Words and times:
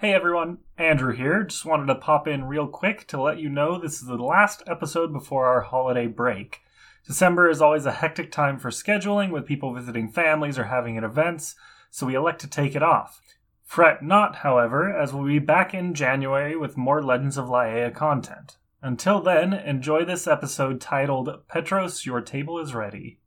Hey 0.00 0.14
everyone, 0.14 0.58
Andrew 0.76 1.12
here. 1.12 1.42
Just 1.42 1.64
wanted 1.64 1.86
to 1.86 1.96
pop 1.96 2.28
in 2.28 2.44
real 2.44 2.68
quick 2.68 3.08
to 3.08 3.20
let 3.20 3.40
you 3.40 3.48
know 3.48 3.76
this 3.76 3.94
is 3.94 4.06
the 4.06 4.14
last 4.14 4.62
episode 4.68 5.12
before 5.12 5.46
our 5.46 5.62
holiday 5.62 6.06
break. 6.06 6.60
December 7.04 7.50
is 7.50 7.60
always 7.60 7.84
a 7.84 7.90
hectic 7.90 8.30
time 8.30 8.60
for 8.60 8.70
scheduling 8.70 9.32
with 9.32 9.44
people 9.44 9.74
visiting 9.74 10.08
families 10.08 10.56
or 10.56 10.66
having 10.66 10.96
events, 10.98 11.56
so 11.90 12.06
we 12.06 12.14
elect 12.14 12.40
to 12.42 12.46
take 12.46 12.76
it 12.76 12.82
off. 12.82 13.20
Fret 13.64 14.00
not, 14.00 14.36
however, 14.36 14.96
as 14.96 15.12
we'll 15.12 15.26
be 15.26 15.40
back 15.40 15.74
in 15.74 15.94
January 15.94 16.54
with 16.54 16.76
more 16.76 17.02
Legends 17.02 17.36
of 17.36 17.46
Laia 17.46 17.92
content. 17.92 18.56
Until 18.80 19.20
then, 19.20 19.52
enjoy 19.52 20.04
this 20.04 20.28
episode 20.28 20.80
titled 20.80 21.28
Petros, 21.48 22.06
Your 22.06 22.20
Table 22.20 22.60
is 22.60 22.72
Ready. 22.72 23.18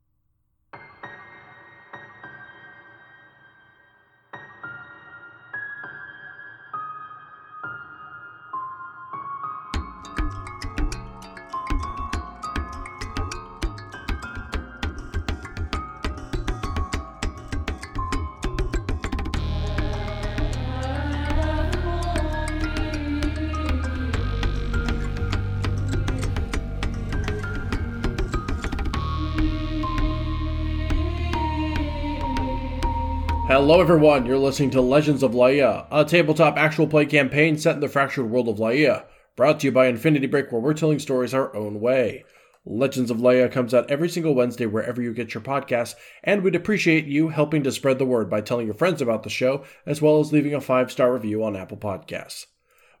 Hello, 33.64 33.80
everyone. 33.80 34.26
You're 34.26 34.38
listening 34.38 34.70
to 34.70 34.80
Legends 34.80 35.22
of 35.22 35.34
Laia, 35.34 35.86
a 35.92 36.04
tabletop 36.04 36.56
actual 36.56 36.88
play 36.88 37.06
campaign 37.06 37.56
set 37.56 37.76
in 37.76 37.80
the 37.80 37.86
fractured 37.86 38.28
world 38.28 38.48
of 38.48 38.56
Laia, 38.56 39.04
brought 39.36 39.60
to 39.60 39.68
you 39.68 39.72
by 39.72 39.86
Infinity 39.86 40.26
Break, 40.26 40.50
where 40.50 40.60
we're 40.60 40.74
telling 40.74 40.98
stories 40.98 41.32
our 41.32 41.54
own 41.54 41.78
way. 41.80 42.24
Legends 42.64 43.08
of 43.08 43.18
Laia 43.18 43.48
comes 43.48 43.72
out 43.72 43.88
every 43.88 44.08
single 44.08 44.34
Wednesday 44.34 44.66
wherever 44.66 45.00
you 45.00 45.14
get 45.14 45.32
your 45.32 45.44
podcasts, 45.44 45.94
and 46.24 46.42
we'd 46.42 46.56
appreciate 46.56 47.04
you 47.04 47.28
helping 47.28 47.62
to 47.62 47.70
spread 47.70 48.00
the 48.00 48.04
word 48.04 48.28
by 48.28 48.40
telling 48.40 48.66
your 48.66 48.74
friends 48.74 49.00
about 49.00 49.22
the 49.22 49.30
show, 49.30 49.64
as 49.86 50.02
well 50.02 50.18
as 50.18 50.32
leaving 50.32 50.54
a 50.54 50.60
five 50.60 50.90
star 50.90 51.12
review 51.12 51.44
on 51.44 51.54
Apple 51.54 51.78
Podcasts. 51.78 52.46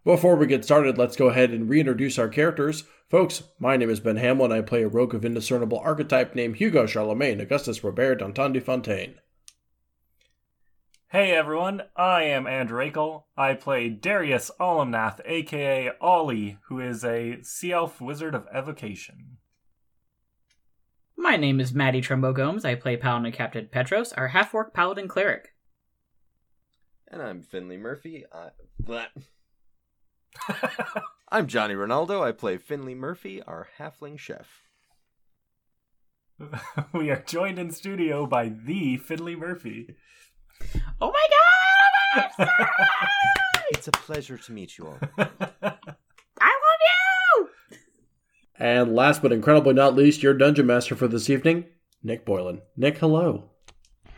Before 0.04 0.36
we 0.36 0.46
get 0.46 0.64
started, 0.64 0.96
let's 0.96 1.16
go 1.16 1.28
ahead 1.28 1.50
and 1.50 1.68
reintroduce 1.68 2.20
our 2.20 2.28
characters. 2.28 2.84
Folks, 3.10 3.42
my 3.58 3.76
name 3.76 3.90
is 3.90 3.98
Ben 3.98 4.16
Hamill, 4.16 4.44
and 4.44 4.54
I 4.54 4.60
play 4.60 4.84
a 4.84 4.88
rogue 4.88 5.12
of 5.12 5.24
indiscernible 5.24 5.80
archetype 5.80 6.36
named 6.36 6.58
Hugo 6.58 6.86
Charlemagne 6.86 7.40
Augustus 7.40 7.82
Robert 7.82 8.20
Danton 8.20 8.52
de 8.52 8.60
Fontaine. 8.60 9.16
Hey 11.12 11.32
everyone, 11.32 11.82
I 11.94 12.22
am 12.22 12.46
Andrew 12.46 12.80
Akel. 12.90 13.24
I 13.36 13.52
play 13.52 13.90
Darius 13.90 14.50
Olimnath, 14.58 15.20
aka 15.26 15.90
Ollie, 16.00 16.56
who 16.68 16.80
is 16.80 17.04
a 17.04 17.42
Sea 17.42 17.72
Elf 17.72 18.00
Wizard 18.00 18.34
of 18.34 18.46
Evocation. 18.50 19.36
My 21.14 21.36
name 21.36 21.60
is 21.60 21.74
Maddie 21.74 22.00
Trumbo 22.00 22.34
Gomes. 22.34 22.64
I 22.64 22.76
play 22.76 22.96
Paladin 22.96 23.30
Captain 23.30 23.68
Petros, 23.70 24.14
our 24.14 24.28
half 24.28 24.54
orc 24.54 24.72
Paladin 24.72 25.06
Cleric. 25.06 25.48
And 27.08 27.20
I'm 27.20 27.42
Finley 27.42 27.76
Murphy. 27.76 28.24
I... 28.32 29.08
I'm 31.28 31.46
Johnny 31.46 31.74
Ronaldo. 31.74 32.22
I 32.22 32.32
play 32.32 32.56
Finley 32.56 32.94
Murphy, 32.94 33.42
our 33.42 33.68
halfling 33.78 34.18
chef. 34.18 34.62
we 36.94 37.10
are 37.10 37.22
joined 37.26 37.58
in 37.58 37.70
studio 37.70 38.24
by 38.24 38.48
the 38.48 38.96
Finley 38.96 39.36
Murphy. 39.36 39.94
Oh 41.02 41.10
my 41.10 41.26
god! 42.38 42.48
It's 43.72 43.88
a 43.88 43.92
pleasure 43.92 44.38
to 44.38 44.52
meet 44.52 44.78
you 44.78 44.86
all. 44.86 44.98
I 45.18 45.26
love 46.38 46.80
you! 46.86 47.48
And 48.54 48.94
last 48.94 49.20
but 49.20 49.32
incredibly 49.32 49.74
not 49.74 49.96
least, 49.96 50.22
your 50.22 50.34
dungeon 50.34 50.66
master 50.66 50.94
for 50.94 51.08
this 51.08 51.28
evening, 51.28 51.64
Nick 52.04 52.24
Boylan. 52.24 52.62
Nick, 52.76 52.98
hello. 52.98 53.50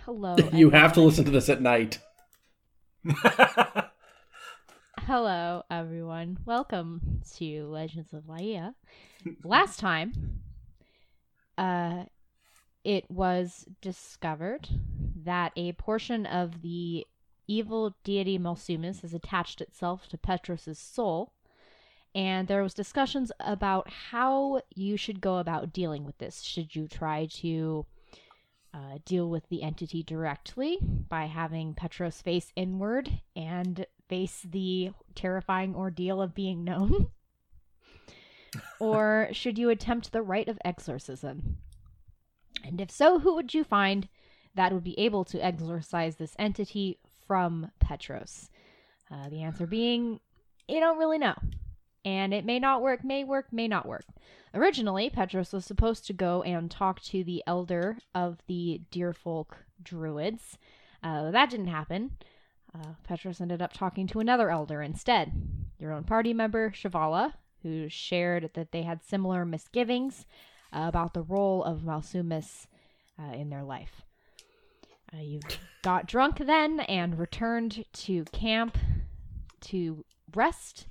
Hello. 0.05 0.37
you 0.53 0.69
have 0.69 0.93
to 0.93 1.01
listen 1.01 1.25
to 1.25 1.31
this 1.31 1.49
at 1.49 1.63
night. 1.63 2.01
Hello, 4.99 5.63
everyone. 5.71 6.39
Welcome 6.45 7.23
to 7.37 7.65
Legends 7.67 8.13
of 8.13 8.25
Laia. 8.25 8.75
Last 9.43 9.79
time, 9.81 10.41
uh, 11.57 12.05
it 12.85 13.11
was 13.11 13.67
discovered 13.81 14.69
that 15.25 15.53
a 15.57 15.73
portion 15.73 16.27
of 16.27 16.61
the 16.61 17.07
evil 17.47 17.95
deity 18.05 18.39
Malsumus 18.39 19.01
has 19.01 19.15
attached 19.15 19.61
itself 19.61 20.07
to 20.09 20.19
Petros' 20.19 20.79
soul, 20.79 21.33
and 22.15 22.47
there 22.47 22.63
was 22.63 22.75
discussions 22.75 23.33
about 23.41 23.91
how 24.11 24.61
you 24.75 24.97
should 24.97 25.21
go 25.21 25.39
about 25.39 25.73
dealing 25.73 26.05
with 26.05 26.19
this. 26.19 26.43
Should 26.43 26.77
you 26.77 26.87
try 26.87 27.27
to 27.27 27.87
uh, 28.73 28.99
deal 29.05 29.29
with 29.29 29.49
the 29.49 29.63
entity 29.63 30.03
directly 30.03 30.79
by 30.81 31.27
having 31.27 31.75
Petros 31.75 32.21
face 32.21 32.53
inward 32.55 33.21
and 33.35 33.87
face 34.09 34.47
the 34.49 34.93
terrifying 35.15 35.75
ordeal 35.75 36.21
of 36.21 36.35
being 36.35 36.65
known? 36.65 37.09
or 38.79 39.29
should 39.33 39.59
you 39.59 39.71
attempt 39.71 40.13
the 40.13 40.23
rite 40.23 40.49
of 40.49 40.59
exorcism? 40.65 41.57
And 42.65 42.81
if 42.81 42.91
so, 42.91 43.19
who 43.19 43.35
would 43.35 43.55
you 43.55 43.63
find 43.63 44.09
that 44.55 44.73
would 44.73 44.85
be 44.85 44.99
able 44.99 45.25
to 45.27 45.45
exorcise 45.45 46.17
this 46.17 46.35
entity 46.39 46.99
from 47.27 47.71
Petros? 47.79 48.51
Uh, 49.11 49.29
the 49.29 49.43
answer 49.43 49.67
being, 49.67 50.21
you 50.67 50.81
don't 50.81 50.99
really 50.99 51.19
know. 51.19 51.35
And 52.05 52.35
it 52.35 52.45
may 52.45 52.59
not 52.59 52.83
work, 52.83 53.05
may 53.05 53.25
work, 53.25 53.47
may 53.53 53.69
not 53.69 53.87
work. 53.87 54.05
Originally, 54.53 55.11
Petros 55.11 55.53
was 55.53 55.65
supposed 55.65 56.07
to 56.07 56.13
go 56.13 56.43
and 56.43 56.71
talk 56.71 57.01
to 57.03 57.25
the 57.25 57.43
elder 57.47 57.99
of 58.15 58.39
the 58.47 58.83
Deerfolk 58.93 59.53
Druids. 59.83 60.59
Uh, 61.03 61.31
that 61.31 61.51
didn't 61.51 61.69
happen. 61.69 62.13
Uh, 62.75 62.95
Petros 63.05 63.41
ended 63.41 63.63
up 63.63 63.73
talking 63.73 64.07
to 64.09 64.21
another 64.21 64.51
elder 64.51 64.83
instead, 64.83 65.33
your 65.79 65.93
own 65.93 66.05
party 66.05 66.33
member, 66.33 66.71
Shavala, 66.71 67.35
who 67.63 67.89
shared 67.89 68.51
that 68.55 68.73
they 68.73 68.83
had 68.83 69.03
similar 69.03 69.45
misgivings 69.45 70.27
about 70.75 71.15
the 71.15 71.23
role 71.23 71.63
of 71.65 71.83
Malsumus 71.83 72.67
uh, 73.19 73.33
in 73.33 73.49
their 73.49 73.63
life. 73.63 74.03
Uh, 75.13 75.21
you 75.21 75.41
got 75.83 76.07
drunk 76.07 76.39
then 76.39 76.81
and 76.81 77.19
returned 77.19 77.85
to 77.93 78.25
camp 78.33 78.77
to 79.61 80.05
rest, 80.35 80.87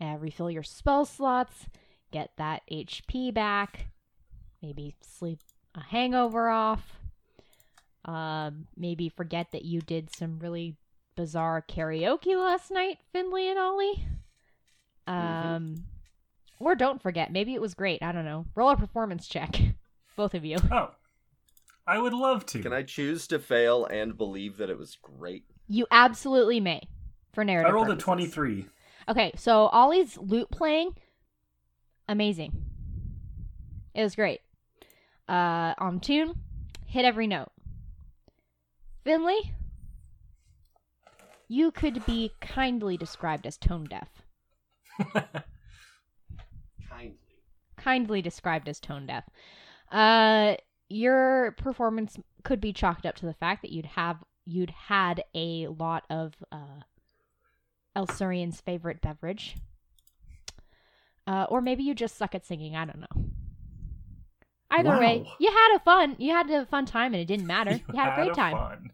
uh, 0.00 0.16
refill 0.18 0.50
your 0.50 0.62
spell 0.62 1.04
slots, 1.04 1.66
get 2.10 2.30
that 2.38 2.62
HP 2.70 3.32
back, 3.32 3.88
maybe 4.62 4.94
sleep 5.00 5.40
a 5.74 5.80
hangover 5.80 6.48
off, 6.48 6.98
um, 8.06 8.66
maybe 8.76 9.08
forget 9.08 9.52
that 9.52 9.64
you 9.64 9.80
did 9.80 10.14
some 10.14 10.38
really 10.38 10.76
bizarre 11.16 11.62
karaoke 11.66 12.36
last 12.36 12.70
night, 12.70 12.98
Finley 13.12 13.50
and 13.50 13.58
Ollie. 13.58 14.06
Um, 15.06 15.84
or 16.58 16.74
don't 16.74 17.02
forget, 17.02 17.32
maybe 17.32 17.54
it 17.54 17.60
was 17.60 17.74
great. 17.74 18.02
I 18.02 18.12
don't 18.12 18.24
know. 18.24 18.46
Roll 18.54 18.70
a 18.70 18.76
performance 18.76 19.28
check, 19.28 19.60
both 20.16 20.34
of 20.34 20.44
you. 20.44 20.58
oh, 20.70 20.90
I 21.86 21.98
would 21.98 22.12
love 22.12 22.46
to. 22.46 22.62
Can 22.62 22.72
I 22.72 22.82
choose 22.82 23.26
to 23.28 23.38
fail 23.38 23.84
and 23.86 24.16
believe 24.16 24.56
that 24.56 24.70
it 24.70 24.78
was 24.78 24.96
great? 25.00 25.44
You 25.68 25.86
absolutely 25.90 26.60
may, 26.60 26.88
for 27.32 27.44
narrative. 27.44 27.70
I 27.70 27.74
rolled 27.74 27.90
a 27.90 27.96
23. 27.96 28.66
Okay, 29.08 29.32
so 29.36 29.68
Ollie's 29.68 30.18
lute 30.18 30.50
playing, 30.50 30.92
amazing. 32.08 32.52
It 33.94 34.02
was 34.02 34.16
great. 34.16 34.40
Uh, 35.28 35.74
on 35.78 36.00
tune, 36.00 36.34
hit 36.86 37.04
every 37.04 37.26
note. 37.26 37.50
Finley, 39.04 39.52
you 41.48 41.70
could 41.70 42.04
be 42.06 42.32
kindly 42.40 42.96
described 42.96 43.46
as 43.46 43.56
tone 43.56 43.84
deaf. 43.84 44.08
Kindly. 47.86 48.06
Kindly 48.06 48.22
described 48.22 48.68
as 48.68 48.80
tone 48.80 49.06
deaf. 49.06 49.24
Uh, 49.92 50.56
your 50.88 51.52
performance 51.52 52.16
could 52.42 52.60
be 52.60 52.72
chalked 52.72 53.06
up 53.06 53.14
to 53.16 53.26
the 53.26 53.32
fact 53.34 53.62
that 53.62 53.70
you'd 53.70 53.86
have 53.86 54.18
you'd 54.44 54.70
had 54.70 55.22
a 55.34 55.68
lot 55.68 56.04
of 56.10 56.34
uh, 56.50 56.82
Elsurian's 57.96 58.60
favorite 58.60 59.00
beverage. 59.00 59.56
Uh, 61.28 61.46
or 61.48 61.60
maybe 61.60 61.82
you 61.82 61.94
just 61.94 62.16
suck 62.16 62.34
at 62.34 62.44
singing. 62.44 62.76
I 62.76 62.84
don't 62.84 63.00
know. 63.00 63.24
Either 64.70 64.98
way, 64.98 65.28
you 65.38 65.48
had 65.48 65.76
a 65.76 65.80
fun. 65.80 66.16
You 66.18 66.32
had 66.32 66.50
a 66.50 66.66
fun 66.66 66.86
time, 66.86 67.14
and 67.14 67.20
it 67.22 67.26
didn't 67.26 67.46
matter. 67.46 67.70
You, 67.92 67.98
had, 67.98 68.12
a 68.12 68.16
great 68.16 68.34
time. 68.34 68.56
Fun. 68.56 68.90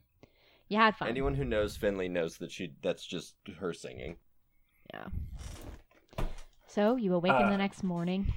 You 0.68 0.76
had 0.76 0.96
fun. 0.96 1.08
Anyone 1.08 1.34
who 1.34 1.44
knows 1.44 1.76
Finley 1.76 2.08
knows 2.08 2.36
that 2.38 2.50
she 2.52 2.72
that's 2.82 3.04
just 3.04 3.34
her 3.58 3.72
singing. 3.72 4.16
Yeah. 4.92 5.06
So 6.66 6.96
you 6.96 7.14
awaken 7.14 7.46
Uh, 7.46 7.50
the 7.50 7.58
next 7.58 7.82
morning. 7.82 8.32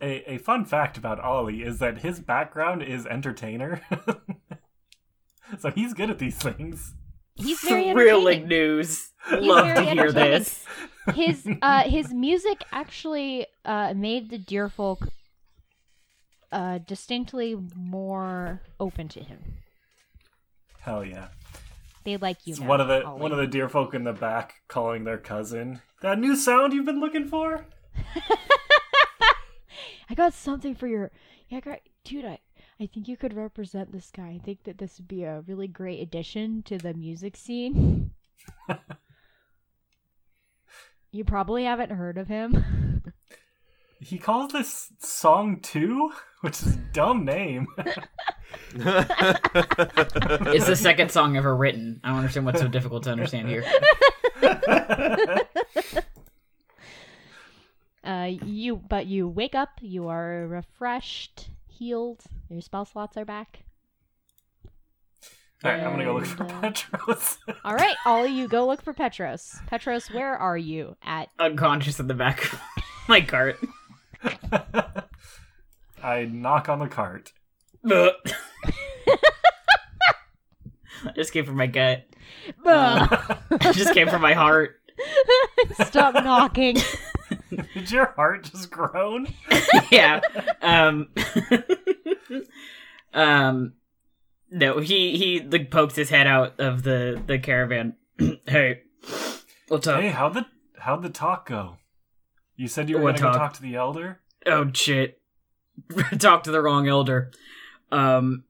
A, 0.00 0.34
a 0.34 0.38
fun 0.38 0.64
fact 0.64 0.96
about 0.96 1.18
Ollie 1.20 1.62
is 1.62 1.78
that 1.80 1.98
his 1.98 2.20
background 2.20 2.82
is 2.82 3.04
entertainer. 3.06 3.80
so 5.58 5.70
he's 5.70 5.92
good 5.94 6.10
at 6.10 6.18
these 6.18 6.36
things. 6.36 6.94
He's 7.34 7.60
very 7.60 7.90
Thrilling 7.92 8.42
entertaining. 8.44 8.48
news. 8.48 9.10
love 9.30 9.74
to 9.76 9.82
hear 9.84 10.12
this. 10.12 10.64
his 11.14 11.48
uh 11.62 11.82
his 11.84 12.12
music 12.12 12.62
actually 12.72 13.46
uh 13.64 13.92
made 13.96 14.30
the 14.30 14.38
deer 14.38 14.68
folk 14.68 15.08
uh 16.52 16.78
distinctly 16.78 17.56
more 17.76 18.60
open 18.80 19.08
to 19.08 19.20
him. 19.20 19.54
Hell 20.80 21.04
yeah. 21.04 21.28
They 22.04 22.16
like 22.16 22.38
you 22.46 22.52
It's 22.52 22.60
now. 22.60 22.68
one 22.68 22.80
of 22.80 22.88
the 22.88 23.04
Ollie. 23.04 23.20
one 23.22 23.32
of 23.32 23.38
the 23.38 23.46
deer 23.46 23.68
folk 23.68 23.94
in 23.94 24.04
the 24.04 24.12
back 24.12 24.54
calling 24.68 25.04
their 25.04 25.18
cousin. 25.18 25.80
That 26.02 26.18
new 26.18 26.36
sound 26.36 26.72
you've 26.72 26.86
been 26.86 27.00
looking 27.00 27.26
for? 27.26 27.66
I 30.08 30.14
got 30.14 30.32
something 30.34 30.74
for 30.74 30.86
your 30.86 31.10
Yeah, 31.48 31.60
got 31.60 31.80
dude, 32.04 32.24
I 32.24 32.38
I 32.80 32.86
think 32.86 33.08
you 33.08 33.16
could 33.16 33.34
represent 33.34 33.92
this 33.92 34.10
guy. 34.14 34.28
I 34.28 34.40
think 34.44 34.64
that 34.64 34.78
this 34.78 34.98
would 34.98 35.08
be 35.08 35.24
a 35.24 35.42
really 35.46 35.66
great 35.66 36.00
addition 36.00 36.62
to 36.64 36.78
the 36.78 36.94
music 36.94 37.36
scene. 37.36 38.12
you 41.12 41.24
probably 41.24 41.64
haven't 41.64 41.90
heard 41.90 42.18
of 42.18 42.28
him. 42.28 43.02
He 44.00 44.18
calls 44.18 44.52
this 44.52 44.92
song 45.00 45.58
two, 45.60 46.12
which 46.42 46.62
is 46.62 46.76
a 46.76 46.78
dumb 46.92 47.24
name. 47.24 47.66
It's 48.74 50.66
the 50.66 50.76
second 50.76 51.10
song 51.10 51.36
ever 51.36 51.54
written. 51.54 52.00
I 52.04 52.08
don't 52.08 52.18
understand 52.18 52.46
what's 52.46 52.60
so 52.60 52.68
difficult 52.68 53.02
to 53.04 53.10
understand 53.10 53.48
here. 53.48 53.64
Uh, 58.28 58.44
you, 58.44 58.76
but 58.76 59.06
you 59.06 59.26
wake 59.26 59.54
up. 59.54 59.70
You 59.80 60.08
are 60.08 60.46
refreshed, 60.46 61.48
healed. 61.66 62.22
Your 62.50 62.60
spell 62.60 62.84
slots 62.84 63.16
are 63.16 63.24
back. 63.24 63.64
Alright, 65.64 65.82
I'm 65.82 65.92
gonna 65.92 66.04
go 66.04 66.14
look 66.14 66.26
for 66.26 66.44
uh, 66.44 66.60
Petros. 66.60 67.38
All 67.64 67.74
right, 67.74 67.96
Ollie, 68.04 68.30
you 68.32 68.46
go 68.46 68.66
look 68.66 68.82
for 68.82 68.92
Petros. 68.92 69.56
Petros, 69.66 70.08
where 70.08 70.36
are 70.36 70.58
you 70.58 70.96
at? 71.02 71.30
Unconscious 71.38 71.98
in 71.98 72.06
the 72.06 72.14
back 72.14 72.52
of 72.52 72.60
my 73.08 73.22
cart. 73.22 73.58
I 76.02 76.24
knock 76.26 76.68
on 76.68 76.80
the 76.80 76.88
cart. 76.88 77.32
Ugh. 77.90 78.12
I 81.04 81.12
just 81.14 81.32
came 81.32 81.46
from 81.46 81.56
my 81.56 81.66
gut. 81.66 82.04
Ugh. 82.64 83.38
I 83.60 83.72
just 83.72 83.94
came 83.94 84.08
from 84.08 84.20
my 84.20 84.34
heart. 84.34 84.76
Stop 85.86 86.14
knocking. 86.22 86.76
Did 87.74 87.90
your 87.90 88.06
heart 88.06 88.44
just 88.44 88.70
groan? 88.70 89.28
yeah. 89.90 90.20
Um. 90.62 91.08
um. 93.14 93.74
No, 94.50 94.78
he 94.80 95.16
he 95.18 95.40
like 95.40 95.70
pokes 95.70 95.96
his 95.96 96.10
head 96.10 96.26
out 96.26 96.58
of 96.58 96.82
the 96.82 97.20
the 97.26 97.38
caravan. 97.38 97.96
hey, 98.46 98.82
what's 99.68 99.86
up? 99.86 100.00
Hey, 100.00 100.08
how'd 100.08 100.34
the 100.34 100.46
how'd 100.78 101.02
the 101.02 101.10
talk 101.10 101.46
go? 101.48 101.76
You 102.56 102.66
said 102.68 102.88
you 102.88 102.96
were 102.96 103.04
What 103.04 103.18
gonna 103.20 103.32
go 103.32 103.38
talk? 103.38 103.52
to 103.54 103.62
the 103.62 103.76
elder? 103.76 104.20
Oh 104.46 104.70
shit! 104.72 105.20
Talk 106.18 106.44
to 106.44 106.50
the 106.50 106.62
wrong 106.62 106.88
elder. 106.88 107.30
Um. 107.92 108.44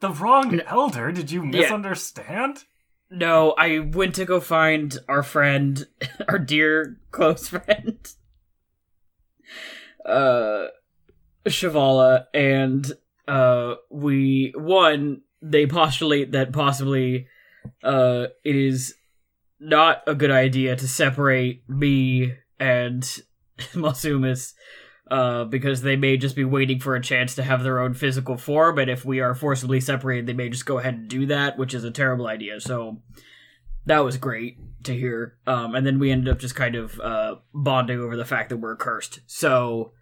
The 0.00 0.10
wrong 0.10 0.58
elder? 0.66 1.12
Did 1.12 1.30
you 1.30 1.42
Yeah. 1.44 1.60
misunderstand? 1.60 2.64
No, 3.10 3.52
I 3.58 3.80
went 3.80 4.14
to 4.14 4.24
go 4.24 4.40
find 4.40 4.96
our 5.08 5.22
friend, 5.22 5.86
our 6.28 6.38
dear 6.38 6.96
close 7.10 7.48
friend, 7.48 7.98
uh, 10.06 10.66
Shavala, 11.46 12.26
and 12.34 12.90
uh, 13.28 13.74
we 13.90 14.52
one 14.56 15.22
they 15.42 15.66
postulate 15.66 16.32
that 16.32 16.52
possibly 16.52 17.26
uh 17.82 18.26
it 18.44 18.56
is 18.56 18.94
not 19.58 20.02
a 20.06 20.14
good 20.14 20.30
idea 20.30 20.76
to 20.76 20.88
separate 20.88 21.68
me 21.68 22.34
and 22.58 23.02
Malsumus. 23.74 24.54
Uh, 25.10 25.42
because 25.42 25.82
they 25.82 25.96
may 25.96 26.16
just 26.16 26.36
be 26.36 26.44
waiting 26.44 26.78
for 26.78 26.94
a 26.94 27.02
chance 27.02 27.34
to 27.34 27.42
have 27.42 27.64
their 27.64 27.80
own 27.80 27.94
physical 27.94 28.36
form, 28.36 28.78
and 28.78 28.88
if 28.88 29.04
we 29.04 29.18
are 29.18 29.34
forcibly 29.34 29.80
separated, 29.80 30.24
they 30.24 30.32
may 30.32 30.48
just 30.48 30.64
go 30.64 30.78
ahead 30.78 30.94
and 30.94 31.08
do 31.08 31.26
that, 31.26 31.58
which 31.58 31.74
is 31.74 31.82
a 31.82 31.90
terrible 31.90 32.28
idea. 32.28 32.60
So, 32.60 33.02
that 33.90 34.04
was 34.04 34.16
great 34.16 34.58
to 34.84 34.94
hear. 34.94 35.36
Um, 35.46 35.74
and 35.74 35.86
then 35.86 35.98
we 35.98 36.10
ended 36.10 36.32
up 36.32 36.38
just 36.38 36.54
kind 36.54 36.74
of 36.74 36.98
uh, 37.00 37.36
bonding 37.52 38.00
over 38.00 38.16
the 38.16 38.24
fact 38.24 38.48
that 38.48 38.56
we're 38.56 38.76
cursed. 38.76 39.20
So 39.26 39.92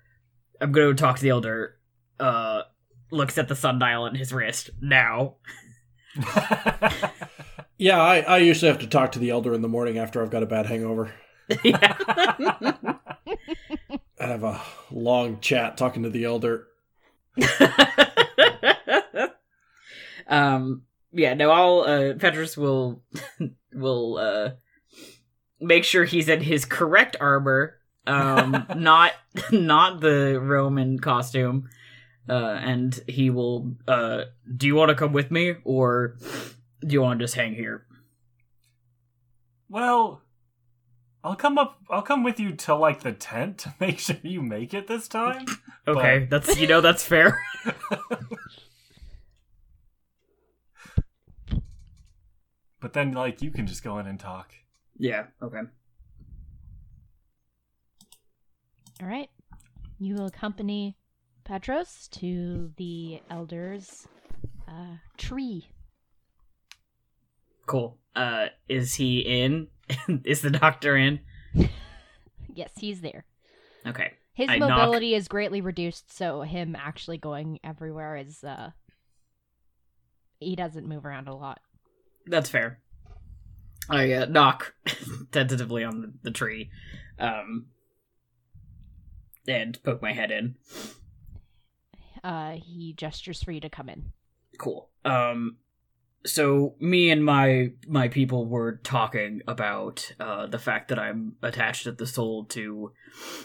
I'm 0.61 0.73
going 0.73 0.95
to 0.95 1.01
talk 1.01 1.17
to 1.17 1.23
the 1.23 1.31
elder. 1.31 1.77
Uh, 2.21 2.63
looks 3.11 3.39
at 3.39 3.49
the 3.49 3.57
sundial 3.57 4.05
on 4.05 4.15
his 4.15 4.33
wrist 4.33 4.71
now. 4.81 5.37
Yeah, 7.79 8.03
I, 8.03 8.19
I 8.23 8.39
usually 8.39 8.73
have 8.73 8.81
to 8.81 8.89
talk 8.89 9.13
to 9.13 9.21
the 9.21 9.31
elder 9.31 9.55
in 9.55 9.63
the 9.63 9.69
morning 9.69 9.99
after 9.99 10.21
I've 10.21 10.33
got 10.33 10.43
a 10.43 10.47
bad 10.47 10.67
hangover. 10.67 11.15
yeah. 11.63 11.95
I 14.21 14.27
have 14.27 14.43
a 14.43 14.61
long 14.91 15.39
chat 15.39 15.77
talking 15.77 16.03
to 16.03 16.11
the 16.11 16.25
elder. 16.25 16.67
um. 20.29 20.83
Yeah. 21.13 21.35
No. 21.35 21.51
I'll. 21.53 21.81
Uh, 21.83 22.15
Petros 22.15 22.57
will 22.57 23.05
will 23.73 24.19
uh 24.19 24.51
make 25.61 25.85
sure 25.85 26.05
he's 26.05 26.29
in 26.29 26.41
his 26.41 26.65
correct 26.65 27.17
armor. 27.21 27.77
Um. 28.07 28.67
not 28.77 29.13
not 29.53 30.01
the 30.01 30.41
Roman 30.41 30.99
costume. 30.99 31.69
Uh. 32.29 32.59
And 32.61 32.99
he 33.07 33.31
will. 33.31 33.75
Uh. 33.87 34.25
Do 34.57 34.67
you 34.67 34.75
want 34.75 34.89
to 34.91 34.95
come 34.95 35.13
with 35.13 35.31
me, 35.31 35.57
or 35.65 36.17
do 36.81 36.93
you 36.93 37.03
want 37.03 37.19
to 37.19 37.25
just 37.25 37.35
hang 37.35 37.55
here? 37.55 37.85
well, 39.69 40.23
I'll 41.23 41.37
come 41.37 41.59
up. 41.59 41.79
I'll 41.91 42.03
come 42.03 42.23
with 42.23 42.41
you 42.41 42.53
to 42.53 42.75
like 42.75 43.03
the 43.03 43.13
tent 43.13 43.59
to 43.59 43.75
make 43.81 43.99
sure 43.99 44.17
you 44.23 44.43
make 44.43 44.75
it 44.75 44.87
this 44.87 45.09
time. 45.09 45.47
Okay. 45.87 46.27
That's 46.31 46.59
you 46.59 46.67
know 46.67 46.81
that's 46.81 47.05
fair. 47.05 47.43
But 52.81 52.93
then, 52.93 53.13
like, 53.13 53.43
you 53.43 53.51
can 53.51 53.67
just 53.67 53.83
go 53.83 53.99
in 53.99 54.07
and 54.07 54.19
talk. 54.21 54.53
yeah. 54.97 55.27
Okay. 55.43 55.61
All 59.03 59.09
right. 59.09 59.29
You 59.99 60.15
will 60.15 60.27
accompany 60.27 60.97
Petros 61.45 62.09
to 62.13 62.73
the 62.77 63.21
elder's 63.31 64.07
uh, 64.69 64.97
tree. 65.17 65.69
Cool. 67.67 67.99
Uh. 68.15 68.47
Is 68.69 68.95
he 68.95 69.21
in? 69.21 69.69
is 70.25 70.43
the 70.43 70.51
doctor 70.51 70.97
in? 70.97 71.21
Yes, 72.55 72.73
he's 72.77 73.03
there. 73.03 73.25
Okay. 73.87 74.15
His 74.33 74.49
I 74.51 74.59
knock- 74.59 74.71
mobility 74.71 75.15
is 75.15 75.29
greatly 75.29 75.61
reduced, 75.61 76.13
so 76.13 76.41
him 76.43 76.75
actually 76.75 77.17
going 77.19 77.61
everywhere 77.63 78.17
is 78.17 78.43
uh 78.43 78.71
he 80.41 80.57
doesn't 80.57 80.89
move 80.89 81.07
around 81.07 81.29
a 81.29 81.37
lot. 81.37 81.61
That's 82.29 82.51
fair. 82.51 82.81
I 83.89 84.13
uh, 84.13 84.27
knock 84.27 84.75
tentatively 85.33 85.83
on 85.85 86.01
the, 86.03 86.13
the 86.23 86.31
tree, 86.31 86.71
um, 87.19 87.67
and 89.47 89.83
poke 89.83 90.03
my 90.03 90.13
head 90.13 90.31
in. 90.31 90.57
Uh 92.23 92.53
he 92.53 92.93
gestures 92.95 93.43
for 93.43 93.53
you 93.53 93.61
to 93.61 93.71
come 93.71 93.89
in. 93.89 94.13
Cool. 94.59 94.91
Um, 95.05 95.57
so 96.27 96.75
me 96.81 97.11
and 97.11 97.25
my 97.25 97.73
my 97.87 98.09
people 98.09 98.47
were 98.47 98.81
talking 98.83 99.41
about 99.47 100.13
uh, 100.19 100.47
the 100.47 100.59
fact 100.59 100.89
that 100.89 100.99
I'm 100.99 101.37
attached 101.43 101.87
at 101.87 101.99
the 101.99 102.07
soul 102.07 102.45
to 102.47 102.93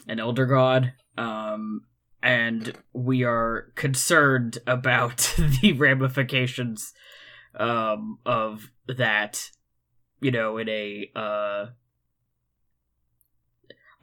an 0.08 0.20
elder 0.20 0.46
god, 0.46 0.94
um, 1.18 1.82
and 2.22 2.74
we 2.92 3.24
are 3.24 3.72
concerned 3.76 4.58
about 4.66 5.34
the 5.62 5.74
ramifications 5.74 6.94
um, 7.56 8.20
of 8.26 8.72
that. 8.88 9.50
You 10.20 10.32
know, 10.32 10.58
in 10.58 10.70
a 10.70 11.12
uh, 11.16 11.66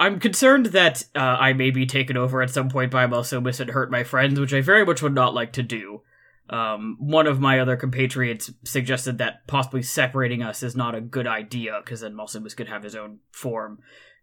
I'm 0.00 0.18
concerned 0.18 0.66
that 0.66 1.04
uh, 1.14 1.18
I 1.18 1.52
may 1.52 1.70
be 1.70 1.84
taken 1.84 2.16
over 2.16 2.40
at 2.40 2.48
some 2.48 2.70
point 2.70 2.90
by 2.90 3.06
Malsumus 3.06 3.60
and 3.60 3.70
hurt 3.70 3.90
my 3.90 4.02
friends, 4.02 4.40
which 4.40 4.54
I 4.54 4.62
very 4.62 4.84
much 4.84 5.02
would 5.02 5.14
not 5.14 5.34
like 5.34 5.52
to 5.52 5.62
do. 5.62 6.00
Um, 6.48 6.96
one 6.98 7.26
of 7.26 7.38
my 7.38 7.60
other 7.60 7.76
compatriots 7.76 8.50
suggested 8.64 9.18
that 9.18 9.46
possibly 9.46 9.82
separating 9.82 10.42
us 10.42 10.62
is 10.62 10.74
not 10.74 10.94
a 10.94 11.02
good 11.02 11.26
idea 11.26 11.80
because 11.84 12.00
then 12.00 12.14
Malsumus 12.14 12.56
could 12.56 12.68
have 12.68 12.82
his 12.82 12.96
own 12.96 13.18
form. 13.30 13.80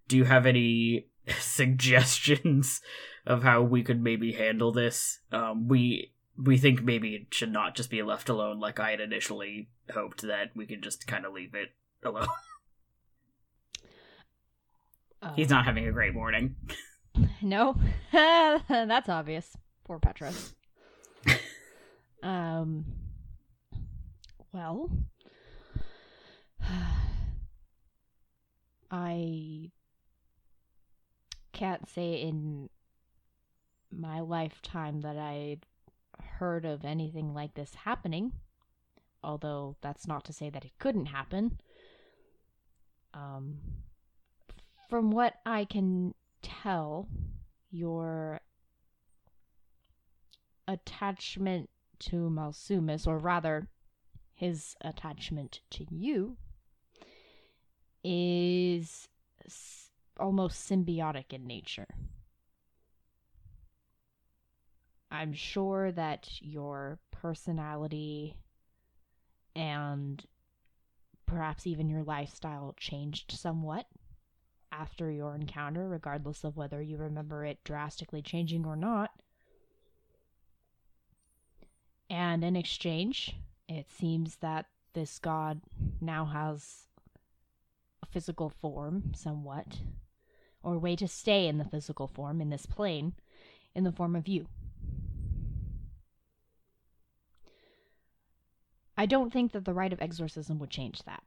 Do 0.08 0.18
you 0.18 0.24
have 0.24 0.48
any 0.48 1.08
suggestions 1.40 2.82
of 3.28 3.44
how 3.44 3.62
we 3.62 3.84
could 3.84 4.02
maybe 4.02 4.34
handle 4.34 4.72
this? 4.72 5.20
Um, 5.32 5.68
we 5.68 6.12
we 6.38 6.58
think 6.58 6.84
maybe 6.84 7.16
it 7.16 7.34
should 7.34 7.52
not 7.52 7.76
just 7.76 7.90
be 7.90 8.02
left 8.04 8.30
alone 8.30 8.60
like 8.60 8.80
I 8.80 8.92
had 8.92 9.00
initially 9.02 9.70
hoped 9.92 10.22
that 10.22 10.52
we 10.56 10.66
could 10.68 10.84
just 10.84 11.08
kind 11.08 11.26
of 11.26 11.34
leave 11.34 11.54
it 11.56 11.70
alone. 12.04 12.28
Uh, 15.20 15.34
He's 15.34 15.50
not 15.50 15.66
having 15.66 15.88
a 15.88 15.92
great 15.92 16.14
morning. 16.14 16.56
No, 17.42 17.76
that's 18.12 19.10
obvious. 19.10 19.58
Poor 19.84 19.98
Petros. 19.98 20.54
um. 22.22 22.86
Well. 24.52 24.92
I 28.92 29.72
can't 31.54 31.90
say 31.90 32.22
in 32.22 32.70
my 33.92 34.20
lifetime 34.20 35.02
that 35.02 35.18
I 35.18 35.58
heard 36.40 36.66
of 36.66 36.86
anything 36.86 37.34
like 37.34 37.54
this 37.54 37.76
happening. 37.76 38.32
Although 39.24 39.78
that's 39.82 40.08
not 40.08 40.24
to 40.26 40.34
say 40.34 40.50
that 40.50 40.66
it 40.66 40.72
couldn't 40.80 41.08
happen. 41.08 41.60
Um, 43.14 43.58
from 44.90 45.12
what 45.12 45.36
I 45.46 45.66
can 45.66 46.14
tell, 46.42 47.08
your 47.72 48.42
attachment 50.68 51.70
to 52.00 52.30
Malsumus, 52.30 53.08
or 53.08 53.18
rather, 53.18 53.68
his 54.34 54.76
attachment 54.82 55.62
to 55.72 55.86
you, 55.90 56.38
is 58.04 59.10
almost 60.20 60.70
symbiotic 60.70 61.34
in 61.34 61.48
nature. 61.48 61.88
I'm 65.10 65.34
sure 65.34 65.92
that 65.92 66.30
your 66.42 67.00
personality 67.12 68.36
and 69.56 70.24
perhaps 71.26 71.66
even 71.66 71.90
your 71.90 72.04
lifestyle 72.04 72.76
changed 72.78 73.32
somewhat 73.32 73.86
after 74.72 75.10
your 75.10 75.34
encounter, 75.34 75.88
regardless 75.88 76.44
of 76.44 76.58
whether 76.58 76.82
you 76.82 76.98
remember 76.98 77.46
it 77.46 77.64
drastically 77.64 78.22
changing 78.22 78.66
or 78.66 78.76
not. 78.76 79.12
And 82.10 82.44
in 82.44 82.56
exchange, 82.56 83.36
it 83.68 83.90
seems 83.92 84.38
that 84.38 84.66
this 84.94 85.20
god 85.20 85.62
now 86.00 86.26
has 86.26 86.88
a 88.02 88.06
physical 88.06 88.50
form, 88.50 89.14
somewhat, 89.14 89.80
or 90.64 90.76
a 90.76 90.80
way 90.80 90.96
to 90.96 91.08
stay 91.08 91.48
in 91.48 91.58
the 91.58 91.66
physical 91.66 92.08
form 92.08 92.42
in 92.42 92.50
this 92.50 92.66
plane, 92.66 93.14
in 93.76 93.84
the 93.84 93.92
form 93.92 94.16
of 94.16 94.28
you. 94.28 94.48
I 98.98 99.06
don't 99.06 99.32
think 99.32 99.52
that 99.52 99.66
the 99.66 99.74
rite 99.74 99.94
of 99.94 100.02
exorcism 100.02 100.58
would 100.60 100.72
change 100.72 101.04
that. 101.04 101.24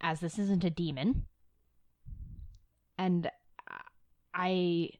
As 0.00 0.20
this 0.20 0.38
isn't 0.38 0.62
a 0.62 0.70
demon, 0.70 1.24
and 2.96 3.30
I 4.32 4.90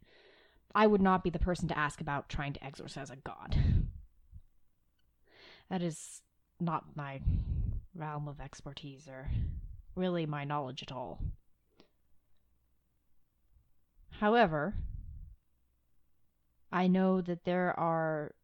I 0.74 0.86
would 0.86 1.00
not 1.00 1.22
be 1.22 1.30
the 1.30 1.38
person 1.38 1.68
to 1.68 1.78
ask 1.78 2.00
about 2.00 2.28
trying 2.28 2.52
to 2.54 2.64
exorcise 2.64 3.10
a 3.10 3.16
god. 3.16 3.56
That 5.70 5.82
is 5.82 6.22
not 6.60 6.96
my 6.96 7.20
realm 7.94 8.28
of 8.28 8.40
expertise 8.40 9.08
or 9.08 9.30
really 9.94 10.26
my 10.26 10.44
knowledge 10.44 10.82
at 10.82 10.92
all. 10.92 11.20
However, 14.20 14.74
I 16.70 16.86
know 16.86 17.20
that 17.20 17.44
there 17.44 17.78
are 17.78 18.34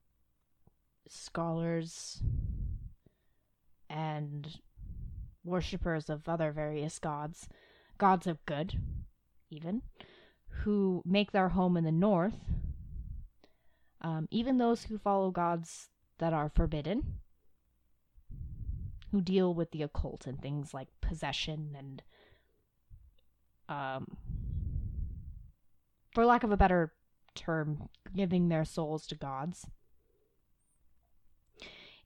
scholars 1.08 2.22
and 3.92 4.58
worshippers 5.44 6.08
of 6.08 6.28
other 6.28 6.50
various 6.50 6.98
gods, 6.98 7.48
gods 7.98 8.26
of 8.26 8.44
good, 8.46 8.80
even, 9.50 9.82
who 10.48 11.02
make 11.04 11.32
their 11.32 11.50
home 11.50 11.76
in 11.76 11.84
the 11.84 11.92
north. 11.92 12.38
Um, 14.00 14.26
even 14.30 14.58
those 14.58 14.84
who 14.84 14.98
follow 14.98 15.30
gods 15.30 15.90
that 16.18 16.32
are 16.32 16.48
forbidden, 16.48 17.18
who 19.10 19.20
deal 19.20 19.52
with 19.52 19.70
the 19.70 19.82
occult 19.82 20.26
and 20.26 20.40
things 20.40 20.72
like 20.72 20.88
possession 21.00 21.76
and, 21.78 22.02
um, 23.68 24.06
for 26.14 26.24
lack 26.24 26.42
of 26.42 26.50
a 26.50 26.56
better 26.56 26.92
term, 27.34 27.88
giving 28.14 28.48
their 28.48 28.64
souls 28.64 29.06
to 29.06 29.14
gods. 29.14 29.66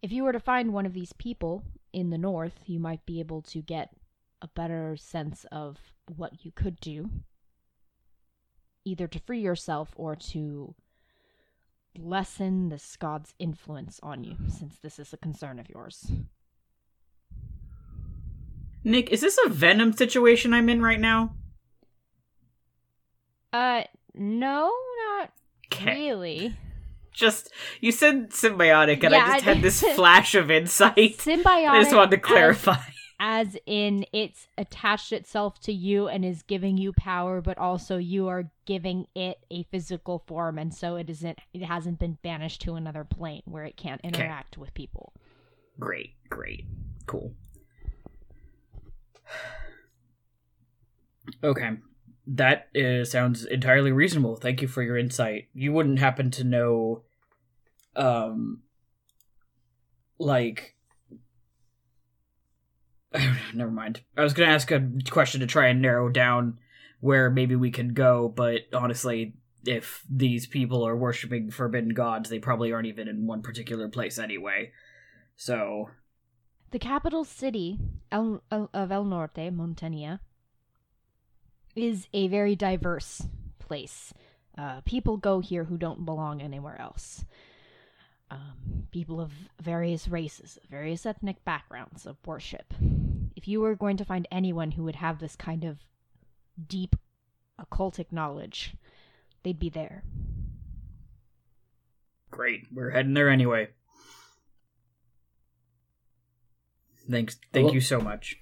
If 0.02 0.12
you 0.12 0.24
were 0.24 0.32
to 0.32 0.40
find 0.40 0.72
one 0.72 0.86
of 0.86 0.92
these 0.92 1.12
people 1.14 1.64
in 1.96 2.10
the 2.10 2.18
north, 2.18 2.60
you 2.66 2.78
might 2.78 3.06
be 3.06 3.20
able 3.20 3.40
to 3.40 3.62
get 3.62 3.90
a 4.42 4.48
better 4.48 4.98
sense 4.98 5.46
of 5.50 5.78
what 6.14 6.44
you 6.44 6.52
could 6.52 6.78
do, 6.78 7.08
either 8.84 9.08
to 9.08 9.18
free 9.18 9.40
yourself 9.40 9.92
or 9.96 10.14
to 10.14 10.74
lessen 11.98 12.68
this 12.68 12.96
god's 12.98 13.32
influence 13.38 13.98
on 14.02 14.24
you, 14.24 14.36
since 14.46 14.78
this 14.78 14.98
is 14.98 15.14
a 15.14 15.16
concern 15.16 15.58
of 15.58 15.70
yours. 15.70 16.12
Nick, 18.84 19.08
is 19.10 19.22
this 19.22 19.38
a 19.46 19.48
Venom 19.48 19.94
situation 19.94 20.52
I'm 20.52 20.68
in 20.68 20.82
right 20.82 21.00
now? 21.00 21.34
Uh, 23.54 23.84
no, 24.14 24.70
not 25.08 25.32
Okay. 25.72 25.94
really. 25.94 26.54
Just 27.16 27.50
you 27.80 27.92
said 27.92 28.30
symbiotic, 28.30 29.02
and 29.02 29.12
Yeah, 29.12 29.24
I 29.26 29.32
just 29.32 29.44
had 29.44 29.62
this 29.62 29.82
flash 29.96 30.34
of 30.34 30.50
insight. 30.50 31.16
Symbiotic. 31.18 31.68
I 31.70 31.82
just 31.82 31.96
wanted 31.96 32.10
to 32.10 32.18
clarify. 32.18 32.76
as 33.18 33.56
in 33.64 34.04
it's 34.12 34.46
attached 34.58 35.12
itself 35.12 35.58
to 35.60 35.72
you 35.72 36.06
and 36.06 36.22
is 36.22 36.42
giving 36.42 36.76
you 36.76 36.92
power 36.92 37.40
but 37.40 37.56
also 37.56 37.96
you 37.96 38.28
are 38.28 38.50
giving 38.66 39.06
it 39.14 39.38
a 39.50 39.62
physical 39.70 40.22
form 40.26 40.58
and 40.58 40.74
so 40.74 40.96
it 40.96 41.08
isn't 41.08 41.38
it 41.54 41.62
hasn't 41.62 41.98
been 41.98 42.18
banished 42.22 42.60
to 42.60 42.74
another 42.74 43.04
plane 43.04 43.40
where 43.46 43.64
it 43.64 43.74
can't 43.78 44.02
interact 44.02 44.58
with 44.58 44.74
people 44.74 45.14
Great, 45.80 46.10
great, 46.28 46.66
cool. 47.06 47.32
Okay, 51.42 51.70
that 52.26 52.68
uh, 52.76 53.04
sounds 53.04 53.44
entirely 53.44 53.92
reasonable. 53.92 54.36
Thank 54.36 54.62
you 54.62 54.68
for 54.68 54.82
your 54.82 54.96
insight. 54.96 55.48
You 55.54 55.72
wouldn't 55.72 55.98
happen 55.98 56.30
to 56.32 56.44
know, 56.44 57.02
um, 57.94 58.62
like, 60.18 60.74
never 63.54 63.70
mind. 63.70 64.00
I 64.16 64.22
was 64.22 64.32
gonna 64.32 64.52
ask 64.52 64.70
a 64.70 64.90
question 65.10 65.40
to 65.40 65.46
try 65.46 65.68
and 65.68 65.80
narrow 65.80 66.08
down 66.08 66.58
where 67.00 67.30
maybe 67.30 67.54
we 67.54 67.70
can 67.70 67.94
go, 67.94 68.28
but 68.28 68.62
honestly, 68.72 69.34
if 69.64 70.04
these 70.08 70.46
people 70.46 70.86
are 70.86 70.96
worshiping 70.96 71.50
forbidden 71.50 71.90
gods, 71.90 72.30
they 72.30 72.38
probably 72.38 72.72
aren't 72.72 72.86
even 72.86 73.08
in 73.08 73.26
one 73.26 73.42
particular 73.42 73.88
place 73.88 74.18
anyway. 74.18 74.72
So, 75.36 75.90
the 76.70 76.78
capital 76.78 77.24
city 77.24 77.78
El, 78.10 78.42
El, 78.50 78.70
of 78.72 78.90
el 78.90 79.04
norte 79.04 79.50
montania 79.50 80.20
is 81.76 82.08
a 82.12 82.28
very 82.28 82.56
diverse 82.56 83.26
place 83.58 84.12
uh, 84.58 84.80
people 84.84 85.16
go 85.16 85.40
here 85.40 85.64
who 85.64 85.76
don't 85.76 86.04
belong 86.04 86.40
anywhere 86.40 86.80
else 86.80 87.24
um, 88.30 88.86
people 88.90 89.20
of 89.20 89.30
various 89.60 90.08
races 90.08 90.58
various 90.70 91.06
ethnic 91.06 91.44
backgrounds 91.44 92.06
of 92.06 92.16
worship 92.26 92.74
if 93.36 93.46
you 93.46 93.60
were 93.60 93.74
going 93.74 93.96
to 93.96 94.04
find 94.04 94.26
anyone 94.32 94.72
who 94.72 94.82
would 94.82 94.96
have 94.96 95.18
this 95.18 95.36
kind 95.36 95.64
of 95.64 95.78
deep 96.66 96.96
occultic 97.60 98.06
knowledge 98.10 98.74
they'd 99.42 99.58
be 99.58 99.68
there 99.68 100.02
great. 102.36 102.66
We're 102.72 102.90
heading 102.90 103.14
there 103.14 103.30
anyway. 103.30 103.68
Thanks. 107.10 107.38
Thank 107.52 107.66
Well- 107.66 107.74
you 107.74 107.80
so 107.80 108.00
much. 108.00 108.38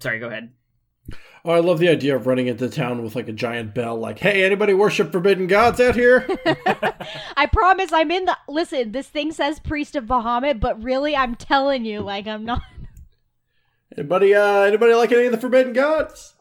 Sorry, 0.00 0.18
go 0.18 0.28
ahead. 0.28 0.52
Oh, 1.46 1.50
I 1.50 1.60
love 1.60 1.78
the 1.78 1.90
idea 1.90 2.16
of 2.16 2.26
running 2.26 2.46
into 2.46 2.70
town 2.70 3.02
with 3.02 3.14
like 3.14 3.28
a 3.28 3.32
giant 3.32 3.74
bell, 3.74 3.98
like, 3.98 4.18
"Hey, 4.18 4.44
anybody 4.44 4.72
worship 4.72 5.12
forbidden 5.12 5.46
gods 5.46 5.78
out 5.78 5.94
here?" 5.94 6.26
I 7.36 7.46
promise 7.46 7.92
I'm 7.92 8.10
in 8.10 8.24
the. 8.24 8.36
Listen, 8.48 8.92
this 8.92 9.08
thing 9.08 9.30
says 9.30 9.60
priest 9.60 9.94
of 9.94 10.04
Bahamut, 10.04 10.58
but 10.58 10.82
really, 10.82 11.14
I'm 11.14 11.34
telling 11.34 11.84
you, 11.84 12.00
like, 12.00 12.26
I'm 12.26 12.46
not. 12.46 12.62
anybody, 13.96 14.34
uh, 14.34 14.62
anybody 14.62 14.94
like 14.94 15.12
any 15.12 15.26
of 15.26 15.32
the 15.32 15.38
forbidden 15.38 15.74
gods? 15.74 16.34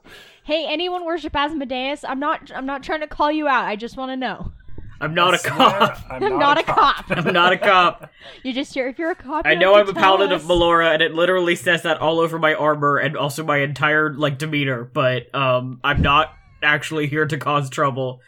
Hey, 0.46 0.66
anyone 0.68 1.06
worship 1.06 1.36
Asmodeus? 1.36 2.06
I'm 2.06 2.20
not. 2.20 2.50
I'm 2.56 2.66
not 2.66 2.82
trying 2.82 3.02
to 3.02 3.08
call 3.08 3.32
you 3.32 3.48
out. 3.48 3.66
I 3.66 3.76
just 3.76 3.98
want 3.98 4.12
to 4.12 4.16
know. 4.16 4.54
I'm 5.02 5.14
not 5.14 5.34
I 5.34 5.38
a 5.38 5.40
cop. 5.40 6.00
I'm, 6.10 6.40
not, 6.40 6.58
a 6.58 6.64
cop. 6.64 7.06
I'm 7.10 7.34
not 7.34 7.52
a 7.52 7.58
cop. 7.58 8.12
you 8.44 8.54
just 8.54 8.74
here. 8.74 8.88
If 8.88 8.98
you're 8.98 9.12
a 9.12 9.16
cop, 9.16 9.46
I 9.46 9.56
know 9.56 9.76
I'm 9.76 9.90
a 9.90 9.94
tell 9.94 10.18
paladin 10.18 10.32
of. 10.32 10.44
Melora, 10.44 10.94
and 10.94 11.02
it 11.02 11.14
literally 11.14 11.56
says 11.56 11.84
that 11.84 12.00
all 12.00 12.20
over 12.20 12.40
my 12.40 12.54
armor 12.54 12.98
and 12.98 13.18
also 13.18 13.44
my 13.44 13.58
entire 13.58 14.14
like 14.14 14.38
demeanor. 14.38 14.84
But 14.84 15.34
um, 15.36 15.80
I'm 15.84 16.02
not 16.02 16.34
actually 16.62 17.08
here 17.08 17.26
to 17.26 17.38
cause 17.38 17.70
trouble. 17.70 18.22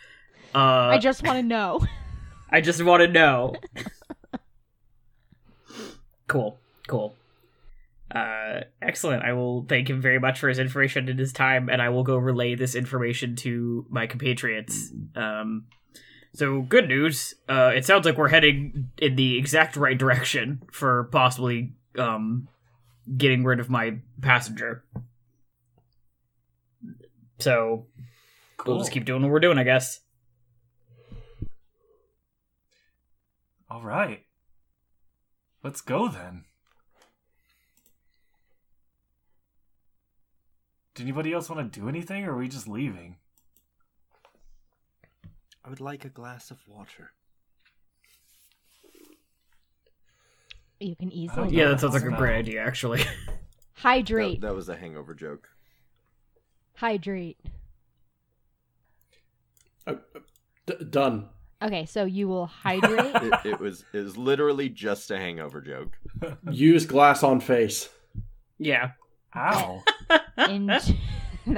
Uh, 0.54 0.58
I 0.58 0.98
just 0.98 1.24
want 1.24 1.38
to 1.38 1.44
know. 1.44 1.86
I 2.50 2.62
just 2.62 2.84
want 2.84 3.02
to 3.02 3.08
know. 3.08 3.56
cool, 6.28 6.58
cool. 6.88 7.16
Uh, 8.14 8.62
excellent. 8.82 9.24
I 9.24 9.34
will 9.34 9.66
thank 9.68 9.90
him 9.90 10.02
very 10.02 10.20
much 10.20 10.40
for 10.40 10.48
his 10.48 10.60
information 10.60 11.10
and 11.10 11.20
his 11.20 11.34
time, 11.34 11.70
and 11.70 11.82
I 11.82 11.90
will 11.90 12.04
go 12.04 12.18
relay 12.18 12.56
this 12.56 12.76
information 12.76 13.36
to 13.38 13.86
my 13.90 14.08
compatriots. 14.08 14.92
Um, 15.16 15.66
so 16.36 16.62
good 16.62 16.88
news. 16.88 17.34
Uh, 17.50 17.72
it 17.75 17.86
sounds 17.86 18.06
like 18.06 18.18
we're 18.18 18.27
heading 18.30 18.92
in 18.98 19.15
the 19.15 19.38
exact 19.38 19.75
right 19.75 19.98
direction 19.98 20.62
for 20.72 21.06
possibly 21.06 21.74
um 21.98 22.48
getting 23.18 23.44
rid 23.44 23.60
of 23.60 23.70
my 23.70 23.98
passenger. 24.22 24.84
So 27.39 27.88
Cool. 28.58 28.75
we'll 28.75 28.82
just 28.84 28.92
keep 28.92 29.06
doing 29.06 29.22
what 29.22 29.32
we're 29.32 29.39
doing, 29.39 29.58
I 29.58 29.63
guess. 29.63 30.00
All 33.70 33.84
right. 33.84 34.24
Let's 35.63 35.82
go 35.82 36.08
then. 36.08 36.46
Did 40.94 41.04
anybody 41.04 41.34
else 41.34 41.50
want 41.50 41.74
to 41.74 41.80
do 41.80 41.89
anything, 41.89 42.24
or 42.25 42.32
are 42.34 42.38
we 42.38 42.48
just 42.48 42.68
leaving? 42.68 43.18
I 45.66 45.70
would 45.70 45.82
like 45.82 46.06
a 46.06 46.10
glass 46.10 46.52
of 46.52 46.60
water. 46.68 47.12
You 50.80 50.96
can 50.96 51.12
easily 51.12 51.50
Yeah, 51.50 51.64
Yeah, 51.64 51.70
that 51.70 51.80
sounds 51.80 51.96
like 51.96 52.04
a 52.04 52.12
great 52.12 52.38
idea, 52.38 52.64
actually. 52.64 53.04
hydrate. 53.74 54.42
That, 54.42 54.48
that 54.50 54.56
was 54.56 54.70
a 54.70 54.76
hangover 54.76 55.16
joke. 55.16 55.48
Hydrate. 56.76 57.40
Uh, 59.88 59.96
d- 60.68 60.86
done. 60.90 61.30
Okay, 61.64 61.86
so 61.86 62.06
you 62.06 62.28
will 62.28 62.46
hydrate. 62.46 63.16
It, 63.24 63.46
it 63.46 63.60
was 63.60 63.86
it 63.94 64.00
was 64.00 64.18
literally 64.18 64.70
just 64.70 65.10
a 65.10 65.18
hangover 65.18 65.62
joke. 65.62 65.98
Use 66.52 66.86
glass 66.86 67.24
on 67.24 67.40
face. 67.40 67.90
yeah. 68.60 68.92
Ow. 69.36 69.82
and 70.38 70.72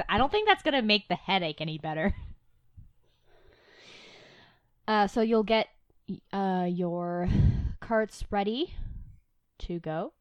I 0.08 0.18
don't 0.18 0.32
think 0.32 0.48
that's 0.48 0.62
gonna 0.62 0.82
make 0.82 1.08
the 1.08 1.14
headache 1.16 1.60
any 1.60 1.78
better. 1.78 2.14
Uh, 4.88 5.06
so 5.06 5.20
you'll 5.20 5.42
get 5.42 5.68
uh, 6.32 6.66
your 6.66 7.28
carts 7.78 8.24
ready 8.30 8.74
to 9.58 9.78
go 9.78 10.14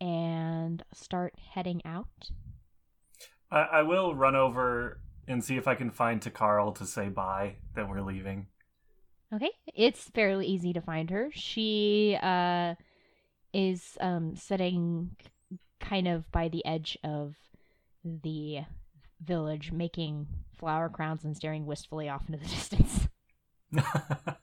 and 0.00 0.82
start 0.92 1.34
heading 1.52 1.80
out. 1.84 2.30
I, 3.48 3.60
I 3.60 3.82
will 3.82 4.12
run 4.16 4.34
over 4.34 4.98
and 5.28 5.44
see 5.44 5.56
if 5.56 5.68
I 5.68 5.76
can 5.76 5.92
find 5.92 6.20
Takarl 6.20 6.74
to 6.78 6.84
say 6.84 7.10
bye 7.10 7.54
that 7.76 7.88
we're 7.88 8.02
leaving. 8.02 8.48
Okay, 9.32 9.52
it's 9.72 10.10
fairly 10.10 10.46
easy 10.46 10.72
to 10.72 10.80
find 10.80 11.08
her. 11.10 11.30
She 11.32 12.18
uh, 12.20 12.74
is 13.54 13.96
um, 14.00 14.34
sitting 14.34 15.16
kind 15.80 16.08
of 16.08 16.30
by 16.32 16.48
the 16.48 16.66
edge 16.66 16.98
of 17.04 17.36
the 18.04 18.62
village, 19.24 19.70
making 19.70 20.26
flower 20.58 20.88
crowns 20.88 21.24
and 21.24 21.36
staring 21.36 21.66
wistfully 21.66 22.08
off 22.08 22.24
into 22.28 22.38
the 22.38 22.48
distance. 22.48 23.01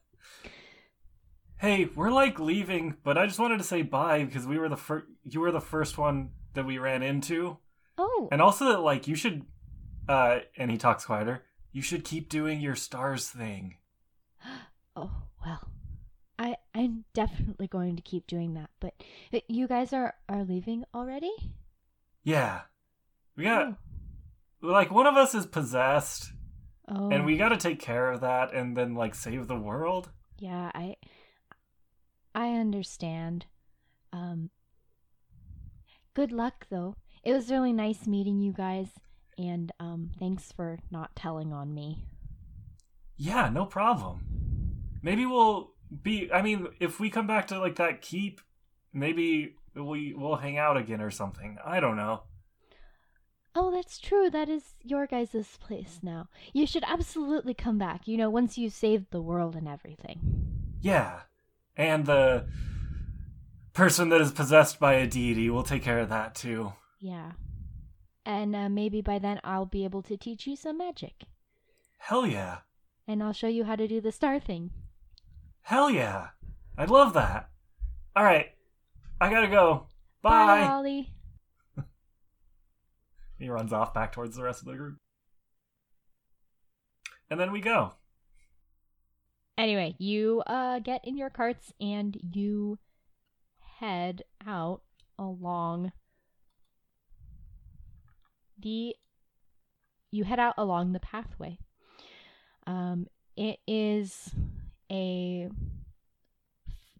hey, 1.57 1.89
we're 1.95 2.11
like 2.11 2.39
leaving, 2.39 2.95
but 3.03 3.17
I 3.17 3.25
just 3.25 3.39
wanted 3.39 3.57
to 3.57 3.63
say 3.63 3.81
bye 3.81 4.23
because 4.23 4.45
we 4.47 4.57
were 4.57 4.69
the 4.69 4.77
first. 4.77 5.05
You 5.23 5.41
were 5.41 5.51
the 5.51 5.61
first 5.61 5.97
one 5.97 6.31
that 6.53 6.65
we 6.65 6.77
ran 6.77 7.03
into, 7.03 7.57
Oh, 7.97 8.29
and 8.31 8.41
also 8.41 8.65
that 8.65 8.79
like 8.79 9.07
you 9.07 9.15
should. 9.15 9.45
Uh, 10.07 10.39
and 10.57 10.71
he 10.71 10.77
talks 10.77 11.05
quieter. 11.05 11.43
You 11.71 11.81
should 11.81 12.03
keep 12.03 12.29
doing 12.29 12.61
your 12.61 12.75
stars 12.75 13.27
thing. 13.27 13.75
oh 14.95 15.11
well. 15.45 15.69
I 16.39 16.55
I'm 16.73 17.03
definitely 17.13 17.67
going 17.67 17.97
to 17.97 18.01
keep 18.01 18.25
doing 18.25 18.53
that. 18.53 18.69
But 18.79 18.93
uh, 19.33 19.39
you 19.47 19.67
guys 19.67 19.91
are 19.91 20.15
are 20.29 20.43
leaving 20.45 20.85
already? 20.95 21.33
Yeah, 22.23 22.61
we 23.35 23.43
got 23.43 23.77
like 24.61 24.89
one 24.89 25.05
of 25.05 25.17
us 25.17 25.35
is 25.35 25.45
possessed, 25.45 26.31
Oh, 26.89 27.09
and 27.11 27.25
we 27.25 27.37
got 27.37 27.49
to 27.49 27.57
take 27.57 27.79
care 27.79 28.11
of 28.11 28.21
that, 28.21 28.53
and 28.53 28.75
then 28.75 28.95
like 28.95 29.13
save 29.15 29.47
the 29.47 29.59
world. 29.59 30.09
yeah, 30.39 30.71
I 30.73 30.95
I 32.33 32.49
understand. 32.55 33.45
Um 34.13 34.49
Good 36.13 36.31
luck 36.31 36.67
though. 36.69 36.95
It 37.23 37.33
was 37.33 37.51
really 37.51 37.73
nice 37.73 38.07
meeting 38.07 38.39
you 38.39 38.51
guys 38.53 38.87
and 39.37 39.71
um 39.79 40.11
thanks 40.19 40.51
for 40.51 40.79
not 40.91 41.15
telling 41.15 41.53
on 41.53 41.73
me. 41.73 42.05
Yeah, 43.17 43.49
no 43.49 43.65
problem. 43.65 44.25
Maybe 45.01 45.25
we'll 45.25 45.71
be. 46.03 46.29
I 46.31 46.41
mean, 46.41 46.67
if 46.79 46.99
we 46.99 47.09
come 47.09 47.27
back 47.27 47.47
to 47.47 47.59
like 47.59 47.75
that 47.75 48.01
keep, 48.01 48.41
maybe 48.93 49.55
we 49.75 50.13
we'll 50.13 50.35
hang 50.35 50.57
out 50.57 50.77
again 50.77 51.01
or 51.01 51.11
something. 51.11 51.57
I 51.65 51.79
don't 51.79 51.95
know. 51.97 52.23
Oh, 53.55 53.71
that's 53.71 53.97
true. 53.99 54.29
That 54.29 54.47
is 54.49 54.75
your 54.83 55.07
guys' 55.07 55.57
place 55.59 55.99
now. 56.03 56.27
You 56.53 56.65
should 56.67 56.83
absolutely 56.87 57.53
come 57.53 57.77
back, 57.77 58.07
you 58.07 58.15
know, 58.17 58.29
once 58.29 58.57
you've 58.57 58.73
saved 58.73 59.07
the 59.11 59.21
world 59.21 59.55
and 59.55 59.67
everything. 59.67 60.19
Yeah, 60.81 61.21
and 61.75 62.05
the 62.05 62.47
person 63.73 64.09
that 64.09 64.21
is 64.21 64.31
possessed 64.31 64.79
by 64.79 64.93
a 64.93 65.07
deity 65.07 65.49
will 65.49 65.63
take 65.63 65.83
care 65.83 65.99
of 65.99 66.09
that 66.09 66.35
too. 66.35 66.73
Yeah. 66.99 67.31
And 68.25 68.55
uh, 68.55 68.69
maybe 68.69 69.01
by 69.01 69.17
then 69.19 69.39
I'll 69.43 69.65
be 69.65 69.83
able 69.83 70.03
to 70.03 70.17
teach 70.17 70.45
you 70.45 70.55
some 70.55 70.77
magic. 70.77 71.23
Hell 71.97 72.25
yeah, 72.27 72.59
And 73.07 73.21
I'll 73.23 73.33
show 73.33 73.47
you 73.47 73.63
how 73.65 73.75
to 73.75 73.87
do 73.87 73.99
the 73.99 74.11
star 74.11 74.39
thing. 74.39 74.71
hell 75.61 75.89
yeah! 75.89 76.27
I'd 76.77 76.89
love 76.89 77.13
that. 77.13 77.49
All 78.15 78.23
right, 78.23 78.47
I 79.19 79.29
gotta 79.29 79.47
go. 79.47 79.87
Bye, 80.21 80.61
Bye. 80.61 80.67
Ollie. 80.67 81.13
He 83.39 83.49
runs 83.49 83.71
off 83.71 83.93
back 83.93 84.11
towards 84.11 84.35
the 84.35 84.43
rest 84.43 84.61
of 84.61 84.67
the 84.67 84.75
group, 84.75 84.97
and 87.29 87.39
then 87.39 87.51
we 87.51 87.61
go. 87.61 87.93
Anyway, 89.57 89.95
you 89.97 90.41
uh 90.45 90.79
get 90.79 91.01
in 91.03 91.17
your 91.17 91.29
carts 91.29 91.73
and 91.81 92.17
you 92.21 92.77
head 93.79 94.23
out 94.45 94.81
along 95.17 95.91
the 98.57 98.95
you 100.11 100.23
head 100.23 100.39
out 100.39 100.55
along 100.57 100.91
the 100.91 100.99
pathway. 100.99 101.57
Um 102.67 103.07
it 103.35 103.59
is 103.67 104.29
a 104.91 105.49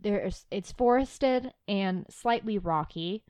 there's 0.02 0.46
it's 0.52 0.72
forested 0.72 1.52
and 1.68 2.06
slightly 2.10 2.58
rocky. 2.58 3.24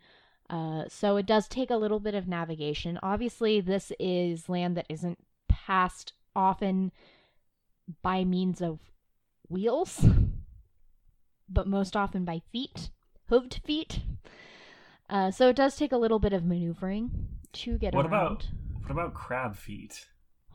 Uh, 0.49 0.85
so 0.89 1.15
it 1.17 1.25
does 1.25 1.47
take 1.47 1.69
a 1.69 1.75
little 1.77 1.99
bit 1.99 2.15
of 2.15 2.27
navigation. 2.27 2.97
Obviously, 3.03 3.61
this 3.61 3.91
is 3.99 4.49
land 4.49 4.75
that 4.77 4.87
isn't 4.89 5.19
passed 5.47 6.13
often 6.35 6.91
by 8.01 8.23
means 8.23 8.61
of 8.61 8.79
wheels, 9.47 10.05
but 11.49 11.67
most 11.67 11.95
often 11.95 12.25
by 12.25 12.41
feet, 12.51 12.89
hooved 13.29 13.63
feet. 13.63 13.99
Uh, 15.09 15.31
so 15.31 15.49
it 15.49 15.55
does 15.55 15.75
take 15.75 15.91
a 15.91 15.97
little 15.97 16.19
bit 16.19 16.33
of 16.33 16.45
maneuvering 16.45 17.11
to 17.53 17.77
get 17.77 17.93
What 17.93 18.05
around. 18.05 18.13
about 18.13 18.47
what 18.81 18.91
about 18.91 19.13
crab 19.13 19.55
feet? 19.55 20.07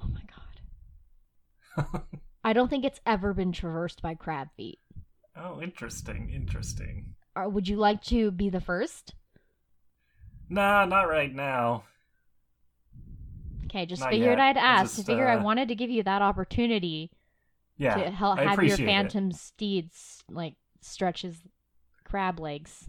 Oh 0.02 0.08
my 0.08 0.22
god! 1.76 2.02
I 2.44 2.52
don't 2.52 2.68
think 2.68 2.84
it's 2.84 3.00
ever 3.06 3.32
been 3.32 3.52
traversed 3.52 4.02
by 4.02 4.14
crab 4.14 4.48
feet. 4.56 4.78
Oh, 5.36 5.60
interesting, 5.60 6.30
interesting. 6.32 7.14
Or 7.36 7.48
would 7.48 7.66
you 7.68 7.76
like 7.76 8.02
to 8.04 8.30
be 8.30 8.48
the 8.48 8.60
first? 8.60 9.14
Nah, 10.48 10.84
not 10.84 11.08
right 11.08 11.34
now. 11.34 11.84
Okay, 13.66 13.86
just 13.86 14.00
Not 14.02 14.10
figured 14.10 14.38
yet. 14.38 14.40
I'd 14.40 14.56
ask. 14.56 14.96
just, 14.96 15.08
I 15.08 15.12
figure 15.12 15.28
I 15.28 15.36
uh, 15.36 15.42
wanted 15.42 15.68
to 15.68 15.74
give 15.74 15.90
you 15.90 16.02
that 16.04 16.22
opportunity 16.22 17.10
Yeah, 17.76 17.94
to 17.94 18.10
help 18.10 18.38
I 18.38 18.42
have 18.42 18.50
your 18.52 18.54
appreciate 18.76 18.84
it. 18.84 18.86
phantom 18.88 19.32
steeds 19.32 20.22
like 20.30 20.54
stretch 20.80 21.22
his 21.22 21.38
crab 22.04 22.38
legs. 22.38 22.88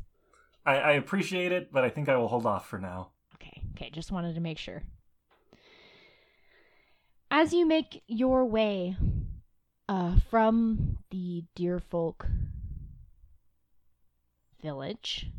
I, 0.65 0.76
I 0.78 0.91
appreciate 0.94 1.52
it, 1.52 1.72
but 1.72 1.84
I 1.84 1.89
think 1.89 2.10
I 2.10 2.18
will 2.18 2.28
hold 2.28 2.46
off 2.46 2.68
for 2.68 2.78
now. 2.80 3.10
Okay, 3.36 3.63
okay, 3.76 3.89
just 3.89 4.12
wanted 4.12 4.36
to 4.36 4.41
make 4.41 4.58
sure. 4.58 4.84
As 7.32 7.52
you 7.54 7.65
make 7.65 8.04
your 8.08 8.46
way 8.46 8.96
uh, 9.89 10.15
from 10.30 10.98
the 11.10 11.44
Deerfolk 11.58 12.28
village, 14.62 15.32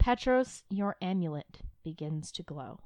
Petros, 0.00 0.62
your 0.70 0.96
amulet 1.02 1.60
begins 1.84 2.32
to 2.32 2.42
glow. 2.42 2.80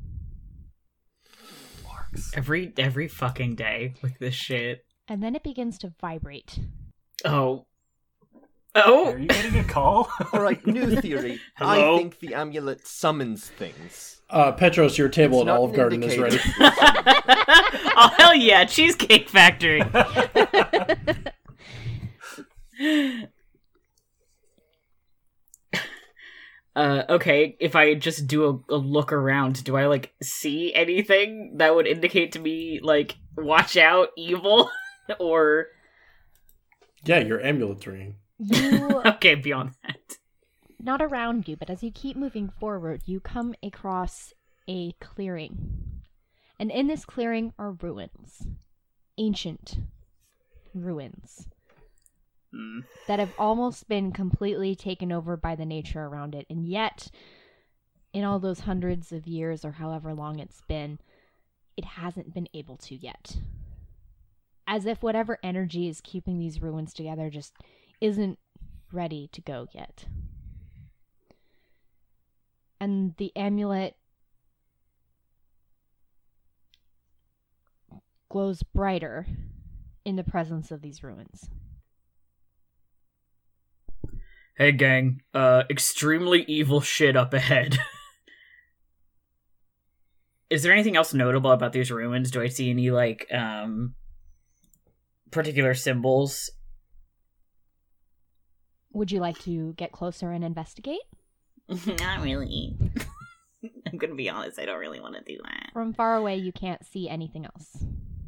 Larks. 1.87 2.33
Every 2.35 2.73
every 2.77 3.07
fucking 3.07 3.55
day 3.55 3.95
with 4.03 4.19
this 4.19 4.35
shit. 4.35 4.85
And 5.07 5.23
then 5.23 5.37
it 5.37 5.45
begins 5.45 5.79
to 5.79 5.93
vibrate. 6.01 6.59
Oh. 7.25 7.67
Oh. 8.75 9.13
Are 9.13 9.19
you 9.19 9.29
getting 9.29 9.57
a 9.61 9.65
call? 9.65 10.11
All 10.33 10.41
right, 10.41 10.67
new 10.67 10.97
theory. 11.01 11.41
Hello? 11.55 11.95
I 11.95 11.99
think 11.99 12.19
the 12.19 12.35
amulet 12.35 12.85
summons 12.85 13.49
things. 13.49 14.21
Uh, 14.29 14.51
Petros, 14.51 14.99
your 14.99 15.09
table 15.09 15.43
It's 15.43 15.49
at 15.49 15.55
Olive 15.55 15.71
an 15.71 15.77
Garden 15.77 16.03
is 16.03 16.19
ready. 16.19 16.39
oh 16.59 18.11
hell 18.19 18.35
yeah, 18.35 18.65
Cheesecake 18.65 19.29
Factory. 19.29 19.83
Uh, 26.77 27.05
okay, 27.09 27.57
if 27.61 27.77
I 27.77 27.95
just 27.95 28.27
do 28.27 28.65
a, 28.69 28.75
a 28.75 28.77
look 28.77 29.13
around, 29.13 29.63
do 29.63 29.77
I 29.77 29.87
like 29.87 30.13
see 30.23 30.75
anything 30.75 31.59
that 31.59 31.75
would 31.75 31.87
indicate 31.87 32.33
to 32.33 32.41
me 32.41 32.81
like 32.83 33.17
watch 33.37 33.77
out, 33.77 34.09
evil, 34.17 34.71
or 35.21 35.69
yeah, 37.05 37.19
your 37.21 37.39
amulet's 37.39 37.87
ringing. 37.87 38.17
You 38.39 39.03
okay 39.07 39.37
beyond 39.37 39.73
that? 39.85 40.19
not 40.85 41.01
around 41.01 41.49
you, 41.49 41.57
but 41.57 41.71
as 41.71 41.83
you 41.83 41.91
keep 41.91 42.17
moving 42.17 42.51
forward, 42.61 43.03
you 43.07 43.19
come 43.19 43.55
across 43.63 44.35
a 44.69 44.93
clearing. 45.01 46.03
And 46.59 46.71
And 46.71 46.71
in 46.71 46.87
this 46.87 47.05
clearing 47.05 47.53
are 47.59 47.73
ruins. 47.73 48.47
Ancient 49.17 49.79
ruins 50.75 51.47
Hmm. 52.55 52.81
that 53.09 53.19
have 53.19 53.33
almost 53.37 53.89
been 53.89 54.13
completely 54.13 54.77
taken 54.77 55.11
over 55.11 55.37
by 55.37 55.57
the 55.57 55.67
nature 55.67 56.05
around 56.05 56.37
it. 56.37 56.47
And 56.49 56.65
yet, 56.65 57.11
in 58.13 58.23
all 58.23 58.39
those 58.39 58.61
hundreds 58.61 59.11
of 59.11 59.27
years 59.27 59.65
or 59.65 59.73
however 59.73 60.15
long 60.15 60.39
it's 60.39 60.61
been, 60.69 61.01
it 61.77 61.85
hasn't 61.85 62.33
been 62.33 62.47
able 62.55 62.77
to 62.77 62.95
yet. 62.95 63.39
As 64.69 64.87
if 64.87 65.03
whatever 65.03 65.39
energy 65.43 65.89
is 65.89 66.01
keeping 66.01 66.39
these 66.39 66.63
ruins 66.63 66.95
together 66.95 67.29
just 67.29 67.55
isn't 68.01 68.39
ready 68.93 69.29
to 69.33 69.41
go 69.41 69.67
yet. 69.73 70.05
And 72.81 73.17
the 73.17 73.33
amulet 73.35 73.97
glows 78.29 78.63
brighter 78.63 79.27
in 80.05 80.15
the 80.15 80.25
presence 80.25 80.71
of 80.71 80.83
these 80.83 81.03
ruins. 81.03 81.51
Hey 84.57 84.71
gang, 84.71 85.21
uh 85.33 85.65
extremely 85.69 86.45
evil 86.47 86.81
shit 86.81 87.17
up 87.17 87.35
ahead. 87.35 87.77
Is 90.51 90.63
there 90.63 90.73
anything 90.73 90.97
else 90.97 91.13
notable 91.13 91.51
about 91.51 91.73
these 91.73 91.91
ruins? 91.91 92.31
Do 92.31 92.41
I 92.41 92.47
see 92.47 92.71
any 92.71 92.93
like 92.93 93.27
um 93.33 93.95
particular 95.33 95.75
symbols? 95.75 96.53
Would 98.93 99.11
you 99.11 99.19
like 99.19 99.41
to 99.41 99.73
get 99.73 99.91
closer 99.91 100.31
and 100.31 100.45
investigate? 100.45 101.03
Not 101.69 102.23
really. 102.23 102.77
I'm 103.91 103.99
gonna 103.99 104.15
be 104.15 104.31
honest, 104.31 104.61
I 104.61 104.67
don't 104.67 104.79
really 104.79 105.01
want 105.01 105.17
to 105.17 105.23
do 105.23 105.37
that. 105.43 105.71
From 105.73 105.95
far 105.95 106.15
away, 106.15 106.37
you 106.37 106.53
can't 106.53 106.87
see 106.87 107.09
anything 107.09 107.45
else. 107.45 107.85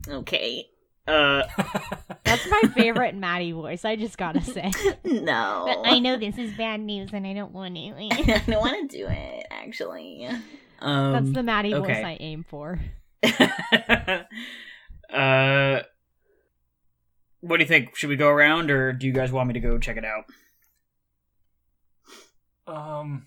Okay. 0.08 0.66
Uh 1.06 1.44
That's 1.56 1.75
my 2.62 2.68
favorite 2.70 3.14
Maddie 3.14 3.52
voice, 3.52 3.84
I 3.84 3.96
just 3.96 4.16
gotta 4.18 4.40
say. 4.42 4.70
No. 5.04 5.64
But 5.66 5.88
I 5.88 5.98
know 5.98 6.16
this 6.16 6.36
is 6.38 6.52
bad 6.56 6.80
news 6.80 7.10
and 7.12 7.26
I 7.26 7.32
don't 7.32 7.52
want 7.52 7.74
to. 7.74 7.80
I 7.96 8.42
don't 8.46 8.60
want 8.60 8.90
to 8.90 8.96
do 8.98 9.06
it, 9.08 9.46
actually. 9.50 10.26
um 10.80 11.12
That's 11.12 11.32
the 11.32 11.42
Maddie 11.42 11.72
voice. 11.72 11.90
I 11.90 12.16
aim 12.20 12.44
for. 12.48 12.78
uh 15.12 15.80
what 17.40 17.58
do 17.58 17.62
you 17.62 17.68
think? 17.68 17.96
Should 17.96 18.10
we 18.10 18.16
go 18.16 18.28
around 18.28 18.70
or 18.70 18.92
do 18.92 19.06
you 19.06 19.12
guys 19.12 19.30
want 19.30 19.48
me 19.48 19.54
to 19.54 19.60
go 19.60 19.78
check 19.78 19.96
it 19.96 20.04
out? 20.04 20.24
um, 22.66 23.26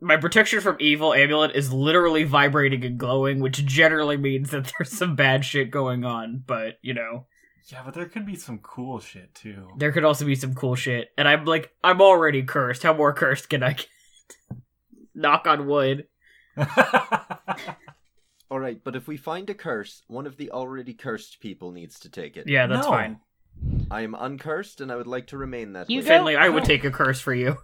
My 0.00 0.16
protection 0.16 0.60
from 0.60 0.76
evil 0.80 1.12
amulet 1.12 1.54
is 1.54 1.72
literally 1.72 2.24
vibrating 2.24 2.84
and 2.84 2.98
glowing, 2.98 3.40
which 3.40 3.64
generally 3.66 4.16
means 4.16 4.50
that 4.50 4.72
there's 4.78 4.96
some 4.96 5.14
bad 5.14 5.44
shit 5.44 5.70
going 5.70 6.04
on, 6.04 6.42
but 6.46 6.78
you 6.80 6.94
know, 6.94 7.26
yeah, 7.66 7.82
but 7.84 7.94
there 7.94 8.06
could 8.06 8.26
be 8.26 8.36
some 8.36 8.58
cool 8.58 8.98
shit 9.00 9.34
too. 9.34 9.68
there 9.76 9.92
could 9.92 10.04
also 10.04 10.24
be 10.24 10.34
some 10.34 10.54
cool 10.54 10.74
shit. 10.74 11.10
And 11.18 11.26
I'm 11.28 11.44
like, 11.44 11.72
I'm 11.84 12.00
already 12.00 12.42
cursed. 12.42 12.82
How 12.82 12.92
more 12.94 13.12
cursed 13.12 13.48
can 13.50 13.62
I 13.62 13.72
get? 13.74 13.86
Knock 15.14 15.46
on 15.46 15.66
wood. 15.66 16.06
All 18.50 18.58
right, 18.58 18.80
but 18.82 18.96
if 18.96 19.06
we 19.06 19.16
find 19.16 19.48
a 19.48 19.54
curse, 19.54 20.02
one 20.08 20.26
of 20.26 20.36
the 20.36 20.50
already 20.50 20.92
cursed 20.92 21.38
people 21.40 21.70
needs 21.70 22.00
to 22.00 22.08
take 22.08 22.36
it. 22.36 22.48
Yeah, 22.48 22.66
that's 22.66 22.84
No. 22.86 22.90
fine. 22.90 23.20
I 23.90 24.00
am 24.02 24.14
uncursed, 24.18 24.80
and 24.80 24.90
I 24.90 24.96
would 24.96 25.06
like 25.06 25.28
to 25.28 25.36
remain 25.38 25.74
that 25.74 25.88
You 25.90 25.98
way. 26.00 26.02
go- 26.02 26.08
Finley, 26.08 26.36
I 26.36 26.48
would 26.48 26.64
take 26.64 26.82
a 26.84 26.90
curse 26.90 27.20
for 27.20 27.32
you. 27.34 27.58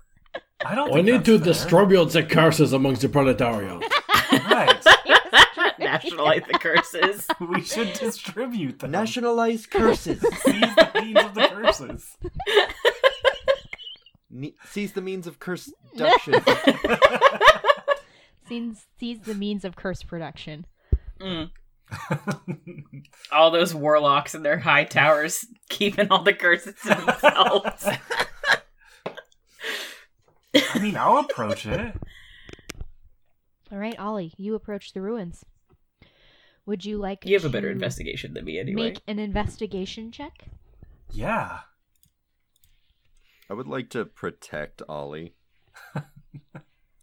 I 0.64 0.74
don't. 0.74 0.92
We 0.92 1.02
need 1.02 1.24
to 1.24 1.38
that's 1.38 1.44
fair. 1.62 1.70
distribute 1.70 2.10
the 2.10 2.22
curses 2.22 2.72
amongst 2.72 3.02
the 3.02 3.08
proletariat. 3.08 3.82
Right. 4.30 4.84
Nationalize 5.84 6.42
the 6.50 6.58
curses. 6.58 7.26
we 7.40 7.62
should 7.62 7.92
distribute 7.94 8.78
them. 8.78 8.90
Nationalize 8.90 9.66
curses. 9.70 10.20
Seize 10.20 10.74
the 10.74 10.90
means 10.94 11.24
of 11.24 11.34
the 11.34 11.48
curses. 11.48 12.16
Ne- 14.30 14.54
seize 14.70 14.92
the 14.92 15.00
means 15.00 15.26
of 15.26 15.38
curse 15.38 15.72
production. 15.96 16.34
seize, 18.48 18.86
sees 18.98 19.20
the 19.20 19.34
means 19.34 19.64
of 19.64 19.76
curse 19.76 20.02
production. 20.02 20.66
Mm. 21.20 21.50
All 23.32 23.50
those 23.50 23.74
warlocks 23.74 24.34
in 24.34 24.42
their 24.42 24.58
high 24.58 24.84
towers 24.84 25.46
keeping 25.68 26.08
all 26.10 26.22
the 26.22 26.34
curses 26.34 26.74
to 26.82 26.88
themselves. 26.88 27.88
I 30.54 30.78
mean, 30.78 30.96
I'll 30.96 31.18
approach 31.18 31.66
it. 31.66 31.94
All 33.72 33.78
right, 33.78 33.98
Ollie, 33.98 34.32
you 34.36 34.54
approach 34.54 34.92
the 34.92 35.00
ruins. 35.02 35.44
Would 36.66 36.84
you 36.84 36.98
like 36.98 37.24
you 37.24 37.34
have 37.34 37.44
a 37.44 37.48
better 37.48 37.70
investigation 37.70 38.34
than 38.34 38.44
me 38.44 38.58
anyway. 38.58 38.90
Make 38.90 39.00
an 39.06 39.20
investigation 39.20 40.10
check. 40.10 40.46
Yeah. 41.12 41.60
I 43.48 43.54
would 43.54 43.68
like 43.68 43.88
to 43.90 44.04
protect 44.04 44.82
Ollie. 44.88 45.34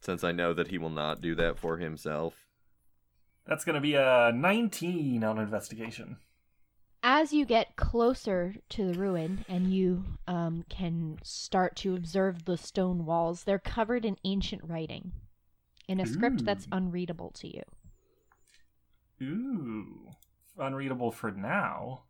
Since 0.02 0.26
I 0.26 0.34
know 0.34 0.54
that 0.54 0.68
he 0.68 0.78
will 0.78 0.90
not 0.90 1.22
do 1.22 1.34
that 1.36 1.58
for 1.58 1.78
himself. 1.78 2.34
That's 3.48 3.64
going 3.64 3.76
to 3.76 3.82
be 3.82 3.96
a 3.96 4.34
19 4.36 5.24
on 5.24 5.38
investigation. 5.38 6.18
As 7.02 7.32
you 7.32 7.46
get 7.46 7.76
closer 7.78 8.56
to 8.70 8.86
the 8.86 9.00
ruin 9.00 9.46
and 9.48 9.74
you 9.74 10.04
um, 10.28 10.66
can 10.70 11.20
start 11.24 11.76
to 11.78 11.96
observe 11.96 12.46
the 12.46 12.58
stone 12.58 13.06
walls, 13.06 13.44
they're 13.44 13.60
covered 13.60 14.04
in 14.06 14.18
ancient 14.26 14.62
writing 14.66 15.14
in 15.88 16.00
a 16.00 16.06
script 16.06 16.46
that's 16.46 16.68
unreadable 16.72 17.32
to 17.32 17.48
you. 17.48 17.64
Ooh. 19.22 20.10
Unreadable 20.58 21.12
for 21.12 21.32
now. 21.32 22.04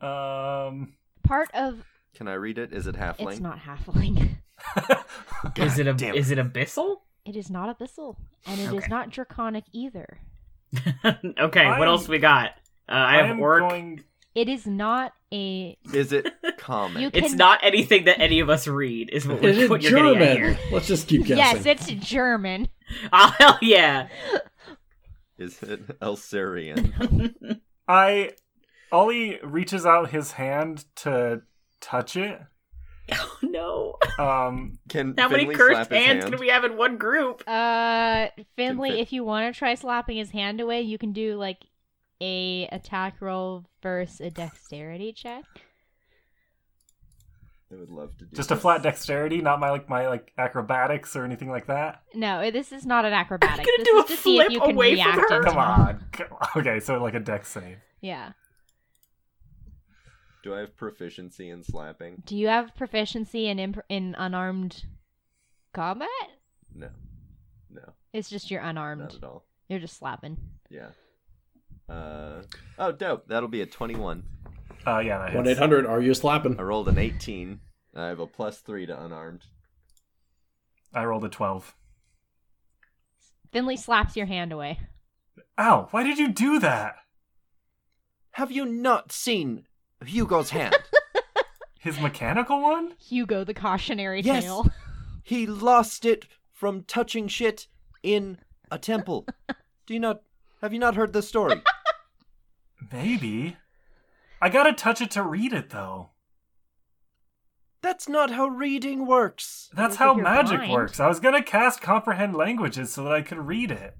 Um. 0.00 0.94
Part 1.22 1.50
of 1.54 1.84
Can 2.14 2.28
I 2.28 2.34
read 2.34 2.58
it? 2.58 2.72
Is 2.72 2.86
it 2.86 2.96
halfling? 2.96 3.32
it's 3.32 3.40
not 3.40 3.58
halfling. 3.58 4.36
is 5.56 5.78
it 5.78 5.86
a 5.86 5.94
damn 5.94 6.14
is 6.14 6.30
it 6.30 6.38
abyssal? 6.38 6.96
It 7.24 7.36
is 7.36 7.50
not 7.50 7.76
abyssal, 7.78 8.16
and 8.46 8.60
it 8.60 8.64
is 8.64 8.72
Okay. 8.84 8.86
not 8.90 9.10
draconic 9.10 9.64
either. 9.72 10.18
okay, 11.40 11.64
I 11.64 11.78
what 11.78 11.88
else 11.88 12.06
we 12.08 12.18
got? 12.18 12.50
Uh, 12.88 12.92
I 12.92 13.16
have 13.16 13.30
am 13.30 13.40
orc. 13.40 13.60
going. 13.60 14.04
It 14.34 14.48
is 14.48 14.66
not 14.66 15.12
a. 15.32 15.78
Is 15.92 16.12
it 16.12 16.26
common? 16.58 17.00
You 17.02 17.10
It's 17.14 17.32
not 17.34 17.60
anything 17.62 18.04
that 18.04 18.20
any 18.20 18.40
of 18.40 18.50
us 18.50 18.66
read. 18.66 19.08
Is 19.10 19.26
what, 19.26 19.42
Is 19.44 19.56
we're, 19.56 19.64
it 19.64 19.70
what 19.70 19.82
you're 19.82 19.92
getting 19.92 20.16
at 20.22 20.34
German? 20.36 20.54
here. 20.56 20.58
Let's 20.72 20.88
just 20.88 21.08
keep 21.08 21.24
guessing. 21.24 21.64
Yes, 21.64 21.66
it's 21.66 21.86
German. 22.06 22.68
Oh 23.12 23.32
hell 23.38 23.58
yeah! 23.62 24.08
Is 25.38 25.62
it 25.62 26.00
Elsarian? 26.00 27.60
I. 27.88 28.30
Ollie 28.92 29.40
reaches 29.42 29.84
out 29.84 30.10
his 30.10 30.32
hand 30.32 30.84
to 30.96 31.42
touch 31.80 32.16
it. 32.16 32.40
oh 33.12 33.38
no! 33.42 33.96
Um. 34.18 34.78
Can 34.88 35.14
How 35.18 35.28
many 35.28 35.46
cursed 35.46 35.72
slap 35.72 35.90
his 35.90 36.04
hands 36.04 36.22
hand? 36.24 36.32
can 36.34 36.40
we 36.40 36.48
have 36.48 36.64
in 36.64 36.76
one 36.76 36.96
group? 36.96 37.42
Uh, 37.46 38.28
Finley, 38.56 38.90
fit. 38.90 39.00
if 39.00 39.12
you 39.12 39.24
want 39.24 39.52
to 39.52 39.58
try 39.58 39.74
slapping 39.74 40.16
his 40.16 40.30
hand 40.30 40.60
away, 40.60 40.82
you 40.82 40.96
can 40.98 41.12
do 41.12 41.36
like 41.36 41.58
a 42.20 42.68
attack 42.72 43.20
roll 43.20 43.64
versus 43.82 44.20
a 44.20 44.30
dexterity 44.30 45.12
check. 45.12 45.44
I 47.74 47.80
would 47.80 47.90
love 47.90 48.16
to 48.18 48.24
do 48.26 48.36
Just 48.36 48.50
a 48.50 48.56
flat 48.56 48.82
dexterity, 48.82 49.40
not 49.40 49.58
my 49.58 49.70
like 49.70 49.88
my 49.88 50.06
like 50.08 50.32
acrobatics 50.38 51.16
or 51.16 51.24
anything 51.24 51.50
like 51.50 51.66
that. 51.66 52.02
No, 52.14 52.50
this 52.50 52.70
is 52.72 52.86
not 52.86 53.04
an 53.04 53.12
acrobatic. 53.12 53.64
gonna 53.66 53.78
This 53.78 53.88
do 53.88 53.98
is 53.98 54.04
a 54.04 54.08
to 54.08 54.16
see 54.16 54.36
if 54.38 54.42
flip 54.46 54.52
you 54.52 54.60
can 54.60 54.70
away 54.76 55.02
from 55.02 55.12
her. 55.18 55.42
Come 55.42 55.58
on. 55.58 56.04
Come 56.12 56.26
on. 56.32 56.38
Okay, 56.56 56.78
so 56.80 57.02
like 57.02 57.14
a 57.14 57.20
dex 57.20 57.48
save. 57.48 57.78
Yeah. 58.00 58.32
Do 60.42 60.54
I 60.54 60.60
have 60.60 60.76
proficiency 60.76 61.48
in 61.48 61.64
slapping? 61.64 62.22
Do 62.26 62.36
you 62.36 62.48
have 62.48 62.76
proficiency 62.76 63.48
in 63.48 63.58
imp- 63.58 63.84
in 63.88 64.14
unarmed 64.18 64.84
combat? 65.72 66.08
No. 66.74 66.90
No, 67.70 67.94
It's 68.12 68.30
just 68.30 68.50
you're 68.50 68.60
not 68.62 68.70
unarmed. 68.70 69.14
at 69.16 69.24
all. 69.24 69.44
You're 69.68 69.80
just 69.80 69.96
slapping. 69.96 70.36
Yeah. 70.70 70.90
Uh 71.88 72.42
oh, 72.78 72.92
dope. 72.92 73.26
That'll 73.26 73.48
be 73.48 73.62
a 73.62 73.66
twenty-one. 73.66 74.22
Uh, 74.86 74.98
yeah, 74.98 75.18
that 75.18 75.34
One 75.34 75.46
eight 75.46 75.58
hundred. 75.58 75.86
Are 75.86 76.00
you 76.00 76.14
slapping? 76.14 76.58
I 76.58 76.62
rolled 76.62 76.88
an 76.88 76.98
eighteen. 76.98 77.60
I 77.94 78.06
have 78.08 78.20
a 78.20 78.26
plus 78.26 78.58
three 78.58 78.86
to 78.86 79.04
unarmed. 79.04 79.42
I 80.92 81.04
rolled 81.04 81.24
a 81.24 81.28
twelve. 81.28 81.74
Finley 83.52 83.76
slaps 83.76 84.16
your 84.16 84.26
hand 84.26 84.52
away. 84.52 84.80
Ow! 85.58 85.88
Why 85.90 86.02
did 86.02 86.18
you 86.18 86.28
do 86.28 86.58
that? 86.60 86.96
Have 88.32 88.50
you 88.50 88.64
not 88.66 89.12
seen 89.12 89.66
Hugo's 90.04 90.50
hand? 90.50 90.74
His 91.78 92.00
mechanical 92.00 92.60
one? 92.60 92.94
Hugo, 92.98 93.44
the 93.44 93.54
cautionary 93.54 94.22
Yes. 94.22 94.42
tale. 94.44 94.66
he 95.22 95.46
lost 95.46 96.04
it 96.04 96.26
from 96.52 96.82
touching 96.82 97.28
shit 97.28 97.68
in 98.02 98.38
a 98.70 98.78
temple. 98.78 99.26
Do 99.86 99.94
you 99.94 100.00
not 100.00 100.22
have 100.62 100.72
you 100.72 100.78
not 100.78 100.94
heard 100.96 101.12
the 101.12 101.22
story? 101.22 101.62
Maybe. 102.92 103.56
I 104.44 104.50
gotta 104.50 104.74
touch 104.74 105.00
it 105.00 105.10
to 105.12 105.22
read 105.22 105.54
it 105.54 105.70
though. 105.70 106.10
That's 107.80 108.10
not 108.10 108.30
how 108.30 108.46
reading 108.46 109.06
works. 109.06 109.70
That's 109.72 109.96
how 109.96 110.12
magic 110.12 110.58
blind. 110.58 110.70
works. 110.70 111.00
I 111.00 111.08
was 111.08 111.18
gonna 111.18 111.42
cast 111.42 111.80
comprehend 111.80 112.36
languages 112.36 112.92
so 112.92 113.04
that 113.04 113.12
I 113.14 113.22
could 113.22 113.38
read 113.38 113.70
it. 113.70 113.96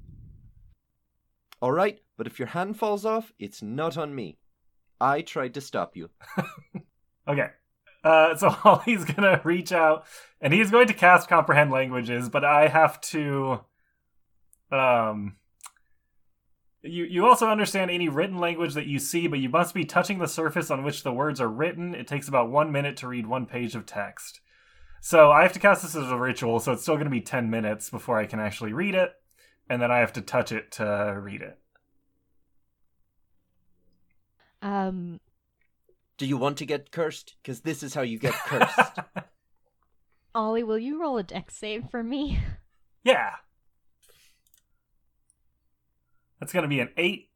All 1.62 1.72
right, 1.72 1.98
but 2.18 2.26
if 2.26 2.38
your 2.38 2.48
hand 2.48 2.78
falls 2.78 3.06
off, 3.06 3.32
it's 3.38 3.62
not 3.62 3.96
on 3.96 4.14
me. 4.14 4.36
I 5.00 5.22
tried 5.22 5.54
to 5.54 5.62
stop 5.62 5.96
you. 5.96 6.10
Okay. 7.26 7.48
Uh, 8.04 8.36
so 8.36 8.54
Ollie's 8.64 9.06
gonna 9.06 9.40
reach 9.44 9.72
out 9.72 10.04
and 10.42 10.52
he's 10.52 10.70
going 10.70 10.88
to 10.88 10.92
cast 10.92 11.26
comprehend 11.26 11.70
languages, 11.70 12.28
but 12.28 12.44
I 12.44 12.68
have 12.68 13.00
to 13.00 13.60
um 14.70 15.36
you 16.84 17.04
you 17.04 17.26
also 17.26 17.48
understand 17.48 17.90
any 17.90 18.08
written 18.08 18.38
language 18.38 18.74
that 18.74 18.86
you 18.86 18.98
see, 18.98 19.26
but 19.26 19.38
you 19.38 19.48
must 19.48 19.74
be 19.74 19.84
touching 19.84 20.18
the 20.18 20.28
surface 20.28 20.70
on 20.70 20.84
which 20.84 21.02
the 21.02 21.12
words 21.12 21.40
are 21.40 21.48
written. 21.48 21.94
It 21.94 22.06
takes 22.06 22.28
about 22.28 22.50
one 22.50 22.70
minute 22.72 22.96
to 22.98 23.08
read 23.08 23.26
one 23.26 23.46
page 23.46 23.74
of 23.74 23.86
text. 23.86 24.40
So 25.00 25.30
I 25.30 25.42
have 25.42 25.52
to 25.54 25.58
cast 25.58 25.82
this 25.82 25.96
as 25.96 26.10
a 26.10 26.16
ritual, 26.18 26.60
so 26.60 26.72
it's 26.72 26.82
still 26.82 26.96
gonna 26.96 27.10
be 27.10 27.20
ten 27.20 27.50
minutes 27.50 27.90
before 27.90 28.18
I 28.18 28.26
can 28.26 28.40
actually 28.40 28.72
read 28.72 28.94
it, 28.94 29.12
and 29.68 29.80
then 29.80 29.90
I 29.90 29.98
have 29.98 30.12
to 30.14 30.20
touch 30.20 30.52
it 30.52 30.72
to 30.72 31.18
read 31.20 31.42
it. 31.42 31.58
Um, 34.62 35.20
Do 36.16 36.26
you 36.26 36.36
want 36.38 36.56
to 36.58 36.66
get 36.66 36.90
cursed? 36.90 37.36
Because 37.42 37.60
this 37.60 37.82
is 37.82 37.94
how 37.94 38.02
you 38.02 38.18
get 38.18 38.32
cursed. 38.32 38.98
Ollie, 40.34 40.62
will 40.64 40.78
you 40.78 41.00
roll 41.00 41.18
a 41.18 41.22
dex 41.22 41.56
save 41.56 41.90
for 41.90 42.02
me? 42.02 42.38
yeah. 43.04 43.34
That's 46.44 46.52
gonna 46.52 46.68
be 46.68 46.80
an 46.80 46.90
eight. 46.98 47.30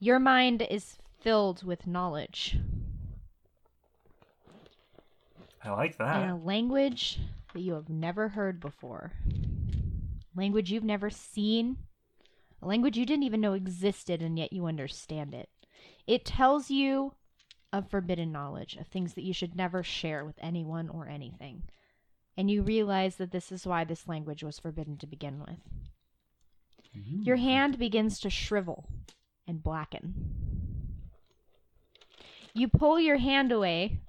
Your 0.00 0.18
mind 0.18 0.66
is 0.68 0.98
filled 1.20 1.62
with 1.62 1.86
knowledge 1.86 2.58
I 5.62 5.70
like 5.70 5.96
that. 5.98 6.24
in 6.24 6.30
a 6.30 6.36
language 6.36 7.20
that 7.52 7.60
you 7.60 7.74
have 7.74 7.88
never 7.88 8.30
heard 8.30 8.58
before, 8.58 9.12
language 10.34 10.72
you've 10.72 10.82
never 10.82 11.08
seen, 11.08 11.76
a 12.60 12.66
language 12.66 12.98
you 12.98 13.06
didn't 13.06 13.22
even 13.22 13.40
know 13.40 13.52
existed, 13.52 14.20
and 14.20 14.36
yet 14.36 14.52
you 14.52 14.66
understand 14.66 15.34
it. 15.34 15.48
It 16.04 16.24
tells 16.24 16.68
you 16.68 17.14
of 17.72 17.88
forbidden 17.88 18.32
knowledge, 18.32 18.74
of 18.74 18.88
things 18.88 19.14
that 19.14 19.22
you 19.22 19.32
should 19.32 19.54
never 19.54 19.84
share 19.84 20.24
with 20.24 20.40
anyone 20.40 20.88
or 20.88 21.06
anything. 21.06 21.62
And 22.36 22.50
you 22.50 22.62
realize 22.62 23.14
that 23.18 23.30
this 23.30 23.52
is 23.52 23.64
why 23.64 23.84
this 23.84 24.08
language 24.08 24.42
was 24.42 24.58
forbidden 24.58 24.96
to 24.96 25.06
begin 25.06 25.38
with. 25.38 25.60
Your 26.94 27.36
hand 27.36 27.78
begins 27.78 28.20
to 28.20 28.30
shrivel 28.30 28.88
and 29.46 29.62
blacken. 29.62 30.14
You 32.54 32.68
pull 32.68 33.00
your 33.00 33.16
hand 33.18 33.50
away. 33.52 34.00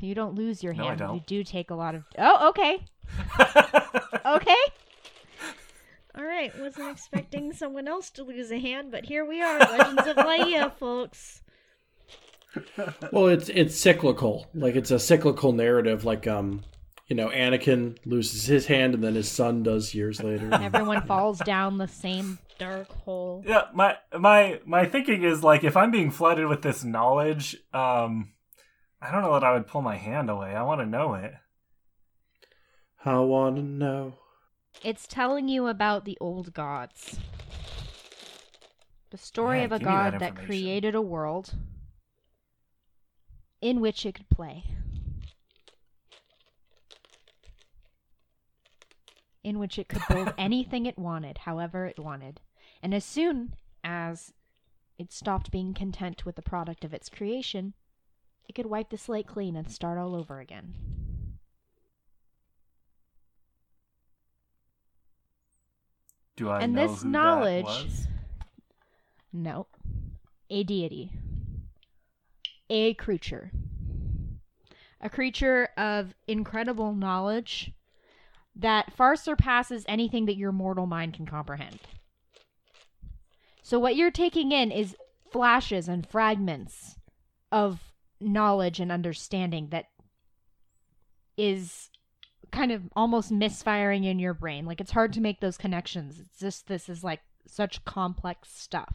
You 0.00 0.14
don't 0.14 0.34
lose 0.34 0.62
your 0.62 0.72
hand. 0.72 0.82
No, 0.82 0.84
I 0.86 0.88
hand, 0.88 0.98
but 0.98 1.04
you 1.04 1.20
don't. 1.20 1.26
do 1.26 1.44
take 1.44 1.70
a 1.70 1.74
lot 1.74 1.94
of. 1.94 2.04
Oh, 2.18 2.48
okay. 2.50 2.84
Okay. 4.26 4.56
All 6.16 6.24
right. 6.24 6.52
Wasn't 6.60 6.90
expecting 6.90 7.52
someone 7.52 7.88
else 7.88 8.10
to 8.10 8.22
lose 8.22 8.50
a 8.50 8.58
hand, 8.58 8.90
but 8.90 9.04
here 9.04 9.24
we 9.24 9.42
are, 9.42 9.58
Legends 9.58 10.06
of 10.06 10.16
Laia, 10.16 10.72
folks. 10.78 11.42
Well, 13.12 13.28
it's 13.28 13.48
it's 13.48 13.78
cyclical. 13.78 14.46
Like 14.54 14.74
it's 14.76 14.90
a 14.90 14.98
cyclical 14.98 15.52
narrative. 15.52 16.04
Like 16.04 16.26
um, 16.26 16.62
you 17.10 17.16
know, 17.16 17.28
Anakin 17.28 17.98
loses 18.06 18.46
his 18.46 18.66
hand 18.66 18.94
and 18.94 19.02
then 19.02 19.16
his 19.16 19.28
son 19.28 19.64
does 19.64 19.92
years 19.94 20.22
later. 20.22 20.54
Everyone 20.62 21.02
falls 21.02 21.38
down 21.40 21.76
the 21.76 21.88
same 21.88 22.38
dark 22.56 22.88
hole. 23.04 23.42
Yeah, 23.44 23.64
my 23.74 23.96
my 24.16 24.60
my 24.64 24.86
thinking 24.86 25.24
is 25.24 25.42
like 25.42 25.64
if 25.64 25.76
I'm 25.76 25.90
being 25.90 26.12
flooded 26.12 26.46
with 26.46 26.62
this 26.62 26.84
knowledge, 26.84 27.56
um 27.74 28.32
I 29.02 29.10
don't 29.10 29.22
know 29.22 29.32
that 29.32 29.42
I 29.42 29.54
would 29.54 29.66
pull 29.66 29.82
my 29.82 29.96
hand 29.96 30.30
away. 30.30 30.54
I 30.54 30.62
want 30.62 30.80
to 30.82 30.86
know 30.86 31.14
it. 31.14 31.34
I 33.04 33.18
want 33.18 33.56
to 33.56 33.62
know. 33.62 34.14
It's 34.84 35.08
telling 35.08 35.48
you 35.48 35.66
about 35.66 36.04
the 36.04 36.16
old 36.20 36.54
gods. 36.54 37.18
The 39.10 39.18
story 39.18 39.58
Yeah, 39.58 39.64
of 39.64 39.72
a 39.72 39.78
give 39.78 39.88
me 39.88 39.94
that 39.94 40.12
god 40.12 40.20
that 40.20 40.36
created 40.36 40.94
a 40.94 41.02
world 41.02 41.54
in 43.60 43.80
which 43.80 44.06
it 44.06 44.14
could 44.14 44.28
play. 44.28 44.64
In 49.42 49.58
which 49.58 49.78
it 49.78 49.88
could 49.88 50.02
build 50.08 50.34
anything 50.38 50.84
it 50.86 50.98
wanted, 50.98 51.38
however 51.38 51.86
it 51.86 51.98
wanted. 51.98 52.40
And 52.82 52.94
as 52.94 53.04
soon 53.04 53.54
as 53.82 54.32
it 54.98 55.12
stopped 55.12 55.50
being 55.50 55.72
content 55.72 56.26
with 56.26 56.36
the 56.36 56.42
product 56.42 56.84
of 56.84 56.92
its 56.92 57.08
creation, 57.08 57.72
it 58.48 58.54
could 58.54 58.66
wipe 58.66 58.90
the 58.90 58.98
slate 58.98 59.26
clean 59.26 59.56
and 59.56 59.70
start 59.70 59.96
all 59.98 60.14
over 60.14 60.40
again. 60.40 60.74
Do 66.36 66.48
I 66.50 66.60
And 66.60 66.74
know 66.74 66.86
this 66.88 67.02
who 67.02 67.08
knowledge- 67.10 67.64
that 67.66 67.84
was? 67.86 68.06
No. 69.32 69.66
A 70.48 70.64
deity. 70.64 71.12
A 72.68 72.94
creature. 72.94 73.52
A 75.00 75.08
creature 75.10 75.68
of 75.76 76.14
incredible 76.26 76.94
knowledge 76.94 77.72
that 78.60 78.92
far 78.92 79.16
surpasses 79.16 79.84
anything 79.88 80.26
that 80.26 80.36
your 80.36 80.52
mortal 80.52 80.86
mind 80.86 81.14
can 81.14 81.26
comprehend. 81.26 81.80
So, 83.62 83.78
what 83.78 83.96
you're 83.96 84.10
taking 84.10 84.52
in 84.52 84.70
is 84.70 84.96
flashes 85.30 85.88
and 85.88 86.06
fragments 86.06 86.96
of 87.52 87.92
knowledge 88.20 88.80
and 88.80 88.90
understanding 88.90 89.68
that 89.70 89.86
is 91.36 91.90
kind 92.50 92.72
of 92.72 92.82
almost 92.96 93.30
misfiring 93.30 94.04
in 94.04 94.18
your 94.18 94.34
brain. 94.34 94.66
Like, 94.66 94.80
it's 94.80 94.90
hard 94.90 95.12
to 95.14 95.20
make 95.20 95.40
those 95.40 95.56
connections. 95.56 96.18
It's 96.18 96.38
just 96.38 96.66
this 96.66 96.88
is 96.88 97.04
like 97.04 97.20
such 97.46 97.84
complex 97.84 98.50
stuff. 98.50 98.94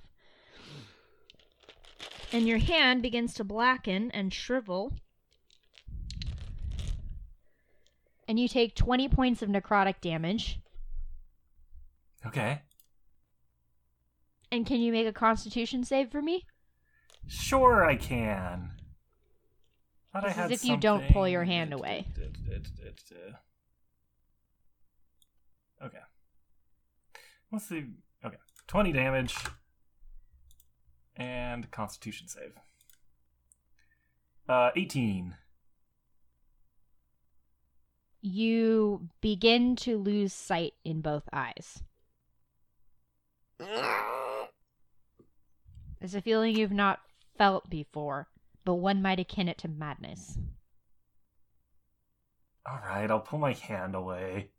And 2.31 2.47
your 2.47 2.57
hand 2.57 3.01
begins 3.01 3.33
to 3.35 3.43
blacken 3.43 4.11
and 4.11 4.33
shrivel. 4.33 4.93
And 8.27 8.39
you 8.39 8.47
take 8.47 8.75
20 8.75 9.07
points 9.09 9.41
of 9.41 9.49
necrotic 9.49 10.01
damage. 10.01 10.59
Okay. 12.25 12.61
And 14.51 14.65
can 14.65 14.79
you 14.79 14.91
make 14.91 15.07
a 15.07 15.13
constitution 15.13 15.83
save 15.83 16.11
for 16.11 16.21
me? 16.21 16.43
Sure 17.27 17.83
I 17.85 17.95
can. 17.95 18.71
Thought 20.13 20.23
I 20.23 20.27
This 20.27 20.35
is 20.35 20.41
had 20.41 20.51
if 20.51 20.65
you 20.65 20.77
don't 20.77 21.07
pull 21.11 21.27
your 21.27 21.43
hand 21.43 21.73
away. 21.73 22.07
Okay. 25.83 25.97
Let's 27.51 27.67
see. 27.67 27.85
Okay. 28.23 28.37
20 28.67 28.91
damage. 28.91 29.35
And 31.15 31.69
constitution 31.71 32.27
save. 32.27 32.53
Uh 34.47 34.69
18. 34.75 35.35
You 38.27 39.09
begin 39.21 39.75
to 39.75 39.99
lose 39.99 40.33
sight 40.33 40.73
in 40.83 41.01
both 41.01 41.29
eyes. 41.31 41.83
It's 46.01 46.15
a 46.15 46.21
feeling 46.21 46.55
you've 46.55 46.71
not 46.71 47.01
felt 47.37 47.69
before, 47.69 48.27
but 48.63 48.73
one 48.75 49.03
might 49.03 49.19
akin 49.19 49.47
it 49.47 49.59
to 49.59 49.67
madness. 49.67 50.39
All 52.67 52.79
right, 52.83 53.11
I'll 53.11 53.19
pull 53.19 53.37
my 53.37 53.53
hand 53.53 53.93
away. 53.93 54.49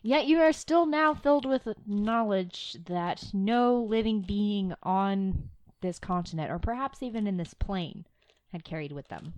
Yet 0.00 0.26
you 0.26 0.40
are 0.40 0.54
still 0.54 0.86
now 0.86 1.12
filled 1.12 1.44
with 1.44 1.68
knowledge 1.86 2.78
that 2.86 3.28
no 3.34 3.78
living 3.78 4.22
being 4.22 4.72
on 4.82 5.50
this 5.82 5.98
continent, 5.98 6.50
or 6.50 6.58
perhaps 6.58 7.02
even 7.02 7.26
in 7.26 7.36
this 7.36 7.52
plane, 7.52 8.06
had 8.52 8.64
carried 8.64 8.92
with 8.92 9.08
them. 9.08 9.34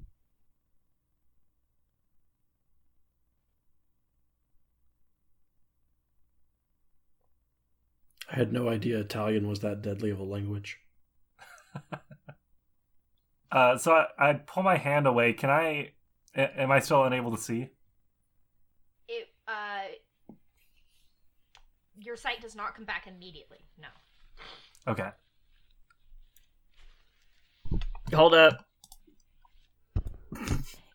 I 8.32 8.36
had 8.36 8.52
no 8.52 8.68
idea 8.68 8.98
Italian 8.98 9.46
was 9.46 9.60
that 9.60 9.82
deadly 9.82 10.10
of 10.10 10.18
a 10.18 10.24
language. 10.24 10.78
Uh, 13.52 13.76
so 13.76 13.92
I, 13.92 14.06
I 14.30 14.32
pull 14.32 14.62
my 14.62 14.78
hand 14.78 15.06
away. 15.06 15.34
Can 15.34 15.50
I? 15.50 15.90
a- 16.34 16.58
Am 16.58 16.70
I 16.70 16.80
still 16.80 17.04
unable 17.04 17.36
to 17.36 17.42
see? 17.42 17.68
It, 19.06 19.28
uh, 19.46 20.32
your 21.98 22.16
sight 22.16 22.40
does 22.40 22.56
not 22.56 22.74
come 22.74 22.86
back 22.86 23.06
immediately. 23.06 23.58
No. 23.78 23.88
Okay. 24.90 25.10
Hold 28.14 28.32
up. 28.32 28.64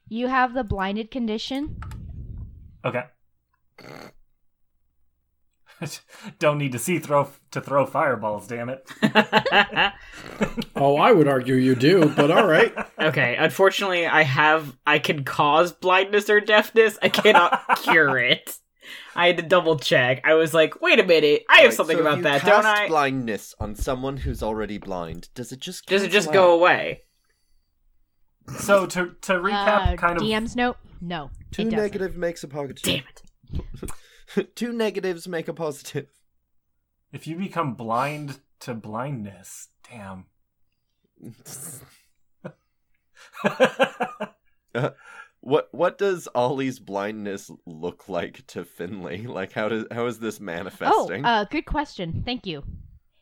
You 0.09 0.25
have 0.27 0.55
the 0.55 0.63
blinded 0.63 1.11
condition. 1.11 1.79
Okay. 2.83 3.03
Don't 6.39 6.57
need 6.57 6.71
to 6.71 6.79
see 6.79 6.99
throw 6.99 7.29
to 7.51 7.61
throw 7.61 7.85
fireballs. 7.85 8.47
Damn 8.47 8.69
it. 8.69 8.89
Oh, 10.75 10.97
I 10.97 11.11
would 11.11 11.27
argue 11.27 11.55
you 11.55 11.73
do, 11.75 12.07
but 12.15 12.29
all 12.29 12.45
right. 12.45 12.73
okay, 12.99 13.35
unfortunately, 13.35 14.05
I 14.05 14.21
have. 14.23 14.77
I 14.85 14.99
can 14.99 15.23
cause 15.23 15.71
blindness 15.73 16.29
or 16.29 16.39
deafness. 16.39 16.97
I 17.01 17.09
cannot 17.09 17.79
cure 17.81 18.17
it. 18.19 18.57
I 19.15 19.27
had 19.27 19.37
to 19.37 19.43
double 19.43 19.77
check. 19.79 20.21
I 20.25 20.35
was 20.35 20.53
like, 20.53 20.79
wait 20.81 20.99
a 20.99 21.03
minute, 21.03 21.43
I 21.49 21.57
have 21.61 21.65
Right, 21.69 21.73
something 21.73 21.97
so 21.97 22.01
about 22.01 22.17
you 22.17 22.23
that, 22.23 22.41
cast 22.41 22.45
don't 22.45 22.65
I? 22.65 22.87
blindness 22.87 23.55
on 23.59 23.75
someone 23.75 24.17
who's 24.17 24.43
already 24.43 24.77
blind. 24.77 25.29
Does 25.33 25.51
it 25.51 25.59
just 25.59 25.85
Does 25.87 26.03
it 26.03 26.11
just 26.11 26.27
cancel 26.27 26.43
go 26.43 26.53
away? 26.53 27.01
So 28.59 28.85
to 28.85 29.15
to 29.21 29.33
recap, 29.33 29.93
Uh, 29.93 29.95
kind 29.97 30.17
of 30.17 30.23
DM's 30.23 30.55
note? 30.55 30.77
No. 31.01 31.31
Two 31.51 31.63
it 31.63 31.65
doesn't. 31.65 31.79
negative 31.79 32.15
makes 32.17 32.43
a 32.43 32.47
positive. 32.47 32.83
Damn 32.83 33.03
it. 33.03 33.91
Two 34.55 34.73
negatives 34.73 35.27
make 35.27 35.47
a 35.47 35.53
positive. 35.53 36.07
if 37.11 37.27
you 37.27 37.35
become 37.35 37.75
blind 37.75 38.39
to 38.61 38.73
blindness, 38.73 39.67
damn. 39.89 40.25
What 45.41 45.69
what 45.71 45.97
does 45.97 46.27
Ollie's 46.35 46.79
blindness 46.79 47.49
look 47.65 48.09
like 48.09 48.45
to 48.47 48.65
Finley? 48.65 49.25
Like 49.27 49.53
how 49.53 49.69
does 49.69 49.85
how 49.91 50.05
is 50.07 50.19
this 50.19 50.39
Oh, 50.41 50.43
manifesting? 50.43 51.23
uh, 51.25 51.45
good 51.49 51.65
question. 51.65 52.21
Thank 52.25 52.45
you. 52.45 52.63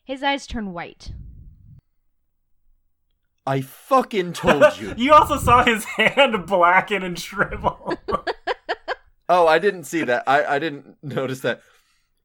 His 0.06 0.24
eyes 0.24 0.48
turn 0.48 0.74
white. 0.74 1.12
I 3.46 3.62
fucking 3.62 4.34
told 4.34 4.80
you. 4.80 4.94
you 4.98 5.14
also 5.14 5.38
saw 5.38 5.64
his 5.66 5.84
hand 5.86 6.46
blacken 6.48 7.04
and 7.04 7.20
shrivel. 7.20 7.94
Oh, 9.30 9.48
I 9.48 9.60
didn't 9.60 9.84
see 9.86 10.04
that. 10.04 10.24
I 10.28 10.46
I 10.46 10.60
didn't 10.60 10.98
notice 11.04 11.42
that. 11.42 11.62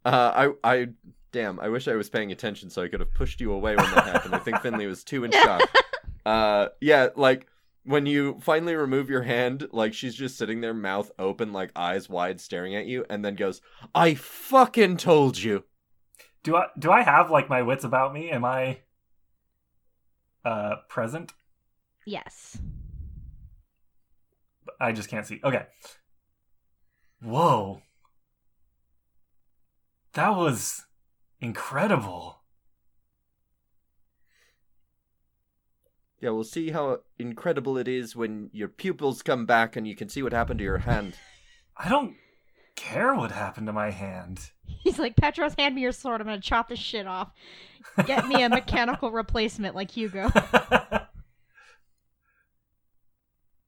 Uh, 0.04 0.52
I 0.64 0.72
I 0.80 0.88
damn. 1.32 1.60
I 1.60 1.68
wish 1.68 1.88
I 1.88 1.94
was 1.94 2.08
paying 2.08 2.32
attention 2.32 2.70
so 2.70 2.82
I 2.82 2.88
could 2.88 3.00
have 3.00 3.14
pushed 3.14 3.40
you 3.40 3.52
away 3.52 3.76
when 3.76 3.90
that 3.94 4.04
happened. 4.06 4.34
I 4.34 4.38
think 4.38 4.60
Finley 4.62 4.86
was 4.86 5.04
too 5.04 5.24
in 5.24 5.32
shock. 5.32 5.68
Uh, 6.24 6.68
yeah, 6.80 7.08
like 7.16 7.46
when 7.84 8.06
you 8.06 8.38
finally 8.40 8.74
remove 8.74 9.08
your 9.10 9.22
hand, 9.22 9.68
like 9.72 9.94
she's 9.94 10.14
just 10.14 10.36
sitting 10.36 10.60
there, 10.60 10.74
mouth 10.74 11.10
open, 11.18 11.52
like 11.52 11.70
eyes 11.76 12.08
wide, 12.08 12.40
staring 12.40 12.74
at 12.76 12.86
you, 12.86 13.04
and 13.10 13.24
then 13.24 13.34
goes, 13.34 13.60
"I 13.94 14.14
fucking 14.14 14.98
told 14.98 15.38
you." 15.38 15.64
do 16.42 16.56
I 16.56 16.66
do 16.78 16.90
I 16.90 17.02
have 17.02 17.30
like 17.30 17.48
my 17.48 17.62
wits 17.62 17.84
about 17.84 18.12
me? 18.12 18.30
Am 18.30 18.44
I 18.44 18.78
uh 20.44 20.76
present? 20.88 21.32
Yes. 22.06 22.58
I 24.80 24.92
just 24.92 25.08
can't 25.10 25.26
see. 25.26 25.40
Okay. 25.44 25.66
Whoa. 27.22 27.82
That 30.14 30.36
was 30.36 30.86
incredible. 31.40 32.40
Yeah, 36.20 36.30
we'll 36.30 36.44
see 36.44 36.70
how 36.70 37.00
incredible 37.18 37.78
it 37.78 37.88
is 37.88 38.14
when 38.14 38.50
your 38.52 38.68
pupils 38.68 39.22
come 39.22 39.46
back 39.46 39.76
and 39.76 39.86
you 39.88 39.96
can 39.96 40.08
see 40.08 40.22
what 40.22 40.32
happened 40.32 40.58
to 40.58 40.64
your 40.64 40.78
hand. 40.78 41.14
I 41.76 41.88
don't 41.88 42.14
care 42.76 43.14
what 43.14 43.32
happened 43.32 43.66
to 43.68 43.72
my 43.72 43.90
hand. 43.90 44.50
He's 44.82 44.98
like, 44.98 45.16
Petros, 45.16 45.54
hand 45.58 45.74
me 45.74 45.82
your 45.82 45.92
sword. 45.92 46.20
I'm 46.20 46.26
gonna 46.26 46.40
chop 46.40 46.68
this 46.68 46.78
shit 46.78 47.06
off. 47.06 47.30
Get 48.06 48.26
me 48.28 48.42
a 48.42 48.48
mechanical 48.50 49.10
replacement 49.10 49.74
like 49.74 49.90
Hugo. 49.90 50.30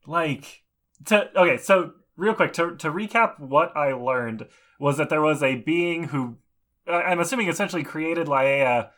like 0.07 0.62
to 1.07 1.31
okay, 1.38 1.57
so 1.57 1.93
real 2.16 2.35
quick 2.35 2.53
to 2.55 2.77
to 2.77 2.90
recap 2.90 3.38
what 3.38 3.77
I 3.77 3.92
learned 3.92 4.46
was 4.79 4.96
that 4.96 5.09
there 5.09 5.20
was 5.20 5.42
a 5.42 5.57
being 5.57 6.05
who 6.05 6.37
I'm 6.87 7.20
assuming 7.20 7.48
essentially 7.48 7.85
created 7.85 8.27
Laia 8.27 8.90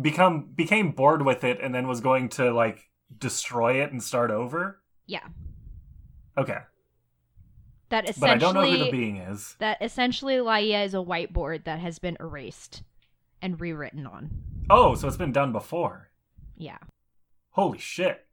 become 0.00 0.48
became 0.54 0.92
bored 0.92 1.22
with 1.22 1.44
it 1.44 1.58
and 1.60 1.74
then 1.74 1.86
was 1.88 2.00
going 2.00 2.28
to 2.30 2.52
like 2.52 2.88
destroy 3.18 3.82
it 3.82 3.92
and 3.92 4.02
start 4.02 4.30
over. 4.30 4.80
Yeah. 5.06 5.26
Okay. 6.38 6.58
That 7.90 8.06
But 8.18 8.30
I 8.30 8.36
don't 8.38 8.54
know 8.54 8.70
who 8.70 8.78
the 8.84 8.90
being 8.90 9.18
is. 9.18 9.54
that 9.58 9.76
essentially 9.82 10.36
Laia 10.36 10.84
is 10.86 10.94
a 10.94 10.98
whiteboard 10.98 11.64
that 11.64 11.78
has 11.78 11.98
been 11.98 12.16
erased 12.20 12.82
and 13.42 13.60
rewritten 13.60 14.06
on. 14.06 14.30
Oh, 14.70 14.94
so 14.94 15.08
it's 15.08 15.18
been 15.18 15.32
done 15.32 15.52
before. 15.52 16.08
Yeah. 16.56 16.78
Holy 17.50 17.78
shit. 17.78 18.24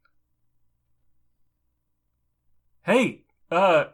Hey, 2.84 3.24
uh, 3.52 3.86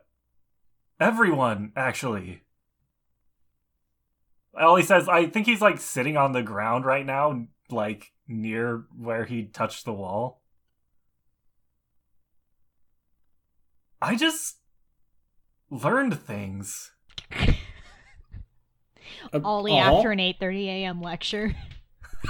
everyone, 1.00 1.72
actually. 1.76 2.42
All 4.60 4.76
he 4.76 4.84
says, 4.84 5.10
I 5.10 5.28
think 5.28 5.48
he's 5.48 5.62
like 5.62 5.80
sitting 5.80 6.18
on 6.18 6.32
the 6.32 6.44
ground 6.44 6.86
right 6.86 7.06
now, 7.06 7.48
like 7.70 8.12
near 8.28 8.86
where 8.98 9.26
he 9.26 9.44
touched 9.44 9.86
the 9.86 9.94
wall. 9.94 10.42
I 14.02 14.16
just 14.16 14.58
learned 15.70 16.20
things. 16.20 16.92
Uh, 19.34 19.40
Ollie 19.44 19.80
uh-huh. 19.80 19.98
after 19.98 20.12
an 20.12 20.20
8:30 20.20 20.66
a.m. 20.68 21.02
lecture, 21.02 21.56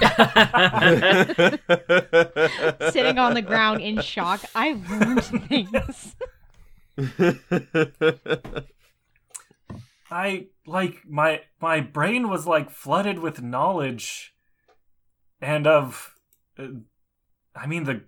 sitting 2.90 3.18
on 3.18 3.34
the 3.34 3.42
ground 3.44 3.82
in 3.82 4.00
shock. 4.00 4.40
I've 4.54 4.90
learned 4.90 5.24
things. 5.24 6.16
I 10.10 10.46
like 10.66 11.04
my 11.08 11.42
my 11.60 11.80
brain 11.80 12.28
was 12.28 12.46
like 12.46 12.70
flooded 12.70 13.18
with 13.18 13.42
knowledge 13.42 14.34
and 15.40 15.66
of 15.66 16.14
uh, 16.58 16.68
I 17.54 17.66
mean 17.66 17.84
the 17.84 18.04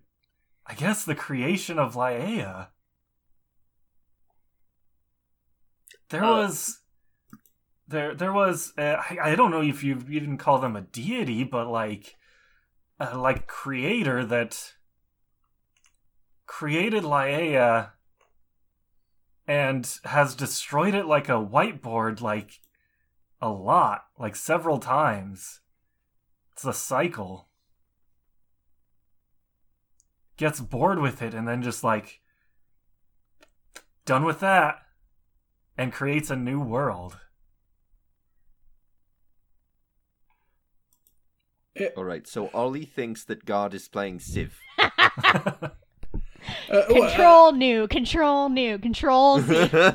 I 0.67 0.75
guess 0.75 1.05
the 1.05 1.15
creation 1.15 1.79
of 1.79 1.95
Laia. 1.95 2.69
There 6.11 6.23
Uh, 6.23 6.27
was 6.27 6.81
there 7.87 8.15
there 8.15 8.33
was 8.33 8.73
uh, 8.79 8.97
I, 9.11 9.19
I 9.33 9.35
don't 9.35 9.51
know 9.51 9.63
if 9.63 9.83
you 9.83 10.03
even 10.11 10.37
call 10.39 10.59
them 10.59 10.77
a 10.77 10.83
deity 10.83 11.45
but 11.45 11.69
like 11.69 12.15
uh, 13.01 13.19
like 13.19 13.47
creator 13.47 14.25
that 14.25 14.75
created 16.47 17.03
Laia 17.05 17.91
and 19.49 19.99
has 20.05 20.35
destroyed 20.35 20.95
it 20.95 21.07
like 21.07 21.31
a 21.31 21.33
whiteboard 21.33 22.21
like 22.21 22.61
a 23.41 23.49
lot 23.49 24.05
like 24.19 24.37
several 24.37 24.79
times. 24.79 25.61
It's 26.53 26.67
a 26.67 26.73
cycle. 26.75 27.49
Gets 30.37 30.61
bored 30.61 31.01
with 31.01 31.23
it 31.23 31.33
and 31.33 31.49
then 31.49 31.63
just 31.63 31.83
like 31.83 32.21
done 34.05 34.25
with 34.25 34.41
that 34.41 34.83
and 35.79 35.93
creates 35.93 36.31
a 36.31 36.37
new 36.37 36.61
world. 36.61 37.19
All 41.97 42.05
right, 42.05 42.27
so 42.27 42.51
Ollie 42.53 42.85
thinks 42.85 43.25
that 43.25 43.45
God 43.45 43.73
is 43.73 43.89
playing 43.89 44.19
Civ. 44.19 44.59
Uh, 46.71 46.83
well, 46.91 47.03
uh, 47.03 47.09
Control 47.09 47.53
new, 47.53 47.89
control 47.89 48.49
new, 48.49 48.79
control 48.79 49.41
Z. 49.41 49.69
Guys, 49.73 49.93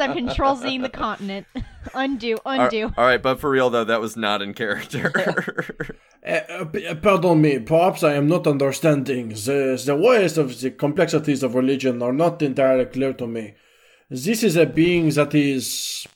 I'm 0.00 0.12
control 0.12 0.56
Z 0.56 0.78
the 0.78 0.88
continent. 0.88 1.46
undo, 1.94 2.38
undo. 2.44 2.92
All 2.96 3.04
right, 3.04 3.22
but 3.22 3.40
for 3.40 3.50
real 3.50 3.70
though, 3.70 3.84
that 3.84 4.00
was 4.00 4.16
not 4.16 4.42
in 4.42 4.54
character. 4.54 5.96
Uh, 6.24 6.38
uh, 6.48 6.64
uh, 6.88 6.94
pardon 6.94 7.42
me, 7.42 7.58
perhaps 7.58 8.04
I 8.04 8.12
am 8.12 8.28
not 8.28 8.46
understanding. 8.46 9.30
The, 9.30 9.82
the 9.84 9.96
ways 9.96 10.38
of 10.38 10.60
the 10.60 10.70
complexities 10.70 11.42
of 11.42 11.56
religion 11.56 12.00
are 12.00 12.12
not 12.12 12.40
entirely 12.42 12.84
clear 12.84 13.12
to 13.14 13.26
me. 13.26 13.54
This 14.08 14.44
is 14.44 14.54
a 14.54 14.64
being 14.64 15.08
that 15.10 15.34
is, 15.34 16.06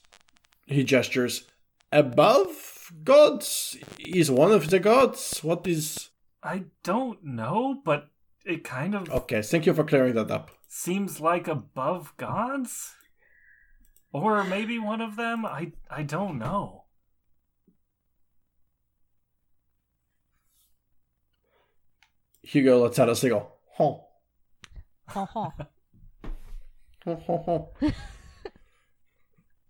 he 0.67 0.85
gestures, 0.85 1.43
above 1.91 2.93
gods? 3.03 3.77
Is 3.99 4.31
one 4.31 4.53
of 4.53 4.71
the 4.71 4.79
gods? 4.79 5.41
What 5.43 5.67
is. 5.67 6.11
I 6.47 6.65
don't 6.85 7.23
know 7.25 7.81
but 7.85 8.09
it 8.45 8.63
kind 8.65 8.95
of 8.95 9.11
Okay, 9.11 9.43
thank 9.43 9.67
you 9.67 9.75
for 9.75 9.83
clearing 9.85 10.15
that 10.15 10.31
up. 10.31 10.51
seems 10.69 11.21
like 11.21 11.49
above 11.49 12.15
gods 12.17 12.95
or 14.13 14.45
maybe 14.45 14.79
one 14.79 15.01
of 15.01 15.17
them 15.17 15.45
i 15.45 15.73
i 15.91 16.03
don't 16.03 16.39
know 16.39 16.85
Hugo 22.43 22.79
lets 22.85 22.99
out 23.01 23.09
a 23.09 23.17
single. 23.17 23.57
Huh. 23.77 23.95
Ha 25.09 25.25
ha. 25.27 25.51
Huh, 27.05 27.15
huh, 27.25 27.39
huh. 27.47 27.91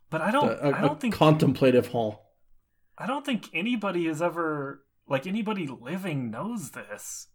but 0.09 0.23
i 0.23 0.31
don't 0.31 0.49
A, 0.49 0.65
i 0.75 0.79
a 0.79 0.81
don't 0.81 0.99
think 0.99 1.13
contemplative 1.15 1.89
huh. 1.93 2.13
i 2.97 3.07
don't 3.07 3.27
think 3.27 3.51
anybody 3.53 4.07
has 4.07 4.23
ever 4.23 4.83
like 5.09 5.27
anybody 5.27 5.67
living 5.67 6.31
knows 6.31 6.71
this 6.71 7.29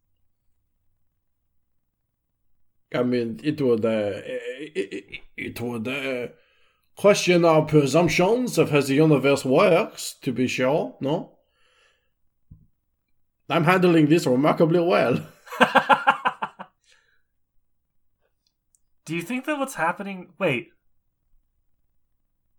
I 2.94 3.04
mean, 3.04 3.40
it 3.42 3.62
would, 3.62 3.86
uh, 3.86 4.20
it, 4.26 4.74
it, 4.76 5.22
it 5.38 5.62
would, 5.62 5.88
uh, 5.88 6.28
question 6.98 7.46
our 7.46 7.62
presumptions 7.62 8.58
of 8.58 8.72
how 8.72 8.82
the 8.82 8.96
universe 8.96 9.46
works, 9.46 10.16
to 10.22 10.34
be 10.34 10.46
sure, 10.48 10.96
no? 11.00 11.38
I'm 13.50 13.64
handling 13.64 14.08
this 14.08 14.28
remarkably 14.28 14.82
well. 14.82 15.26
Do 19.06 19.16
you 19.16 19.22
think 19.22 19.46
that 19.46 19.58
what's 19.58 19.76
happening? 19.76 20.34
Wait, 20.38 20.70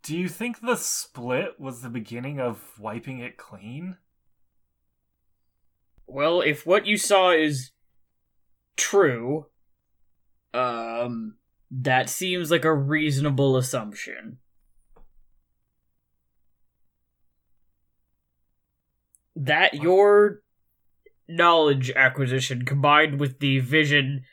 Do 0.03 0.17
you 0.19 0.29
think 0.29 0.61
the 0.61 0.77
split 0.77 1.61
was 1.61 1.83
the 1.83 1.89
beginning 1.89 2.41
of 2.41 2.79
wiping 2.79 3.21
it 3.21 3.37
clean? 3.37 3.99
Well, 6.13 6.43
if 6.43 6.67
what 6.67 6.85
you 6.85 6.99
saw 6.99 7.31
is 7.31 7.71
true, 8.77 9.47
um, 10.53 11.37
that 11.71 12.11
seems 12.11 12.51
like 12.51 12.67
a 12.67 12.75
reasonable 12.75 13.57
assumption. 13.57 14.37
That 19.35 19.73
your 19.73 20.43
knowledge 21.27 21.91
acquisition 21.97 22.67
combined 22.67 23.19
with 23.19 23.39
the 23.39 23.61
vision 23.61 24.25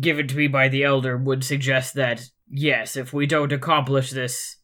given 0.00 0.28
to 0.28 0.36
me 0.36 0.46
by 0.46 0.68
the 0.68 0.84
elder 0.84 1.16
would 1.16 1.42
suggest 1.42 1.94
that 1.94 2.30
yes, 2.48 2.96
if 2.96 3.12
we 3.12 3.26
don't 3.26 3.52
accomplish 3.52 4.10
this 4.10 4.58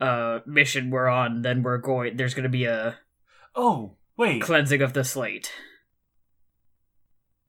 uh 0.00 0.40
mission 0.46 0.90
we're 0.90 1.08
on, 1.08 1.42
then 1.42 1.64
we're 1.64 1.78
going 1.78 2.16
there's 2.16 2.34
going 2.34 2.44
to 2.44 2.48
be 2.48 2.66
a 2.66 2.98
Oh, 3.56 3.96
wait. 4.16 4.42
cleansing 4.42 4.82
of 4.82 4.92
the 4.92 5.04
slate. 5.04 5.52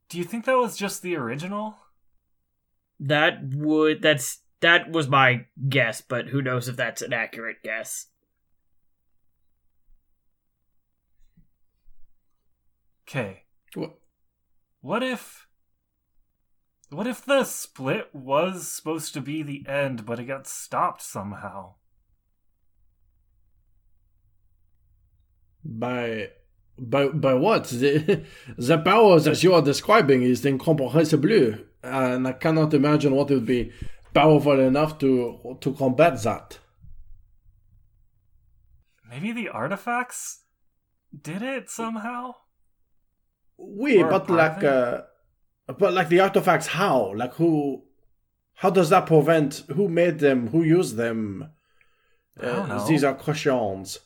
Do 0.10 0.18
you 0.18 0.24
think 0.24 0.46
that 0.46 0.58
was 0.58 0.78
just 0.78 1.02
the 1.02 1.16
original? 1.16 1.78
That 3.00 3.40
would 3.54 4.02
that's 4.02 4.40
that 4.62 4.92
was 4.92 5.08
my 5.08 5.46
guess, 5.70 6.02
but 6.02 6.28
who 6.28 6.42
knows 6.42 6.68
if 6.68 6.76
that's 6.76 7.02
an 7.02 7.14
accurate 7.14 7.58
guess. 7.64 8.08
Okay. 13.08 13.44
What? 13.74 14.00
What 14.82 15.04
if 15.04 15.48
What 16.90 17.08
if 17.08 17.24
the 17.24 17.44
split 17.44 18.10
was 18.14 18.72
supposed 18.72 19.14
to 19.14 19.22
be 19.22 19.44
the 19.44 19.66
end 19.68 20.06
but 20.06 20.20
it 20.20 20.26
got 20.26 20.48
stopped 20.48 21.02
somehow? 21.02 21.76
By 25.64 26.30
by 26.78 27.08
by 27.08 27.34
what? 27.34 27.66
The, 27.66 28.24
the 28.58 28.78
power 28.78 29.20
that 29.20 29.44
you 29.44 29.54
are 29.54 29.62
describing 29.62 30.24
is 30.24 30.46
incomprehensible, 30.46 31.56
and 31.84 32.28
I 32.28 32.34
cannot 32.34 32.74
imagine 32.74 33.16
what 33.16 33.30
would 33.30 33.46
be 33.46 33.72
powerful 34.14 34.60
enough 34.60 34.98
to 35.00 35.58
to 35.62 35.74
combat 35.74 36.22
that. 36.24 36.60
Maybe 39.10 39.32
the 39.32 39.50
artifacts 39.50 40.42
did 41.22 41.42
it 41.42 41.70
somehow? 41.70 42.36
Oui, 43.58 44.04
but 44.04 44.30
like, 44.30 44.64
uh, 44.64 45.02
but 45.66 45.94
like 45.94 46.10
the 46.10 46.20
artifacts, 46.20 46.68
how? 46.68 47.14
Like 47.16 47.34
who? 47.36 47.84
How 48.56 48.70
does 48.70 48.90
that 48.90 49.06
prevent? 49.06 49.64
Who 49.74 49.88
made 49.88 50.20
them? 50.20 50.48
Who 50.48 50.64
used 50.64 50.96
them? 50.96 51.52
Know. 52.42 52.86
these 52.88 53.04
are 53.04 53.16
questions. 53.16 54.00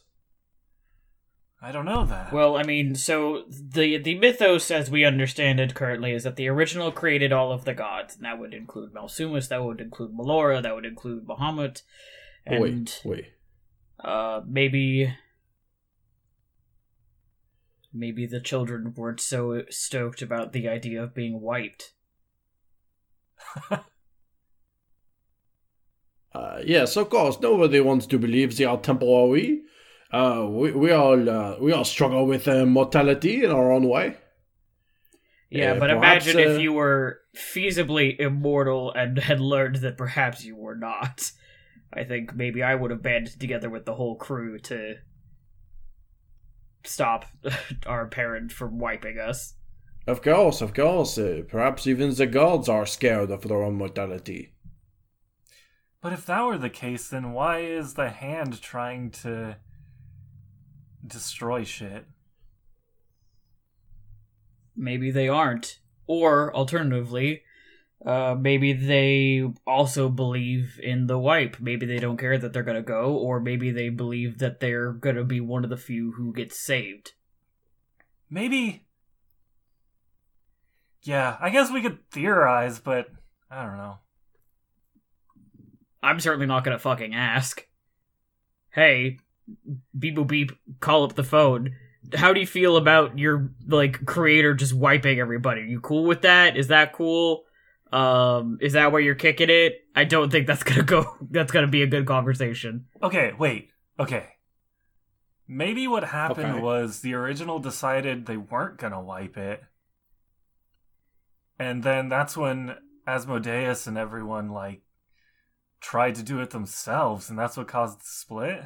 I 1.63 1.71
don't 1.71 1.85
know 1.85 2.05
that. 2.05 2.33
Well, 2.33 2.57
I 2.57 2.63
mean, 2.63 2.95
so 2.95 3.43
the 3.49 3.97
the 3.97 4.17
mythos 4.17 4.71
as 4.71 4.89
we 4.89 5.05
understand 5.05 5.59
it 5.59 5.75
currently 5.75 6.11
is 6.11 6.23
that 6.23 6.35
the 6.35 6.47
original 6.47 6.91
created 6.91 7.31
all 7.31 7.51
of 7.51 7.65
the 7.65 7.75
gods, 7.75 8.15
and 8.15 8.25
that 8.25 8.39
would 8.39 8.53
include 8.53 8.93
Malsumus, 8.93 9.47
that 9.49 9.63
would 9.63 9.79
include 9.79 10.11
Melora, 10.11 10.63
that 10.63 10.73
would 10.73 10.85
include 10.85 11.27
Bahamut, 11.27 11.83
and 12.47 12.61
Wait, 12.61 13.01
wait. 13.05 13.25
uh 14.03 14.41
maybe 14.47 15.13
maybe 17.93 18.25
the 18.25 18.39
children 18.41 18.93
weren't 18.97 19.19
so 19.19 19.61
stoked 19.69 20.23
about 20.23 20.53
the 20.53 20.67
idea 20.67 21.03
of 21.03 21.13
being 21.13 21.41
wiped. 21.41 21.93
Uh, 26.33 26.61
yes, 26.65 26.95
of 26.95 27.09
course. 27.09 27.39
Nobody 27.41 27.81
wants 27.81 28.05
to 28.07 28.17
believe 28.17 28.55
they 28.55 28.63
are 28.63 28.77
temporary. 28.79 29.63
Uh, 30.11 30.45
we 30.49 30.71
we 30.71 30.91
all 30.91 31.29
uh, 31.29 31.55
we 31.59 31.71
all 31.71 31.85
struggle 31.85 32.25
with 32.25 32.47
uh, 32.47 32.65
mortality 32.65 33.43
in 33.43 33.51
our 33.51 33.71
own 33.71 33.87
way. 33.87 34.17
Yeah, 35.49 35.73
Uh, 35.73 35.79
but 35.79 35.89
perhaps, 35.89 36.27
imagine 36.27 36.37
uh, 36.37 36.39
if 36.39 36.57
you 36.59 36.73
were 36.73 37.21
feasibly 37.35 38.19
immortal 38.19 38.91
and 38.93 39.17
had 39.29 39.39
learned 39.39 39.77
that 39.77 39.97
perhaps 39.97 40.43
you 40.45 40.55
were 40.55 40.75
not. 40.75 41.31
I 41.93 42.03
think 42.05 42.33
maybe 42.35 42.63
I 42.63 42.75
would 42.75 42.91
have 42.91 43.01
banded 43.01 43.39
together 43.39 43.69
with 43.69 43.85
the 43.85 43.95
whole 43.95 44.15
crew 44.15 44.59
to 44.59 44.95
stop 46.83 47.25
our 47.85 48.07
parent 48.07 48.51
from 48.51 48.77
wiping 48.79 49.17
us. 49.19 49.55
Of 50.05 50.21
course, 50.21 50.61
of 50.61 50.75
course. 50.75 51.17
Uh, 51.17 51.41
perhaps 51.47 51.87
even 51.87 52.13
the 52.13 52.27
gods 52.27 52.69
are 52.69 52.85
scared 52.85 53.31
of 53.31 53.47
their 53.47 53.63
own 53.63 53.77
mortality. 53.77 54.53
But 56.01 56.13
if 56.13 56.25
that 56.25 56.41
were 56.45 56.57
the 56.57 56.69
case, 56.69 57.07
then 57.09 57.31
why 57.33 57.59
is 57.59 57.93
the 57.95 58.09
hand 58.09 58.61
trying 58.61 59.09
to 59.23 59.57
destroy 61.05 61.63
shit? 61.63 62.05
Maybe 64.75 65.11
they 65.11 65.27
aren't. 65.27 65.79
Or, 66.07 66.53
alternatively, 66.53 67.43
uh, 68.05 68.35
maybe 68.39 68.73
they 68.73 69.43
also 69.67 70.09
believe 70.09 70.79
in 70.81 71.07
the 71.07 71.19
wipe. 71.19 71.59
Maybe 71.59 71.85
they 71.85 71.99
don't 71.99 72.17
care 72.17 72.37
that 72.37 72.51
they're 72.51 72.63
gonna 72.63 72.81
go, 72.81 73.13
or 73.15 73.39
maybe 73.39 73.71
they 73.71 73.89
believe 73.89 74.39
that 74.39 74.59
they're 74.59 74.91
gonna 74.91 75.23
be 75.23 75.39
one 75.39 75.63
of 75.63 75.69
the 75.69 75.77
few 75.77 76.13
who 76.13 76.33
gets 76.33 76.59
saved. 76.59 77.13
Maybe. 78.29 78.85
Yeah, 81.03 81.37
I 81.39 81.49
guess 81.49 81.71
we 81.71 81.81
could 81.81 81.99
theorize, 82.11 82.79
but 82.79 83.07
I 83.49 83.63
don't 83.65 83.77
know. 83.77 83.97
I'm 86.01 86.19
certainly 86.19 86.47
not 86.47 86.63
gonna 86.63 86.79
fucking 86.79 87.13
ask. 87.13 87.67
Hey, 88.71 89.19
beep 89.97 90.15
boop 90.15 90.27
beep, 90.27 90.51
call 90.79 91.03
up 91.03 91.15
the 91.15 91.23
phone. 91.23 91.75
How 92.15 92.33
do 92.33 92.39
you 92.39 92.47
feel 92.47 92.77
about 92.77 93.17
your 93.19 93.51
like 93.67 94.05
creator 94.05 94.53
just 94.53 94.73
wiping 94.73 95.19
everybody? 95.19 95.61
You 95.61 95.79
cool 95.79 96.05
with 96.05 96.21
that? 96.23 96.57
Is 96.57 96.67
that 96.67 96.93
cool? 96.93 97.43
Um, 97.91 98.57
is 98.61 98.73
that 98.73 98.91
where 98.91 99.01
you're 99.01 99.15
kicking 99.15 99.49
it? 99.49 99.85
I 99.95 100.05
don't 100.05 100.31
think 100.31 100.47
that's 100.47 100.63
gonna 100.63 100.83
go. 100.83 101.15
That's 101.29 101.51
gonna 101.51 101.67
be 101.67 101.83
a 101.83 101.87
good 101.87 102.05
conversation. 102.05 102.85
Okay, 103.03 103.33
wait. 103.37 103.71
Okay. 103.99 104.25
Maybe 105.47 105.87
what 105.87 106.05
happened 106.05 106.53
Okay. 106.53 106.59
was 106.61 107.01
the 107.01 107.13
original 107.13 107.59
decided 107.59 108.25
they 108.25 108.37
weren't 108.37 108.77
gonna 108.77 109.01
wipe 109.01 109.37
it. 109.37 109.61
And 111.59 111.83
then 111.83 112.09
that's 112.09 112.35
when 112.37 112.75
Asmodeus 113.05 113.85
and 113.87 113.97
everyone 113.97 114.49
like 114.49 114.81
tried 115.81 116.15
to 116.15 116.23
do 116.23 116.39
it 116.39 116.51
themselves, 116.51 117.29
and 117.29 117.37
that's 117.37 117.57
what 117.57 117.67
caused 117.67 117.99
the 117.99 118.05
split. 118.05 118.63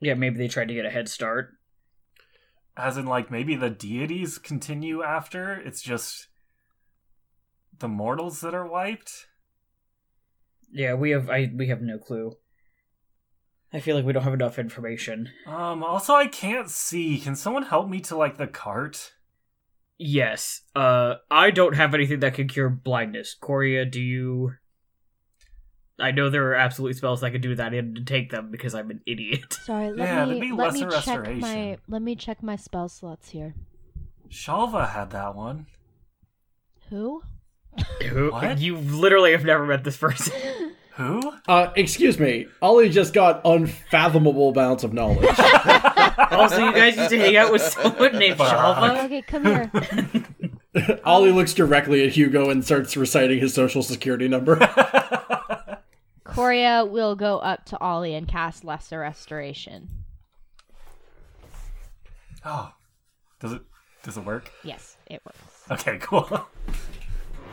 Yeah, 0.00 0.14
maybe 0.14 0.36
they 0.36 0.48
tried 0.48 0.68
to 0.68 0.74
get 0.74 0.86
a 0.86 0.90
head 0.90 1.08
start. 1.08 1.50
As 2.76 2.96
in 2.96 3.06
like 3.06 3.30
maybe 3.30 3.56
the 3.56 3.70
deities 3.70 4.38
continue 4.38 5.02
after, 5.02 5.54
it's 5.54 5.80
just 5.80 6.28
the 7.78 7.88
mortals 7.88 8.40
that 8.42 8.54
are 8.54 8.66
wiped. 8.66 9.26
Yeah, 10.70 10.94
we 10.94 11.10
have. 11.10 11.30
I 11.30 11.50
we 11.54 11.68
have 11.68 11.80
no 11.80 11.98
clue. 11.98 12.32
I 13.72 13.80
feel 13.80 13.96
like 13.96 14.04
we 14.04 14.12
don't 14.12 14.22
have 14.22 14.34
enough 14.34 14.58
information. 14.58 15.30
Um 15.46 15.82
also 15.82 16.14
I 16.14 16.26
can't 16.26 16.70
see. 16.70 17.18
Can 17.18 17.34
someone 17.34 17.64
help 17.64 17.88
me 17.88 18.00
to 18.00 18.16
like 18.16 18.36
the 18.36 18.46
cart? 18.46 19.12
Yes. 19.98 20.62
Uh, 20.74 21.14
I 21.30 21.50
don't 21.50 21.74
have 21.74 21.94
anything 21.94 22.20
that 22.20 22.34
can 22.34 22.48
cure 22.48 22.68
blindness. 22.68 23.34
Coria, 23.34 23.84
do 23.84 24.00
you? 24.00 24.52
I 25.98 26.10
know 26.10 26.28
there 26.28 26.50
are 26.50 26.54
absolutely 26.54 26.94
spells 26.94 27.22
I 27.22 27.30
could 27.30 27.40
do 27.40 27.54
that 27.54 27.72
and 27.72 28.06
take 28.06 28.30
them 28.30 28.50
because 28.50 28.74
I'm 28.74 28.90
an 28.90 29.00
idiot. 29.06 29.52
Sorry, 29.64 29.90
let 29.90 30.06
Yeah, 30.08 30.24
me 30.26 30.40
be 30.40 30.52
let 30.52 30.74
me 30.74 30.84
lesser 30.84 31.22
check 31.22 31.36
my 31.36 31.78
let 31.88 32.02
me 32.02 32.14
check 32.16 32.42
my 32.42 32.56
spell 32.56 32.88
slots 32.88 33.30
here. 33.30 33.54
Shalva 34.28 34.90
had 34.90 35.10
that 35.10 35.34
one. 35.34 35.66
Who? 36.90 37.22
Who? 38.10 38.30
What? 38.32 38.58
You 38.58 38.76
literally 38.76 39.32
have 39.32 39.44
never 39.44 39.64
met 39.66 39.84
this 39.84 39.96
person. 39.96 40.32
Who? 40.96 41.20
Uh, 41.46 41.70
excuse 41.76 42.18
me. 42.18 42.46
Ollie 42.62 42.88
just 42.88 43.12
got 43.12 43.42
unfathomable 43.44 44.48
amounts 44.50 44.82
of 44.82 44.94
knowledge. 44.94 45.28
also, 46.30 46.64
you 46.64 46.72
guys 46.72 46.96
used 46.96 47.10
to 47.10 47.18
hang 47.18 47.36
out 47.36 47.52
with 47.52 47.60
someone 47.60 48.18
named 48.18 48.38
Fuck. 48.38 48.48
Shalva. 48.48 49.04
Okay, 49.04 49.20
come 49.20 49.44
here. 49.44 51.00
Ollie 51.04 51.32
looks 51.32 51.52
directly 51.52 52.06
at 52.06 52.12
Hugo 52.14 52.48
and 52.48 52.64
starts 52.64 52.96
reciting 52.96 53.40
his 53.40 53.52
social 53.52 53.82
security 53.82 54.26
number. 54.26 54.56
Coria 56.36 56.84
will 56.84 57.16
go 57.16 57.38
up 57.38 57.64
to 57.64 57.78
Ollie 57.80 58.14
and 58.14 58.28
cast 58.28 58.62
Lesser 58.62 58.98
Restoration. 58.98 59.88
Oh, 62.44 62.72
does 63.40 63.52
it 63.54 63.62
does 64.02 64.18
it 64.18 64.24
work? 64.26 64.52
Yes, 64.62 64.98
it 65.06 65.22
works. 65.24 65.64
Okay, 65.70 65.96
cool. 66.02 66.26
You 66.30 66.74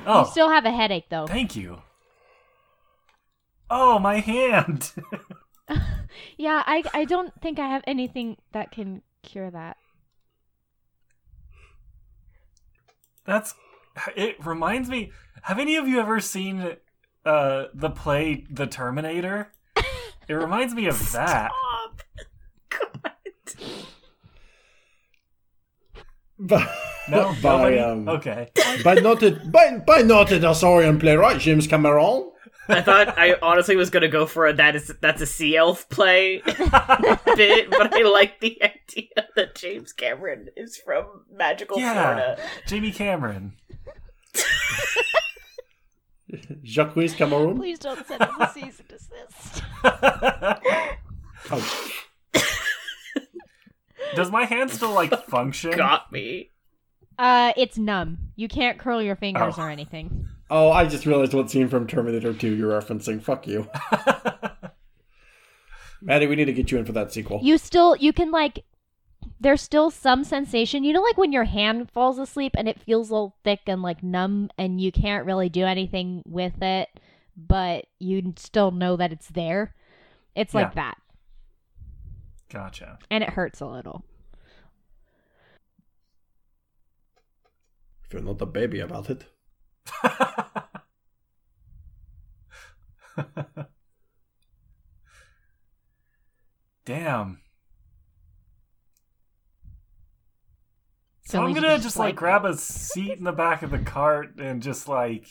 Oh, 0.05 0.25
still 0.25 0.49
have 0.49 0.65
a 0.65 0.71
headache 0.71 1.05
though. 1.09 1.27
thank 1.27 1.55
you. 1.55 1.81
Oh, 3.69 3.99
my 3.99 4.19
hand. 4.19 4.91
Yeah, 6.38 6.61
I 6.67 6.84
I 6.93 7.05
don't 7.05 7.34
think 7.41 7.57
I 7.57 7.67
have 7.67 7.84
anything 7.88 8.38
that 8.51 8.71
can 8.71 9.01
cure 9.23 9.49
that. 9.49 9.77
That's. 13.25 13.55
It 14.15 14.43
reminds 14.45 14.89
me. 14.89 15.11
Have 15.43 15.57
any 15.57 15.75
of 15.75 15.88
you 15.88 15.99
ever 15.99 16.19
seen 16.19 16.75
uh, 17.26 17.65
the 17.74 17.89
play 17.89 18.45
The 18.49 18.67
Terminator? 18.67 19.51
It 20.28 20.34
reminds 20.34 20.74
me 20.74 20.86
of 20.88 20.97
that. 21.11 21.51
Stop. 21.51 22.01
God. 22.69 23.11
By, 26.39 26.67
No, 27.09 27.34
by, 27.41 27.57
nobody? 27.57 27.80
um, 27.80 28.09
Okay. 28.09 28.49
by 28.84 28.95
noted 28.95 29.51
by, 29.51 29.78
by 29.86 30.01
noted 30.01 30.41
Asorian 30.43 30.99
playwright 30.99 31.39
James 31.39 31.67
Cameron. 31.67 32.30
I 32.69 32.82
thought 32.82 33.19
I 33.19 33.36
honestly 33.41 33.76
was 33.76 33.89
gonna 33.89 34.07
go 34.07 34.26
for 34.26 34.47
a 34.47 34.53
that 34.53 34.76
is 34.78 34.91
that's 35.01 35.21
a 35.21 35.26
sea 35.26 35.57
elf 35.57 35.88
play 35.89 36.41
bit, 36.45 37.69
but 37.69 37.93
I 37.93 38.03
like 38.03 38.39
the 38.39 38.57
idea 38.63 39.28
that 39.36 39.55
James 39.55 39.91
Cameron 39.91 40.47
is 40.55 40.78
from 40.78 41.26
magical 41.30 41.78
Yeah. 41.78 41.93
Florida. 41.93 42.41
Jamie 42.65 42.91
Cameron. 42.93 43.53
Jacques 46.65 46.95
Cameron. 47.15 47.57
Please 47.57 47.79
don't 47.79 48.05
send 48.07 48.21
us 48.21 48.29
a 48.39 48.47
cease 48.53 48.79
and 48.79 48.88
desist. 48.88 49.63
Oh, 51.51 51.89
Does 54.15 54.31
my 54.31 54.45
hand 54.45 54.71
still 54.71 54.93
like 54.93 55.11
function? 55.27 55.71
Got 55.71 56.11
me. 56.11 56.51
Uh, 57.17 57.51
it's 57.57 57.77
numb. 57.77 58.17
You 58.36 58.47
can't 58.47 58.79
curl 58.79 59.01
your 59.01 59.15
fingers 59.15 59.55
Oh. 59.57 59.63
or 59.63 59.69
anything. 59.69 60.27
oh, 60.49 60.71
I 60.71 60.86
just 60.86 61.05
realized 61.05 61.34
what 61.34 61.49
scene 61.51 61.67
from 61.67 61.88
Terminator 61.88 62.34
2 62.34 62.55
you're 62.55 62.71
referencing. 62.79 63.21
Fuck 63.21 63.47
you. 63.47 63.67
Maddie, 66.01 66.27
we 66.27 66.36
need 66.36 66.45
to 66.45 66.53
get 66.53 66.71
you 66.71 66.77
in 66.77 66.86
for 66.86 66.91
that 66.93 67.13
sequel. 67.13 67.39
You 67.43 67.57
still, 67.57 67.95
you 67.95 68.13
can 68.13 68.31
like, 68.31 68.63
there's 69.39 69.61
still 69.61 69.89
some 69.91 70.23
sensation. 70.23 70.84
You 70.84 70.93
know, 70.93 71.01
like 71.01 71.17
when 71.17 71.31
your 71.34 71.43
hand 71.45 71.91
falls 71.91 72.17
asleep 72.17 72.53
and 72.57 72.67
it 72.67 72.79
feels 72.81 73.09
a 73.09 73.13
little 73.13 73.36
thick 73.43 73.61
and 73.67 73.81
like 73.81 74.01
numb, 74.03 74.49
and 74.57 74.79
you 74.79 74.91
can't 74.91 75.25
really 75.25 75.49
do 75.49 75.65
anything 75.65 76.23
with 76.25 76.61
it, 76.61 76.89
but 77.36 77.86
you 77.99 78.34
still 78.38 78.71
know 78.71 78.95
that 78.95 79.11
it's 79.11 79.27
there. 79.29 79.75
It's 80.36 80.53
like 80.53 80.69
Yeah. 80.75 80.75
that, 80.75 80.97
Gotcha. 82.49 82.99
and 83.11 83.23
it 83.23 83.31
hurts 83.31 83.59
a 83.61 83.65
little. 83.67 84.03
If 88.05 88.13
you're 88.13 88.21
not 88.21 88.41
a 88.41 88.45
baby 88.45 88.79
about 88.79 89.09
it. 89.09 89.25
Damn. 96.86 97.39
So 101.34 101.39
So 101.39 101.45
I'm 101.45 101.53
gonna 101.55 101.69
just, 101.69 101.84
just 101.84 101.97
like 101.97 102.09
like- 102.09 102.15
grab 102.15 102.45
a 102.45 102.55
seat 102.55 103.17
in 103.17 103.23
the 103.23 103.31
back 103.31 103.63
of 103.63 103.71
the 103.71 103.79
cart 103.79 104.36
and 104.38 104.61
just 104.61 104.88
like 104.88 105.25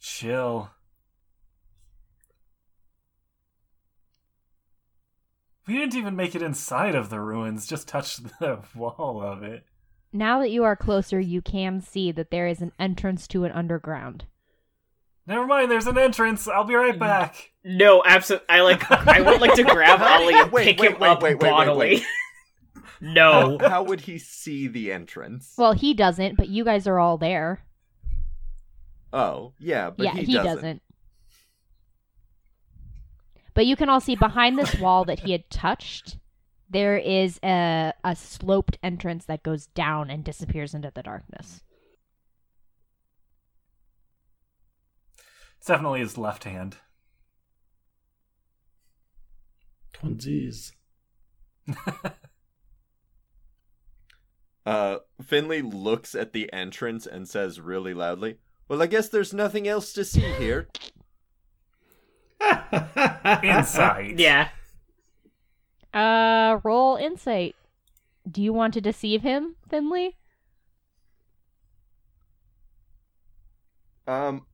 chill. 0.00 0.68
We 5.68 5.74
didn't 5.74 5.94
even 5.94 6.16
make 6.16 6.34
it 6.34 6.42
inside 6.42 6.96
of 6.96 7.08
the 7.08 7.20
ruins, 7.20 7.68
just 7.68 7.86
touched 7.86 8.20
the 8.40 8.58
wall 8.74 9.22
of 9.22 9.44
it. 9.44 9.64
Now 10.12 10.40
that 10.40 10.50
you 10.50 10.64
are 10.64 10.74
closer, 10.74 11.20
you 11.20 11.40
can 11.40 11.80
see 11.80 12.10
that 12.10 12.32
there 12.32 12.48
is 12.48 12.60
an 12.60 12.72
entrance 12.80 13.28
to 13.28 13.44
an 13.44 13.52
underground. 13.52 14.24
Never 15.24 15.46
mind, 15.46 15.70
there's 15.70 15.86
an 15.86 15.98
entrance. 15.98 16.48
I'll 16.48 16.64
be 16.64 16.74
right 16.74 16.98
back. 16.98 17.52
No, 17.62 18.02
absolutely. 18.04 18.46
I 18.48 18.62
like. 18.62 18.90
I 18.90 19.20
would 19.20 19.40
like 19.40 19.54
to 19.54 19.62
grab 19.72 20.02
Ollie 20.02 20.34
and 20.34 20.50
Wait, 20.50 20.64
pick 20.64 20.80
wait, 20.80 20.90
him 20.94 20.98
wait, 20.98 21.08
up 21.08 21.22
wait, 21.22 21.34
wait, 21.34 21.42
wait, 21.44 21.50
bodily. 21.50 22.04
wait. 23.00 23.12
no. 23.12 23.58
How 23.60 23.82
would 23.82 24.02
he 24.02 24.18
see 24.18 24.66
the 24.68 24.92
entrance? 24.92 25.54
Well, 25.56 25.72
he 25.72 25.94
doesn't, 25.94 26.36
but 26.36 26.48
you 26.48 26.64
guys 26.64 26.86
are 26.86 26.98
all 26.98 27.18
there. 27.18 27.60
oh, 29.12 29.52
yeah, 29.58 29.90
but 29.90 30.04
yeah, 30.04 30.14
he, 30.14 30.24
he, 30.24 30.32
doesn't. 30.34 30.54
doesn't. 30.54 30.82
But 33.54 33.66
you 33.66 33.74
can 33.74 33.88
all 33.88 34.00
see 34.00 34.14
behind 34.14 34.56
this 34.58 34.78
wall 34.78 35.04
that 35.06 35.20
he 35.20 35.32
had 35.32 35.50
touched, 35.50 36.18
there 36.70 36.96
is 36.96 37.40
a 37.42 37.92
a 38.04 38.14
sloped 38.14 38.78
entrance 38.82 39.24
that 39.24 39.42
goes 39.42 39.66
down 39.66 40.10
and 40.10 40.22
disappears 40.22 40.74
into 40.74 40.92
the 40.94 41.02
darkness. 41.02 41.62
It's 45.58 45.66
definitely 45.66 46.00
his 46.00 46.16
left 46.16 46.44
hand. 46.44 46.76
Twinsies. 49.92 50.72
Uh, 54.68 54.98
Finley 55.22 55.62
looks 55.62 56.14
at 56.14 56.34
the 56.34 56.52
entrance 56.52 57.06
and 57.06 57.26
says 57.26 57.58
really 57.58 57.94
loudly, 57.94 58.36
Well, 58.68 58.82
I 58.82 58.86
guess 58.86 59.08
there's 59.08 59.32
nothing 59.32 59.66
else 59.66 59.94
to 59.94 60.04
see 60.04 60.20
here. 60.20 60.68
Insight. 63.42 64.18
Yeah. 64.18 64.48
Uh, 65.94 66.60
roll 66.64 66.96
insight. 66.96 67.56
Do 68.30 68.42
you 68.42 68.52
want 68.52 68.74
to 68.74 68.82
deceive 68.82 69.22
him, 69.22 69.56
Finley? 69.70 70.18
Um, 74.06 74.44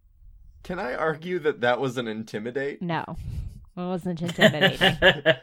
can 0.63 0.79
I 0.79 0.95
argue 0.95 1.41
that 1.41 1.63
that 1.63 1.81
was 1.81 1.99
an 1.99 2.07
intimidate? 2.07 2.81
No, 2.81 3.05
it 3.09 3.17
wasn't 3.81 4.23
intimidating. 4.23 4.97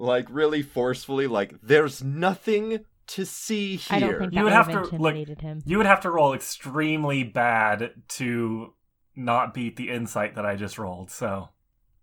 Like, 0.00 0.26
really 0.30 0.62
forcefully, 0.62 1.26
like, 1.26 1.54
there's 1.60 2.04
nothing 2.04 2.84
to 3.08 3.24
see 3.26 3.76
here. 3.76 3.96
I 3.96 4.00
don't 4.00 4.18
think 4.18 4.32
You 4.32 4.38
would 4.40 4.44
would 4.44 4.52
have 4.52 4.66
have 4.68 4.90
to, 4.90 4.96
like- 4.96 5.40
him. 5.40 5.62
You 5.64 5.78
would 5.78 5.86
have 5.86 6.00
to 6.00 6.10
roll 6.10 6.34
extremely 6.34 7.24
bad 7.24 7.92
to 8.08 8.74
not 9.16 9.52
beat 9.54 9.76
the 9.76 9.90
insight 9.90 10.34
that 10.36 10.46
I 10.46 10.56
just 10.56 10.78
rolled, 10.78 11.10
so. 11.10 11.48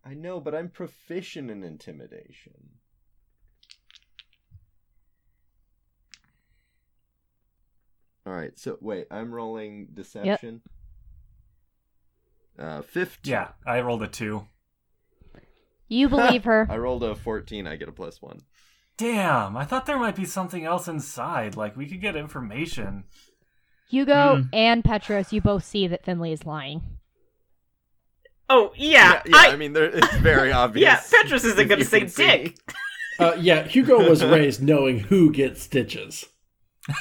I 0.04 0.14
know, 0.14 0.40
but 0.40 0.54
I'm 0.54 0.70
proficient 0.70 1.50
in 1.50 1.64
intimidation. 1.64 2.54
Alright, 8.28 8.58
so 8.58 8.78
wait, 8.82 9.06
I'm 9.12 9.32
rolling 9.32 9.90
deception. 9.94 10.62
Uh, 12.58 12.82
15. 12.82 13.32
Yeah, 13.32 13.50
I 13.66 13.82
rolled 13.82 14.02
a 14.02 14.08
two. 14.08 14.48
You 15.88 16.10
believe 16.10 16.46
her. 16.46 16.66
I 16.72 16.78
rolled 16.78 17.04
a 17.04 17.14
14, 17.14 17.68
I 17.68 17.76
get 17.76 17.90
a 17.90 17.92
plus 17.92 18.20
one. 18.22 18.40
Damn, 18.98 19.58
I 19.58 19.66
thought 19.66 19.86
there 19.86 20.00
might 20.00 20.16
be 20.16 20.26
something 20.26 20.64
else 20.64 20.88
inside. 20.88 21.58
Like, 21.58 21.76
we 21.76 21.86
could 21.88 22.00
get 22.02 22.16
information. 22.16 23.04
Hugo 23.90 24.38
Hmm. 24.38 24.42
and 24.54 24.84
Petros, 24.84 25.32
you 25.34 25.42
both 25.42 25.64
see 25.64 25.88
that 25.88 26.04
Finley 26.06 26.32
is 26.32 26.46
lying. 26.46 26.82
Oh 28.50 28.72
yeah. 28.76 29.22
yeah, 29.26 29.36
I, 29.38 29.50
I, 29.52 29.56
mean, 29.56 29.76
it's 29.76 30.16
very 30.18 30.52
obvious. 30.64 30.84
yeah. 30.84 31.02
Petros 31.22 31.44
isn't 31.46 31.68
gonna 31.68 31.84
say 31.84 32.02
can 32.02 32.10
dick. 32.10 32.58
Uh, 33.20 33.36
yeah, 33.40 33.64
Hugo 33.64 34.08
was 34.08 34.24
raised 34.26 34.62
knowing 34.62 35.00
who 35.00 35.32
gets 35.32 35.64
stitches. 35.64 36.26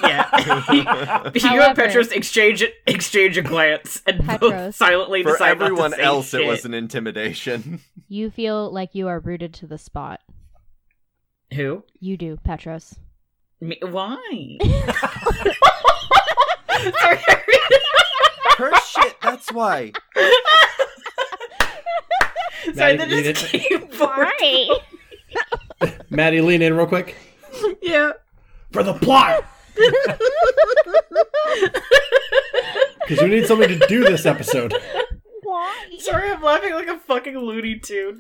Yeah. 0.03 0.31
Hugo 1.35 1.61
and 1.63 1.77
Petros 1.77 2.11
exchange 2.13 2.65
exchange 2.87 3.37
a 3.37 3.43
glance 3.43 4.01
and 4.07 4.19
both 4.27 4.41
Petros. 4.41 4.77
silently 4.77 5.23
For 5.23 5.33
decide 5.33 5.59
not 5.59 5.67
to 5.67 5.73
everyone 5.73 5.93
say 5.93 6.03
else, 6.03 6.33
it 6.33 6.47
was 6.47 6.65
an 6.65 6.73
intimidation. 6.75 7.81
You 8.09 8.31
feel 8.31 8.73
like 8.73 8.95
you 8.95 9.09
are 9.09 9.21
rooted 9.21 9.53
to 9.55 9.67
the 9.67 9.77
spot. 9.79 10.21
Who? 11.55 11.85
You 12.01 12.17
do, 12.17 12.37
Petros. 12.43 12.97
Me? 13.61 13.79
Why? 13.81 14.19
Sorry. 17.01 17.19
Her 18.59 18.73
shit, 18.81 19.17
that's 19.23 19.53
why. 19.53 19.93
Sorry, 22.75 22.97
Maddie, 22.97 22.97
that 22.97 23.09
lean 23.09 23.25
just 23.25 23.55
in. 23.55 23.61
came 23.61 23.89
forward. 23.89 24.29
Maddie, 26.11 26.41
lean 26.41 26.63
in 26.63 26.75
real 26.77 26.87
quick. 26.87 27.15
Yeah. 27.83 28.13
For 28.73 28.83
the 28.83 28.95
plot! 28.95 29.45
Because 33.07 33.23
we 33.23 33.29
need 33.29 33.47
something 33.47 33.69
to 33.69 33.87
do 33.87 34.03
this 34.05 34.27
episode. 34.27 34.75
Why? 35.43 35.85
Sorry, 35.99 36.31
I'm 36.31 36.43
laughing 36.43 36.73
like 36.73 36.89
a 36.89 36.99
fucking 36.99 37.37
Looney 37.39 37.79
Tune. 37.79 38.19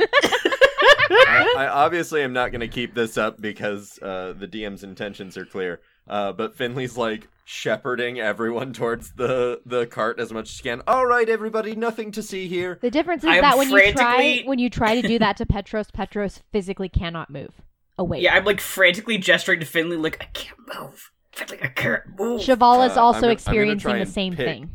I, 1.11 1.55
I 1.59 1.66
obviously 1.68 2.22
am 2.22 2.32
not 2.32 2.51
going 2.51 2.61
to 2.61 2.68
keep 2.68 2.95
this 2.95 3.16
up 3.18 3.41
because 3.41 3.99
uh, 4.03 4.35
the 4.37 4.47
DM's 4.49 4.82
intentions 4.85 5.37
are 5.37 5.45
clear. 5.47 5.80
Uh, 6.07 6.32
but 6.32 6.55
Finley's 6.57 6.97
like 6.97 7.28
shepherding 7.47 8.18
everyone 8.20 8.72
towards 8.72 9.12
the 9.12 9.61
the 9.66 9.87
cart 9.87 10.18
as 10.20 10.32
much 10.32 10.51
as 10.51 10.57
he 10.59 10.62
can. 10.68 10.82
All 10.87 11.07
right, 11.07 11.28
everybody, 11.28 11.74
nothing 11.74 12.11
to 12.12 12.22
see 12.22 12.47
here. 12.49 12.78
The 12.82 12.91
difference 12.91 13.22
is 13.24 13.30
I 13.30 13.37
am 13.37 13.43
that 13.43 13.57
when 13.59 13.70
you 13.70 13.93
try 13.93 14.43
when 14.45 14.59
you 14.59 14.68
try 14.70 15.01
to 15.01 15.07
do 15.07 15.18
that 15.18 15.37
to 15.39 15.47
Petros, 15.47 15.91
Petros 15.91 16.43
physically 16.53 16.89
cannot 16.91 17.30
move 17.30 17.53
away. 17.99 18.20
yeah, 18.20 18.35
I'm 18.35 18.45
like 18.45 18.61
frantically 18.61 19.16
gesturing 19.18 19.61
to 19.61 19.66
Finley, 19.66 19.97
like 19.97 20.18
I 20.20 20.26
can't 20.26 20.59
move. 20.78 21.11
Finley, 21.32 21.59
I 21.62 21.68
can't 21.68 22.03
move. 22.18 22.43
Cheval 22.43 22.82
is 22.82 22.97
Uh, 22.97 23.03
also 23.03 23.16
I'm 23.16 23.20
gonna- 23.20 23.20
I'm 23.20 23.20
gonna 23.20 23.32
experiencing 23.32 23.99
the 23.99 24.07
same 24.07 24.37
pick- 24.37 24.47
thing. 24.47 24.70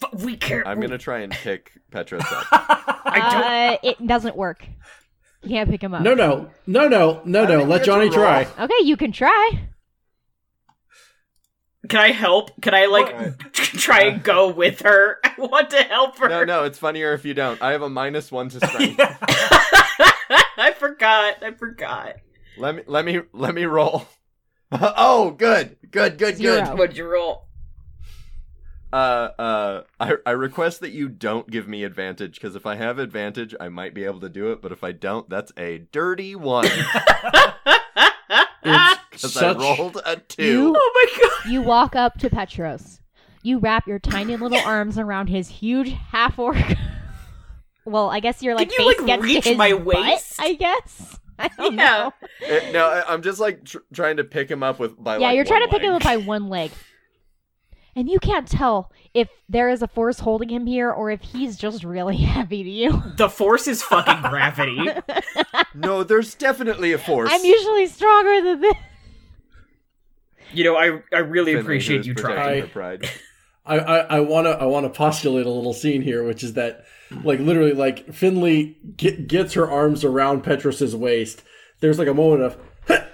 but 0.00 0.16
we 0.20 0.36
can't. 0.36 0.66
I'm 0.66 0.78
move. 0.78 0.88
gonna 0.88 0.98
try 0.98 1.18
and 1.20 1.32
pick 1.32 1.72
Petros 1.90 2.22
up. 2.22 2.46
I 2.52 3.78
Uh, 3.82 3.88
it 3.88 4.06
doesn't 4.06 4.36
work. 4.36 4.66
You 5.42 5.50
can't 5.50 5.70
pick 5.70 5.82
him 5.82 5.94
up. 5.94 6.02
No, 6.02 6.14
no, 6.14 6.50
no, 6.66 6.88
no, 6.88 7.22
no, 7.24 7.44
no. 7.44 7.62
Let 7.64 7.84
Johnny 7.84 8.10
try. 8.10 8.46
Okay, 8.58 8.84
you 8.84 8.96
can 8.96 9.10
try. 9.10 9.68
can 11.88 12.00
I 12.00 12.10
help? 12.12 12.60
Can 12.60 12.74
I 12.74 12.86
like 12.86 13.14
What? 13.14 13.38
try 13.54 14.02
and 14.02 14.22
go 14.22 14.48
with 14.48 14.80
her? 14.80 15.18
I 15.24 15.32
want 15.38 15.70
to 15.70 15.82
help 15.82 16.18
her. 16.18 16.28
No, 16.28 16.44
no, 16.44 16.64
it's 16.64 16.78
funnier 16.78 17.14
if 17.14 17.24
you 17.24 17.32
don't. 17.32 17.60
I 17.62 17.72
have 17.72 17.82
a 17.82 17.88
minus 17.88 18.30
one 18.30 18.50
to 18.50 18.66
strength. 18.66 19.00
I 19.00 20.74
forgot. 20.78 21.42
I 21.42 21.52
forgot. 21.52 22.16
Let 22.58 22.74
me 22.76 22.82
let 22.86 23.04
me 23.06 23.20
let 23.32 23.54
me 23.54 23.64
roll. 23.64 24.06
oh, 24.72 25.30
good, 25.30 25.76
good, 25.90 26.18
good, 26.18 26.36
Zero. 26.36 26.64
good. 26.66 26.78
What'd 26.78 26.96
you 26.98 27.08
roll? 27.08 27.46
Uh, 28.92 28.96
uh, 29.38 29.82
I 30.00 30.14
I 30.26 30.30
request 30.32 30.80
that 30.80 30.90
you 30.90 31.08
don't 31.08 31.48
give 31.50 31.68
me 31.68 31.84
advantage 31.84 32.34
because 32.34 32.56
if 32.56 32.66
I 32.66 32.74
have 32.76 32.98
advantage, 32.98 33.54
I 33.60 33.68
might 33.68 33.94
be 33.94 34.04
able 34.04 34.20
to 34.20 34.28
do 34.28 34.50
it. 34.52 34.60
But 34.60 34.72
if 34.72 34.82
I 34.82 34.92
don't, 34.92 35.28
that's 35.30 35.52
a 35.56 35.78
dirty 35.92 36.34
one. 36.34 36.68
because 38.62 39.32
Such- 39.32 39.56
I 39.56 39.58
rolled 39.76 40.00
a 40.04 40.16
two. 40.16 40.44
You 40.44 40.72
my 40.72 41.06
god. 41.20 41.52
you 41.52 41.62
walk 41.62 41.94
up 41.96 42.18
to 42.18 42.30
Petros. 42.30 43.00
You 43.42 43.58
wrap 43.58 43.86
your 43.86 43.98
tiny 43.98 44.36
little 44.36 44.58
arms 44.58 44.98
around 44.98 45.28
his 45.28 45.48
huge 45.48 45.90
half 46.12 46.38
orc. 46.38 46.56
well, 47.84 48.10
I 48.10 48.20
guess 48.20 48.42
you're 48.42 48.54
like 48.54 48.70
you, 48.70 48.76
face 48.76 48.86
like, 48.86 48.98
against 48.98 49.24
reach 49.24 49.44
his 49.44 49.56
my 49.56 49.72
butt, 49.72 49.84
waist? 49.86 50.34
I 50.38 50.54
guess. 50.54 51.18
I 51.38 51.48
don't 51.56 51.74
Yeah. 51.74 52.10
know. 52.42 52.46
Uh, 52.56 52.72
no, 52.72 52.86
I- 52.86 53.12
I'm 53.12 53.22
just 53.22 53.40
like 53.40 53.64
tr- 53.64 53.78
trying 53.94 54.18
to 54.18 54.24
pick 54.24 54.50
him 54.50 54.62
up 54.62 54.78
with 54.78 55.02
by 55.02 55.16
yeah, 55.16 55.28
like, 55.28 55.36
you're 55.36 55.44
trying 55.46 55.62
to 55.62 55.68
one 55.68 55.70
pick 55.70 55.82
him 55.82 55.92
leg. 55.92 56.02
up 56.02 56.04
by 56.04 56.16
one 56.18 56.48
leg. 56.50 56.70
And 57.96 58.08
you 58.08 58.18
can't 58.20 58.46
tell 58.46 58.92
if 59.14 59.28
there 59.48 59.68
is 59.68 59.82
a 59.82 59.88
force 59.88 60.20
holding 60.20 60.48
him 60.48 60.66
here 60.66 60.90
or 60.90 61.10
if 61.10 61.20
he's 61.20 61.56
just 61.56 61.82
really 61.84 62.16
heavy 62.18 62.62
to 62.62 62.70
you. 62.70 63.02
The 63.16 63.28
force 63.28 63.66
is 63.68 63.82
fucking 63.82 64.28
gravity. 64.30 64.88
No, 65.72 66.02
there's 66.02 66.34
definitely 66.34 66.92
a 66.92 66.98
force. 66.98 67.30
I'm 67.32 67.44
usually 67.44 67.86
stronger 67.86 68.42
than 68.42 68.60
this. 68.60 68.74
You 70.52 70.64
know, 70.64 70.76
I 70.76 71.00
I 71.14 71.18
really 71.20 71.52
Finley, 71.52 71.60
appreciate 71.60 72.06
you 72.06 72.14
trying. 72.14 72.38
I- 72.38 72.60
her 72.62 72.66
pride. 72.66 73.08
I, 73.64 73.78
I, 73.78 73.98
I 74.16 74.20
wanna 74.20 74.50
I 74.50 74.64
wanna 74.64 74.90
postulate 74.90 75.46
a 75.46 75.50
little 75.50 75.72
scene 75.74 76.02
here, 76.02 76.24
which 76.24 76.42
is 76.42 76.54
that 76.54 76.84
like 77.22 77.38
literally 77.38 77.72
like 77.72 78.12
Finley 78.12 78.78
get, 78.96 79.28
gets 79.28 79.52
her 79.54 79.70
arms 79.70 80.02
around 80.02 80.42
Petros's 80.42 80.96
waist. 80.96 81.42
There's 81.80 81.98
like 81.98 82.08
a 82.08 82.14
moment 82.14 82.42
of, 82.42 82.56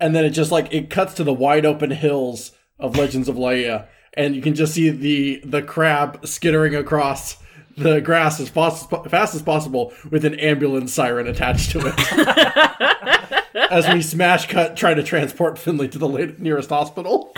and 0.00 0.14
then 0.16 0.24
it 0.24 0.30
just 0.30 0.50
like 0.52 0.72
it 0.72 0.88
cuts 0.88 1.12
to 1.14 1.24
the 1.24 1.34
wide 1.34 1.66
open 1.66 1.90
hills 1.90 2.52
of 2.82 2.96
Legends 2.96 3.28
of 3.28 3.36
Laia, 3.36 3.86
and 4.14 4.36
you 4.36 4.42
can 4.42 4.54
just 4.54 4.74
see 4.74 4.90
the 4.90 5.40
the 5.44 5.62
crab 5.62 6.26
skittering 6.26 6.74
across 6.74 7.38
the 7.76 8.00
grass 8.00 8.38
as 8.40 8.48
fast 8.50 8.92
as, 8.92 9.10
fast 9.10 9.34
as 9.34 9.42
possible 9.42 9.92
with 10.10 10.24
an 10.24 10.38
ambulance 10.38 10.92
siren 10.92 11.26
attached 11.26 11.70
to 11.70 11.80
it. 11.84 13.32
as 13.70 13.88
we 13.88 14.02
smash 14.02 14.48
cut 14.48 14.76
try 14.76 14.94
to 14.94 15.02
transport 15.02 15.58
Finley 15.58 15.88
to 15.88 15.98
the 15.98 16.08
late, 16.08 16.38
nearest 16.38 16.68
hospital 16.70 17.32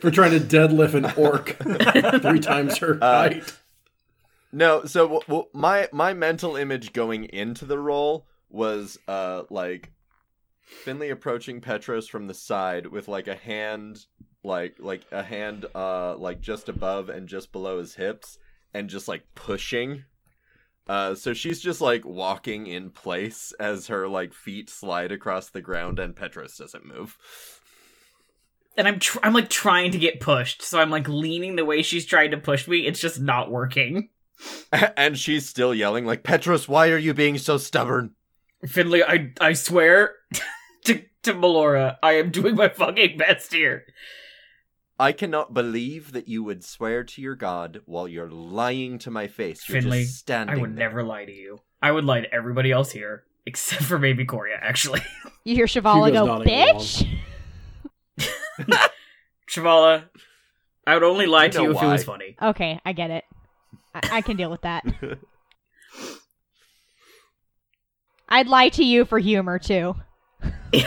for 0.00 0.10
trying 0.10 0.32
to 0.32 0.40
deadlift 0.40 0.94
an 0.94 1.06
orc 1.16 1.56
three 2.20 2.40
times 2.40 2.78
her 2.78 2.98
height. 3.00 3.56
No, 4.52 4.84
so 4.84 5.02
w- 5.04 5.22
w- 5.26 5.46
my 5.52 5.88
my 5.92 6.12
mental 6.12 6.56
image 6.56 6.92
going 6.92 7.24
into 7.24 7.64
the 7.64 7.78
role 7.78 8.26
was 8.48 8.98
uh 9.06 9.44
like 9.48 9.90
Finley 10.70 11.10
approaching 11.10 11.60
Petros 11.60 12.08
from 12.08 12.26
the 12.26 12.34
side 12.34 12.86
with 12.86 13.08
like 13.08 13.28
a 13.28 13.34
hand 13.34 14.06
like 14.42 14.76
like 14.78 15.02
a 15.12 15.22
hand 15.22 15.66
uh 15.74 16.16
like 16.16 16.40
just 16.40 16.68
above 16.68 17.08
and 17.10 17.28
just 17.28 17.52
below 17.52 17.78
his 17.78 17.94
hips 17.94 18.38
and 18.72 18.88
just 18.88 19.08
like 19.08 19.22
pushing. 19.34 20.04
Uh 20.88 21.14
so 21.14 21.34
she's 21.34 21.60
just 21.60 21.80
like 21.80 22.04
walking 22.04 22.66
in 22.66 22.90
place 22.90 23.52
as 23.60 23.88
her 23.88 24.08
like 24.08 24.32
feet 24.32 24.70
slide 24.70 25.12
across 25.12 25.50
the 25.50 25.60
ground 25.60 25.98
and 25.98 26.16
Petros 26.16 26.56
doesn't 26.56 26.86
move. 26.86 27.18
and 28.78 28.88
I'm 28.88 28.98
tr- 28.98 29.18
I'm 29.22 29.34
like 29.34 29.50
trying 29.50 29.90
to 29.90 29.98
get 29.98 30.20
pushed, 30.20 30.62
so 30.62 30.80
I'm 30.80 30.90
like 30.90 31.08
leaning 31.08 31.56
the 31.56 31.64
way 31.66 31.82
she's 31.82 32.06
trying 32.06 32.30
to 32.30 32.38
push 32.38 32.66
me. 32.66 32.86
It's 32.86 33.00
just 33.00 33.20
not 33.20 33.50
working. 33.50 34.08
and 34.72 35.18
she's 35.18 35.46
still 35.46 35.74
yelling 35.74 36.06
like 36.06 36.22
Petros, 36.22 36.66
why 36.66 36.88
are 36.88 36.96
you 36.98 37.12
being 37.12 37.36
so 37.36 37.58
stubborn? 37.58 38.14
Finley, 38.66 39.02
I 39.04 39.32
I 39.40 39.52
swear 39.52 40.14
to 40.84 41.02
to 41.22 41.34
Melora, 41.34 41.96
I 42.02 42.12
am 42.14 42.30
doing 42.30 42.54
my 42.54 42.68
fucking 42.68 43.18
best 43.18 43.52
here. 43.52 43.84
I 44.98 45.12
cannot 45.12 45.54
believe 45.54 46.12
that 46.12 46.28
you 46.28 46.42
would 46.44 46.62
swear 46.62 47.04
to 47.04 47.22
your 47.22 47.34
god 47.34 47.80
while 47.86 48.06
you're 48.06 48.30
lying 48.30 48.98
to 49.00 49.10
my 49.10 49.28
face. 49.28 49.66
You're 49.68 49.80
Finley, 49.80 50.02
just 50.02 50.18
standing 50.18 50.54
I 50.54 50.60
would 50.60 50.70
there. 50.76 50.88
never 50.88 51.02
lie 51.02 51.24
to 51.24 51.32
you. 51.32 51.60
I 51.80 51.90
would 51.90 52.04
lie 52.04 52.20
to 52.20 52.34
everybody 52.34 52.70
else 52.70 52.90
here, 52.92 53.24
except 53.46 53.82
for 53.82 53.98
maybe 53.98 54.24
Coria, 54.24 54.58
actually. 54.60 55.00
You 55.42 55.54
hear 55.54 55.64
Shavala 55.64 56.08
Hugo's 56.08 56.44
go, 56.44 56.50
bitch. 56.50 57.06
Shavala, 59.50 60.04
I 60.86 60.92
would 60.92 61.02
only 61.02 61.24
lie 61.24 61.46
You 61.46 61.50
to 61.52 61.58
know 61.58 61.64
you 61.64 61.70
if 61.70 61.82
it 61.82 61.86
was 61.86 62.04
funny. 62.04 62.36
Okay, 62.42 62.78
I 62.84 62.92
get 62.92 63.10
it. 63.10 63.24
I, 63.94 64.00
I 64.18 64.20
can 64.20 64.36
deal 64.36 64.50
with 64.50 64.60
that. 64.60 64.84
I'd 68.28 68.48
lie 68.48 68.68
to 68.68 68.84
you 68.84 69.06
for 69.06 69.18
humor 69.18 69.58
too. 69.58 69.94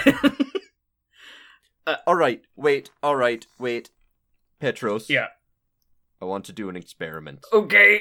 all 2.08 2.16
right, 2.16 2.42
wait, 2.56 2.90
all 3.02 3.16
right, 3.16 3.46
wait. 3.60 3.90
Petros. 4.60 5.10
yeah. 5.10 5.28
I 6.22 6.26
want 6.26 6.46
to 6.46 6.54
do 6.54 6.70
an 6.70 6.78
experiment. 6.78 7.44
Okay. 7.52 8.00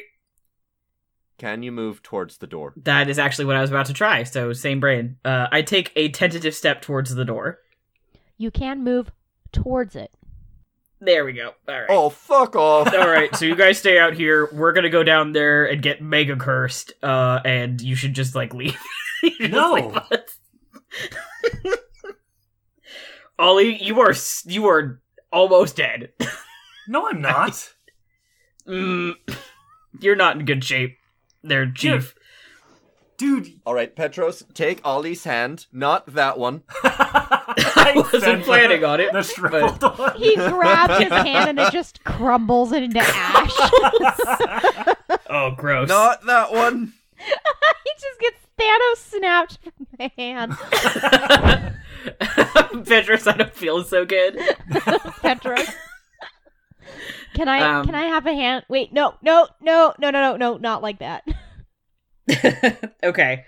Can 1.38 1.64
you 1.64 1.72
move 1.72 2.04
towards 2.04 2.36
the 2.38 2.46
door? 2.46 2.72
That 2.76 3.08
is 3.10 3.18
actually 3.18 3.46
what 3.46 3.56
I 3.56 3.60
was 3.62 3.70
about 3.70 3.86
to 3.86 3.92
try, 3.92 4.22
so 4.22 4.52
same 4.52 4.78
brain. 4.78 5.16
Uh, 5.24 5.48
I 5.50 5.62
take 5.62 5.90
a 5.96 6.08
tentative 6.10 6.54
step 6.54 6.82
towards 6.82 7.12
the 7.16 7.24
door. 7.24 7.58
You 8.38 8.52
can 8.52 8.84
move 8.84 9.10
towards 9.50 9.96
it. 9.96 10.12
There 11.00 11.24
we 11.24 11.32
go. 11.32 11.54
All 11.66 11.74
right. 11.74 11.86
Oh, 11.88 12.10
fuck 12.10 12.54
off. 12.54 12.94
All 12.94 13.08
right, 13.08 13.34
so 13.34 13.44
you 13.44 13.56
guys 13.56 13.78
stay 13.80 13.98
out 13.98 14.14
here. 14.14 14.48
We're 14.52 14.72
gonna 14.72 14.88
go 14.88 15.02
down 15.02 15.32
there 15.32 15.64
and 15.64 15.82
get 15.82 16.00
mega 16.00 16.36
cursed, 16.36 16.92
uh, 17.02 17.40
and 17.44 17.80
you 17.80 17.96
should 17.96 18.14
just 18.14 18.36
like 18.36 18.54
leave. 18.54 18.78
You 19.24 19.30
just 19.38 19.52
No. 19.52 19.72
leave 19.74 19.96
us. 19.96 20.38
Ollie, 23.38 23.82
you 23.82 24.00
are 24.00 24.14
you 24.44 24.66
are 24.68 25.00
almost 25.32 25.76
dead. 25.76 26.10
No, 26.88 27.08
I'm 27.08 27.20
not. 27.20 27.72
Mm, 28.66 29.14
you're 30.00 30.16
not 30.16 30.36
in 30.36 30.44
good 30.44 30.62
shape, 30.64 30.98
there, 31.42 31.70
Chief. 31.70 32.14
Dude, 33.18 33.60
All 33.64 33.74
right, 33.74 33.94
Petros, 33.94 34.42
take 34.52 34.80
Ollie's 34.84 35.22
hand, 35.24 35.66
not 35.72 36.06
that 36.14 36.38
one. 36.38 36.62
I 36.82 37.92
wasn't 37.94 38.42
planning 38.44 38.84
on 38.84 39.00
it, 39.00 39.12
The 39.12 39.22
shriveled 39.22 39.80
one. 39.82 40.16
He 40.16 40.34
grabs 40.34 40.98
his 41.02 41.12
hand 41.12 41.50
and 41.50 41.60
it 41.60 41.72
just 41.72 42.02
crumbles 42.04 42.72
into 42.72 43.00
ash. 43.00 43.52
Oh, 45.34 45.52
gross. 45.56 45.88
Not 45.88 46.26
that 46.26 46.52
one. 46.52 46.92
he 47.16 47.90
just 47.98 48.20
gets 48.20 48.41
Thanos 48.62 48.96
snapped 48.96 49.58
from 49.62 49.86
the 49.98 50.10
hand. 50.16 50.56
Petros, 52.86 53.26
I 53.26 53.36
don't 53.36 53.54
feel 53.54 53.82
so 53.84 54.04
good. 54.04 54.38
Petros. 55.22 55.68
Can 57.34 57.48
I 57.48 57.78
Um, 57.78 57.86
can 57.86 57.94
I 57.94 58.04
have 58.04 58.26
a 58.26 58.34
hand? 58.34 58.64
Wait, 58.68 58.92
no, 58.92 59.14
no, 59.22 59.48
no, 59.60 59.94
no, 59.98 60.10
no, 60.10 60.20
no, 60.20 60.36
no, 60.36 60.56
not 60.58 60.82
like 60.82 60.98
that. 60.98 61.24
okay. 63.02 63.44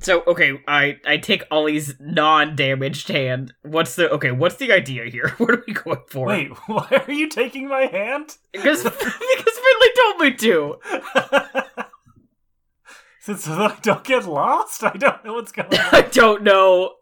So 0.00 0.24
okay, 0.26 0.60
I 0.66 0.96
I 1.06 1.18
take 1.18 1.44
Ollie's 1.52 1.94
non-damaged 2.00 3.06
hand. 3.08 3.54
What's 3.62 3.94
the 3.94 4.10
okay? 4.10 4.32
What's 4.32 4.56
the 4.56 4.72
idea 4.72 5.04
here? 5.04 5.28
What 5.38 5.50
are 5.50 5.64
we 5.66 5.72
going 5.72 6.00
for? 6.08 6.26
Wait, 6.26 6.50
why 6.66 7.02
are 7.06 7.12
you 7.12 7.28
taking 7.28 7.68
my 7.68 7.82
hand? 7.86 8.36
because 8.52 8.82
because 8.82 8.98
Finley 9.04 9.92
told 9.96 10.20
me 10.20 10.34
to. 10.34 10.78
Since 13.24 13.44
so 13.44 13.50
that 13.56 13.70
I 13.70 13.76
don't 13.80 14.04
get 14.04 14.26
lost, 14.26 14.84
I 14.84 14.90
don't 14.90 15.24
know 15.24 15.32
what's 15.32 15.50
going 15.50 15.72
on. 15.72 15.80
I 15.92 16.02
don't 16.02 16.42
know. 16.42 16.96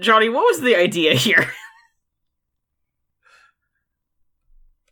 Johnny, 0.00 0.30
what 0.30 0.46
was 0.46 0.62
the 0.62 0.74
idea 0.76 1.14
here? 1.14 1.52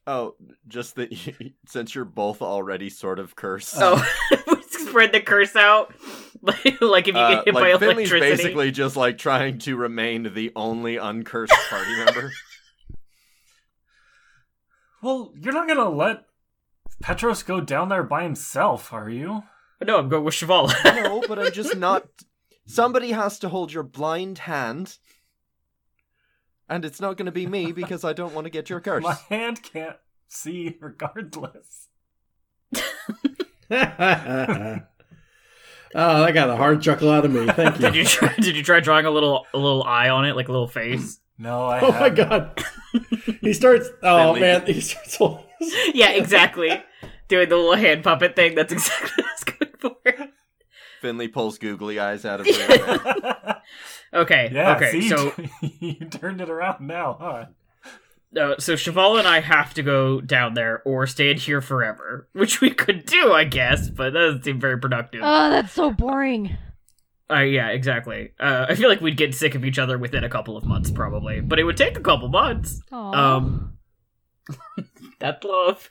Oh, 0.07 0.35
just 0.67 0.97
that 0.97 1.13
you, 1.13 1.53
since 1.69 1.95
you're 1.95 2.05
both 2.05 2.43
already 2.43 2.91
sort 2.91 3.21
of 3.21 3.37
cursed. 3.37 3.77
Oh, 3.79 4.05
we 4.49 4.63
spread 4.63 5.13
the 5.13 5.21
curse 5.21 5.55
out, 5.55 5.95
like, 6.43 6.81
like 6.81 7.07
if 7.07 7.15
you 7.15 7.21
uh, 7.21 7.35
get 7.37 7.45
hit 7.45 7.55
like 7.55 7.75
by 7.75 7.79
Finley's 7.79 8.11
electricity. 8.11 8.43
basically 8.43 8.71
just 8.73 8.97
like 8.97 9.19
trying 9.19 9.59
to 9.59 9.77
remain 9.77 10.35
the 10.35 10.51
only 10.57 10.97
uncursed 10.97 11.55
party 11.69 11.95
member. 12.05 12.33
Well, 15.01 15.33
you're 15.39 15.55
not 15.55 15.69
gonna 15.69 15.91
let 15.91 16.25
Petros 17.03 17.43
go 17.43 17.61
down 17.61 17.89
there 17.89 18.03
by 18.03 18.23
himself, 18.25 18.93
are 18.93 19.09
you? 19.09 19.45
No, 19.83 19.99
I'm 19.99 20.09
going 20.09 20.25
with 20.25 20.35
Shavala. 20.35 20.73
no, 21.03 21.23
but 21.27 21.39
I'm 21.39 21.53
just 21.53 21.77
not. 21.77 22.07
Somebody 22.67 23.13
has 23.13 23.39
to 23.41 23.49
hold 23.49 23.73
your 23.73 23.83
blind 23.83 24.39
hand. 24.41 24.99
And 26.69 26.85
it's 26.85 27.01
not 27.01 27.17
going 27.17 27.27
to 27.27 27.33
be 27.33 27.47
me 27.47 27.73
because 27.73 28.05
I 28.05 28.13
don't 28.13 28.35
want 28.35 28.45
to 28.45 28.51
get 28.51 28.69
your 28.71 28.81
curse. 28.81 29.03
My 29.03 29.17
hand 29.29 29.63
can't 29.63 29.97
see 30.29 30.77
regardless. 30.81 31.89
Oh, 35.93 36.23
that 36.25 36.35
got 36.35 36.51
a 36.51 36.57
hard 36.57 36.83
chuckle 36.83 37.11
out 37.11 37.25
of 37.25 37.33
me. 37.33 37.47
Thank 37.49 37.79
Did 37.79 37.95
you. 37.97 38.03
you 38.03 38.07
try, 38.07 38.33
did 38.37 38.55
you 38.57 38.63
try 38.63 38.79
drawing 38.79 39.07
a 39.07 39.11
little 39.11 39.45
a 39.53 39.59
little 39.59 39.83
eye 39.83 40.09
on 40.09 40.25
it, 40.25 40.37
like 40.37 40.47
a 40.49 40.53
little 40.53 40.69
face? 40.69 41.19
No, 41.37 41.65
I 41.65 41.81
Oh 41.81 41.91
my 41.91 41.97
haven't. 42.11 42.15
god. 42.29 42.65
He 43.41 43.53
starts. 43.53 43.89
Oh 44.03 44.35
Finley. 44.35 44.41
man, 44.41 44.67
he 44.67 44.81
starts. 44.81 45.19
Holding 45.61 45.77
his- 45.87 45.95
yeah, 45.95 46.11
exactly. 46.11 46.83
Doing 47.29 47.49
the 47.49 47.57
little 47.57 47.75
hand 47.77 48.03
puppet 48.03 48.35
thing. 48.35 48.55
That's 48.55 48.73
exactly 48.73 49.11
what 49.25 49.27
I 49.27 49.33
was 49.33 49.45
going 49.45 49.95
for. 50.17 50.29
Finley 51.01 51.29
pulls 51.29 51.59
googly 51.59 51.99
eyes 51.99 52.25
out 52.25 52.41
of 52.41 52.47
her. 52.55 53.61
Okay. 54.13 54.51
yeah, 54.53 54.77
okay. 54.77 54.91
see, 54.93 55.09
So 55.09 55.33
you 55.81 55.95
turned 56.11 56.41
it 56.41 56.51
around 56.51 56.87
now, 56.87 57.17
huh? 57.21 57.47
uh, 58.39 58.55
so 58.59 58.77
Cheval 58.77 59.17
and 59.17 59.27
I 59.27 59.41
have 59.41 59.73
to 59.75 59.83
go 59.83 60.21
down 60.21 60.55
there 60.55 60.83
or 60.85 61.07
stand 61.07 61.39
here 61.39 61.61
forever, 61.61 62.29
which 62.33 62.61
we 62.61 62.71
could 62.71 63.07
do, 63.07 63.33
I 63.33 63.45
guess, 63.45 63.89
but 63.89 64.13
that 64.13 64.19
doesn't 64.19 64.45
seem 64.45 64.61
very 64.61 64.79
productive. 64.79 65.21
Oh, 65.25 65.51
that's 65.51 65.73
so 65.73 65.91
boring. 65.91 66.57
Uh, 67.31 67.41
yeah, 67.43 67.69
exactly. 67.69 68.33
Uh, 68.41 68.67
I 68.69 68.75
feel 68.75 68.89
like 68.89 69.01
we'd 69.01 69.17
get 69.17 69.35
sick 69.35 69.55
of 69.55 69.65
each 69.65 69.79
other 69.79 69.97
within 69.97 70.25
a 70.25 70.29
couple 70.29 70.57
of 70.57 70.65
months, 70.65 70.91
probably, 70.91 71.41
but 71.41 71.59
it 71.61 71.65
would 71.65 71.77
take 71.77 71.97
a 71.97 72.01
couple 72.03 72.29
months. 72.29 72.83
Aw. 72.93 73.37
Um, 73.37 73.79
that 75.21 75.45
love. 75.45 75.89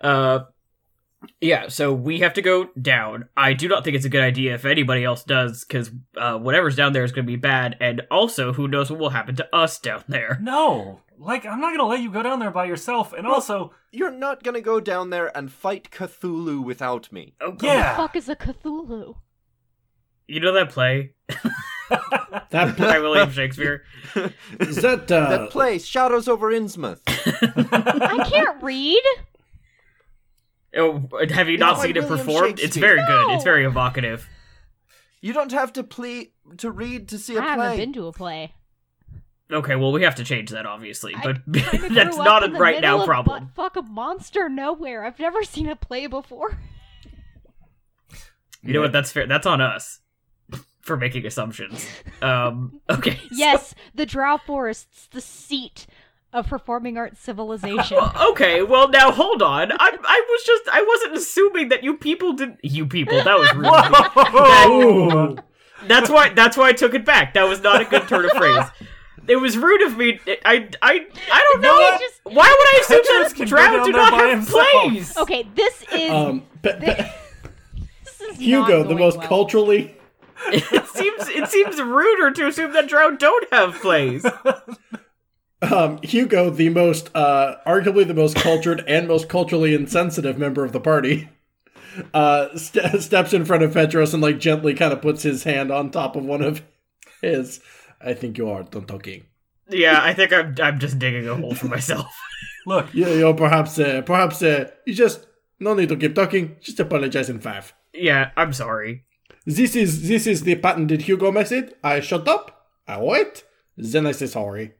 Uh, 0.00 0.40
yeah, 1.40 1.68
so 1.68 1.92
we 1.92 2.18
have 2.18 2.34
to 2.34 2.42
go 2.42 2.68
down. 2.80 3.28
I 3.36 3.52
do 3.52 3.68
not 3.68 3.84
think 3.84 3.94
it's 3.96 4.04
a 4.04 4.08
good 4.10 4.22
idea 4.24 4.54
if 4.54 4.64
anybody 4.64 5.04
else 5.04 5.22
does, 5.22 5.64
because 5.64 5.90
uh, 6.16 6.36
whatever's 6.36 6.74
down 6.76 6.92
there 6.92 7.04
is 7.04 7.12
going 7.12 7.24
to 7.24 7.30
be 7.32 7.36
bad, 7.36 7.76
and 7.80 8.02
also 8.10 8.52
who 8.52 8.66
knows 8.66 8.90
what 8.90 8.98
will 8.98 9.10
happen 9.10 9.36
to 9.36 9.54
us 9.56 9.78
down 9.78 10.02
there. 10.08 10.38
No, 10.42 11.00
like 11.18 11.46
I'm 11.46 11.60
not 11.60 11.76
gonna 11.76 11.88
let 11.88 12.00
you 12.00 12.10
go 12.10 12.22
down 12.24 12.40
there 12.40 12.50
by 12.50 12.64
yourself. 12.64 13.12
And 13.12 13.24
Well- 13.24 13.34
also, 13.34 13.72
You're 13.92 14.10
not 14.10 14.42
gonna 14.42 14.60
go 14.60 14.80
down 14.80 15.10
there 15.10 15.36
and 15.36 15.52
fight 15.52 15.90
Cthulhu 15.92 16.64
without 16.64 17.12
me. 17.12 17.34
Oh, 17.40 17.56
yeah, 17.62 17.96
fuck 17.96 18.16
is 18.16 18.28
a 18.28 18.34
Cthulhu? 18.34 19.14
You 20.26 20.40
know 20.40 20.52
that 20.54 20.70
play 20.70 21.12
That 21.90 22.76
by 22.78 22.98
William 22.98 23.30
Shakespeare? 23.30 23.84
is 24.60 24.76
that. 24.76 25.10
Uh, 25.10 25.28
that 25.30 25.50
place, 25.50 25.84
Shadows 25.84 26.28
over 26.28 26.50
Innsmouth. 26.52 27.00
I 27.06 28.28
can't 28.28 28.62
read. 28.62 29.02
Oh, 30.74 31.02
have 31.30 31.48
you 31.48 31.58
not 31.58 31.80
seen 31.80 31.96
it 31.96 32.04
William 32.04 32.18
performed? 32.18 32.52
It's 32.54 32.62
Shakespeare. 32.62 32.96
very 32.96 33.06
good. 33.06 33.34
It's 33.34 33.44
very 33.44 33.64
evocative. 33.64 34.28
You 35.20 35.32
don't 35.32 35.52
have 35.52 35.72
to 35.74 35.84
ple- 35.84 36.24
to 36.58 36.70
read 36.70 37.08
to 37.08 37.18
see 37.18 37.36
a 37.36 37.40
I 37.40 37.44
haven't 37.44 37.66
play. 37.66 37.76
been 37.76 37.92
to 37.92 38.06
a 38.06 38.12
play. 38.12 38.54
Okay, 39.50 39.76
well, 39.76 39.92
we 39.92 40.02
have 40.02 40.14
to 40.14 40.24
change 40.24 40.48
that, 40.50 40.64
obviously, 40.64 41.14
I 41.14 41.20
but 41.22 41.38
that's 41.46 42.16
not 42.16 42.42
a 42.42 42.52
right 42.52 42.80
now 42.80 43.00
of 43.00 43.06
problem. 43.06 43.44
butt 43.54 43.54
fuck 43.54 43.76
a 43.76 43.82
monster 43.82 44.48
nowhere. 44.48 45.04
I've 45.04 45.18
never 45.18 45.42
seen 45.44 45.68
a 45.68 45.76
play 45.76 46.06
before. 46.06 46.58
You 48.62 48.72
know 48.72 48.80
what? 48.80 48.92
That's 48.92 49.12
fair. 49.12 49.26
That's 49.26 49.46
on 49.46 49.60
us 49.60 49.98
for 50.82 50.96
making 50.96 51.24
assumptions. 51.26 51.86
Um, 52.20 52.80
okay. 52.90 53.16
so- 53.16 53.22
Yes, 53.32 53.74
the 53.94 54.04
Drow 54.06 54.36
Forest's 54.36 55.06
the 55.08 55.20
seat 55.20 55.86
of 56.32 56.46
performing 56.48 56.96
arts 56.98 57.20
civilization. 57.20 57.98
Okay. 58.30 58.62
Well, 58.62 58.88
now 58.88 59.10
hold 59.10 59.42
on. 59.42 59.72
I 59.72 59.76
I 60.04 60.26
was 60.30 60.42
just 60.44 60.62
I 60.72 60.82
wasn't 60.82 61.14
assuming 61.16 61.68
that 61.70 61.82
you 61.84 61.96
people 61.96 62.32
didn't 62.34 62.60
You 62.62 62.86
people. 62.86 63.22
That 63.22 63.38
was 63.38 63.52
rude. 63.54 63.66
Whoa! 64.32 65.30
Ooh. 65.32 65.38
That's 65.86 66.08
why. 66.08 66.30
That's 66.30 66.56
why 66.56 66.68
I 66.68 66.72
took 66.72 66.94
it 66.94 67.04
back. 67.04 67.34
That 67.34 67.44
was 67.48 67.60
not 67.62 67.80
a 67.80 67.84
good 67.84 68.06
turn 68.08 68.24
of 68.24 68.30
phrase. 68.32 68.64
It 69.28 69.36
was 69.36 69.56
rude 69.58 69.82
of 69.82 69.96
me. 69.98 70.18
I 70.44 70.68
I 70.80 71.06
I 71.30 71.46
don't 71.52 71.60
know. 71.60 71.72
what? 71.74 72.00
Just- 72.00 72.20
Why 72.24 72.32
would 72.34 72.36
I 72.44 72.78
assume 72.80 73.02
Petros 73.04 73.28
that 73.28 73.36
can 73.36 73.48
Drow 73.48 73.84
do 73.84 73.92
not 73.92 74.12
have 74.14 74.30
himself. 74.30 74.66
plays? 74.72 75.16
okay, 75.18 75.46
this 75.54 75.84
is 75.92 76.10
Um, 76.10 76.42
pe- 76.62 76.78
pe- 76.80 77.10
this 78.04 78.20
is 78.20 78.28
not 78.30 78.36
Hugo, 78.38 78.84
the 78.84 78.94
most 78.94 79.18
well. 79.18 79.28
culturally. 79.28 79.96
It 80.48 80.86
seems 80.88 81.28
it 81.28 81.48
seems 81.48 81.80
ruder 81.80 82.30
to 82.32 82.46
assume 82.48 82.72
that 82.72 82.88
Drow 82.88 83.12
don't 83.12 83.46
have 83.52 83.74
plays. 83.80 84.24
Um, 85.62 86.00
Hugo, 86.02 86.50
the 86.50 86.70
most, 86.70 87.08
uh, 87.14 87.54
arguably 87.64 88.04
the 88.06 88.14
most 88.14 88.34
cultured 88.36 88.82
and 88.88 89.06
most 89.06 89.28
culturally 89.28 89.74
insensitive 89.74 90.36
member 90.36 90.64
of 90.64 90.72
the 90.72 90.80
party, 90.80 91.28
uh, 92.12 92.56
st- 92.56 93.00
steps 93.00 93.32
in 93.32 93.44
front 93.44 93.62
of 93.62 93.72
Petros 93.72 94.12
and 94.12 94.20
like 94.22 94.40
gently 94.40 94.74
kind 94.74 94.92
of 94.92 95.00
puts 95.00 95.22
his 95.22 95.44
hand 95.44 95.70
on 95.70 95.90
top 95.90 96.16
of 96.16 96.24
one 96.24 96.42
of 96.42 96.62
his. 97.20 97.60
I 98.00 98.14
think 98.14 98.38
you 98.38 98.50
are 98.50 98.64
done 98.64 98.86
talking. 98.86 99.26
Yeah, 99.68 100.00
I 100.02 100.12
think 100.14 100.32
I'm 100.32 100.56
I'm 100.60 100.80
just 100.80 100.98
digging 100.98 101.28
a 101.28 101.36
hole 101.36 101.54
for 101.54 101.66
myself. 101.68 102.12
Look, 102.66 102.92
Yeah, 102.92 103.08
you 103.10 103.20
know, 103.20 103.34
perhaps, 103.34 103.78
uh, 103.78 104.02
perhaps, 104.04 104.42
uh, 104.42 104.68
you 104.84 104.94
just 104.94 105.26
no 105.60 105.74
need 105.74 105.88
to 105.90 105.96
keep 105.96 106.16
talking. 106.16 106.56
Just 106.60 106.80
apologize 106.80 107.30
in 107.30 107.38
five. 107.38 107.72
Yeah, 107.94 108.32
I'm 108.36 108.52
sorry. 108.52 109.04
This 109.44 109.74
is 109.74 110.06
this 110.08 110.26
is 110.26 110.42
the 110.44 110.54
patented 110.56 111.02
Hugo 111.02 111.32
method. 111.32 111.74
I 111.82 112.00
shut 112.00 112.28
up. 112.28 112.68
I 112.86 113.00
wait. 113.00 113.44
Then 113.76 114.06
I 114.06 114.12
say 114.12 114.26
sorry. 114.26 114.74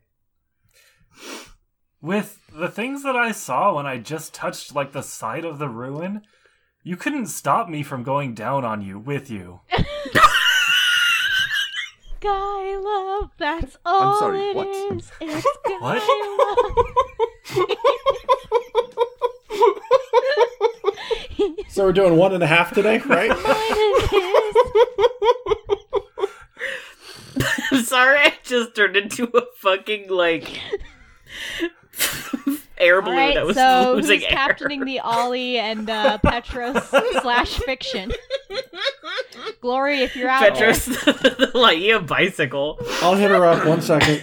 with 2.00 2.38
the 2.52 2.68
things 2.68 3.02
that 3.02 3.16
I 3.16 3.32
saw 3.32 3.74
when 3.74 3.86
I 3.86 3.98
just 3.98 4.34
touched 4.34 4.74
like 4.74 4.92
the 4.92 5.02
side 5.02 5.44
of 5.44 5.58
the 5.58 5.68
ruin, 5.68 6.22
you 6.84 6.96
couldn't 6.96 7.26
stop 7.26 7.68
me 7.68 7.82
from 7.82 8.02
going 8.02 8.34
down 8.34 8.64
on 8.64 8.82
you 8.82 8.98
with 8.98 9.30
you. 9.30 9.60
Guy 12.20 12.76
love, 12.76 13.30
that's 13.36 13.76
all 13.84 14.16
sorry, 14.20 14.50
it 14.50 14.56
what? 14.56 14.68
is. 14.68 15.10
It's 15.20 15.46
guy 15.66 15.78
What? 15.80 16.02
love. 17.58 17.68
So 21.68 21.84
we're 21.84 21.92
doing 21.92 22.16
one 22.16 22.32
and 22.34 22.44
a 22.44 22.46
half 22.46 22.72
today, 22.72 22.98
right? 22.98 23.30
I'm 27.72 27.82
sorry, 27.84 28.18
I 28.18 28.34
just 28.42 28.74
turned 28.74 28.96
into 28.96 29.24
a 29.36 29.42
fucking 29.56 30.08
like 30.10 30.60
air 32.78 32.96
All 32.96 33.02
balloon 33.02 33.16
right, 33.16 33.34
that 33.34 33.46
was 33.46 33.56
so 33.56 33.94
losing 33.96 34.16
who's 34.20 34.24
air. 34.24 34.30
captaining 34.30 34.84
the 34.84 35.00
Ollie 35.00 35.58
and 35.58 35.88
uh, 35.88 36.18
Petros 36.22 36.82
slash 37.20 37.58
fiction? 37.60 38.12
Glory, 39.60 40.00
if 40.02 40.16
you're 40.16 40.28
out 40.28 40.42
Petros, 40.54 40.84
the 40.86 41.50
Laia 41.54 42.06
bicycle. 42.06 42.78
I'll 43.00 43.14
hit 43.14 43.30
her 43.30 43.44
up. 43.46 43.66
One 43.66 43.80
second. 43.80 44.22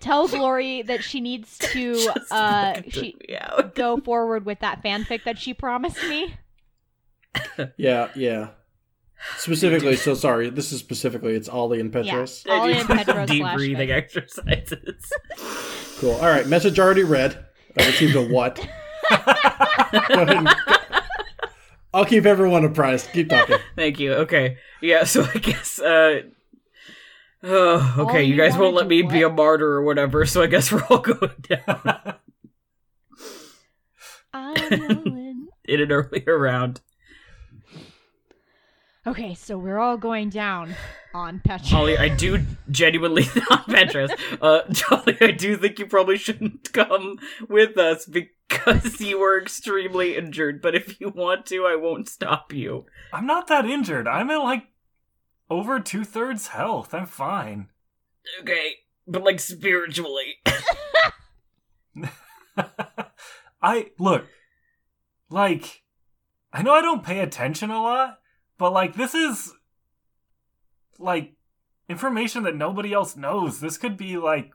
tell 0.00 0.28
Glory 0.28 0.82
that 0.82 1.02
she 1.02 1.20
needs 1.20 1.56
to 1.58 1.92
uh, 2.30 2.74
fucking 2.74 2.90
she 2.90 3.12
took 3.12 3.28
me 3.28 3.36
out. 3.36 3.74
go 3.74 3.98
forward 3.98 4.44
with 4.44 4.60
that 4.60 4.82
fanfic 4.82 5.24
that 5.24 5.38
she 5.38 5.54
promised 5.54 6.02
me. 6.08 6.34
Yeah, 7.76 8.10
yeah. 8.14 8.48
Specifically, 9.38 9.96
so 9.96 10.14
sorry. 10.14 10.50
This 10.50 10.72
is 10.72 10.78
specifically 10.80 11.34
it's 11.34 11.48
Ollie 11.48 11.80
and 11.80 11.92
Petros. 11.92 12.44
Yeah. 12.46 12.52
Ollie 12.52 12.74
and 12.74 12.86
Petros 12.88 13.28
Deep 13.30 13.40
slash 13.40 13.56
breathing 13.56 13.90
exercises. 13.90 15.10
Cool. 15.98 16.12
All 16.12 16.26
right. 16.28 16.46
Message 16.46 16.78
already 16.78 17.02
read. 17.02 17.42
I 17.78 17.86
received 17.86 18.14
a 18.14 18.22
what? 18.28 18.56
Go 19.10 19.14
ahead 19.16 20.30
and- 20.30 20.48
I'll 21.94 22.04
keep 22.04 22.26
everyone 22.26 22.64
apprised. 22.64 23.10
Keep 23.12 23.30
talking. 23.30 23.56
Thank 23.74 23.98
you. 23.98 24.12
Okay. 24.14 24.58
Yeah, 24.82 25.04
so 25.04 25.24
I 25.34 25.38
guess 25.38 25.78
uh 25.80 26.20
Oh, 27.42 27.94
okay, 28.00 28.24
you 28.24 28.34
you 28.34 28.40
guys 28.40 28.56
won't 28.58 28.74
let 28.74 28.82
to 28.84 28.88
me 28.88 29.02
be 29.02 29.22
a 29.22 29.30
martyr 29.30 29.66
or 29.68 29.82
whatever, 29.82 30.26
so 30.26 30.42
I 30.42 30.46
guess 30.46 30.70
we're 30.72 30.82
all 30.90 30.98
going 30.98 31.30
down 31.48 32.14
I'm 34.32 34.54
rolling. 34.80 35.46
in 35.64 35.80
an 35.80 35.92
earlier 35.92 36.38
round. 36.38 36.80
Okay, 39.06 39.34
so 39.34 39.56
we're 39.56 39.78
all 39.78 39.96
going 39.96 40.30
down 40.30 40.74
on 41.14 41.38
Petros. 41.38 41.72
Ollie, 41.72 41.96
I 41.96 42.08
do 42.08 42.44
genuinely 42.70 43.26
not 43.50 43.68
Petros. 43.68 44.10
Uh 44.40 44.62
Jolly, 44.70 45.16
I 45.20 45.30
do 45.30 45.56
think 45.56 45.78
you 45.78 45.86
probably 45.86 46.18
shouldn't 46.18 46.72
come 46.72 47.18
with 47.48 47.78
us 47.78 48.04
because 48.04 49.00
you 49.00 49.20
were 49.20 49.40
extremely 49.40 50.16
injured, 50.16 50.60
but 50.60 50.74
if 50.74 51.00
you 51.00 51.10
want 51.10 51.46
to, 51.46 51.64
I 51.66 51.76
won't 51.76 52.08
stop 52.08 52.52
you. 52.52 52.86
I'm 53.12 53.26
not 53.26 53.46
that 53.46 53.64
injured. 53.64 54.08
I'm 54.08 54.28
at 54.30 54.38
like 54.38 54.64
over 55.48 55.78
two 55.78 56.02
thirds 56.02 56.48
health. 56.48 56.92
I'm 56.92 57.06
fine. 57.06 57.68
Okay. 58.40 58.72
But 59.06 59.22
like 59.22 59.38
spiritually. 59.38 60.34
I 63.62 63.90
look 64.00 64.26
like 65.30 65.82
I 66.52 66.62
know 66.62 66.72
I 66.72 66.82
don't 66.82 67.04
pay 67.04 67.20
attention 67.20 67.70
a 67.70 67.80
lot, 67.80 68.18
but 68.58 68.72
like 68.72 68.94
this 68.94 69.14
is 69.14 69.52
like 70.98 71.34
information 71.88 72.42
that 72.44 72.56
nobody 72.56 72.92
else 72.92 73.16
knows. 73.16 73.60
This 73.60 73.78
could 73.78 73.96
be 73.96 74.16
like 74.16 74.52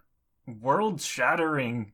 world 0.48 1.02
shattering 1.02 1.94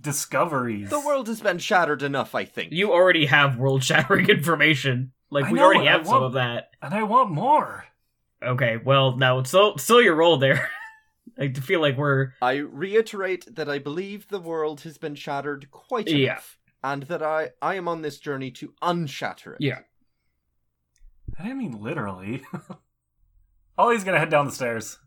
discoveries. 0.00 0.90
The 0.90 1.00
world 1.00 1.28
has 1.28 1.40
been 1.40 1.58
shattered 1.58 2.02
enough, 2.02 2.34
I 2.34 2.44
think. 2.44 2.72
You 2.72 2.92
already 2.92 3.26
have 3.26 3.56
world 3.58 3.84
shattering 3.84 4.28
information. 4.28 5.12
Like 5.30 5.46
I 5.46 5.52
we 5.52 5.58
know, 5.58 5.64
already 5.64 5.88
I 5.88 5.92
have 5.92 6.06
some 6.06 6.22
of 6.22 6.32
that. 6.34 6.70
and 6.82 6.92
I 6.92 7.02
want 7.04 7.30
more. 7.30 7.86
Okay, 8.42 8.76
well 8.84 9.16
now 9.16 9.38
it's 9.38 9.50
still 9.50 9.78
still 9.78 10.02
your 10.02 10.16
role 10.16 10.36
there. 10.36 10.68
I 11.38 11.48
feel 11.52 11.80
like 11.80 11.96
we're 11.96 12.32
I 12.42 12.56
reiterate 12.56 13.54
that 13.54 13.68
I 13.68 13.78
believe 13.78 14.28
the 14.28 14.40
world 14.40 14.80
has 14.82 14.98
been 14.98 15.14
shattered 15.14 15.70
quite 15.70 16.08
Yeah. 16.08 16.32
enough. 16.32 16.58
and 16.84 17.04
that 17.04 17.22
I 17.22 17.50
I 17.62 17.76
am 17.76 17.86
on 17.88 18.02
this 18.02 18.18
journey 18.18 18.50
to 18.52 18.74
unshatter 18.82 19.54
it. 19.54 19.60
Yeah. 19.60 19.78
I 21.42 21.46
didn't 21.46 21.58
mean 21.58 21.80
literally. 21.82 22.42
Ollie's 23.78 24.04
gonna 24.04 24.18
head 24.18 24.30
down 24.30 24.46
the 24.46 24.52
stairs. 24.52 24.98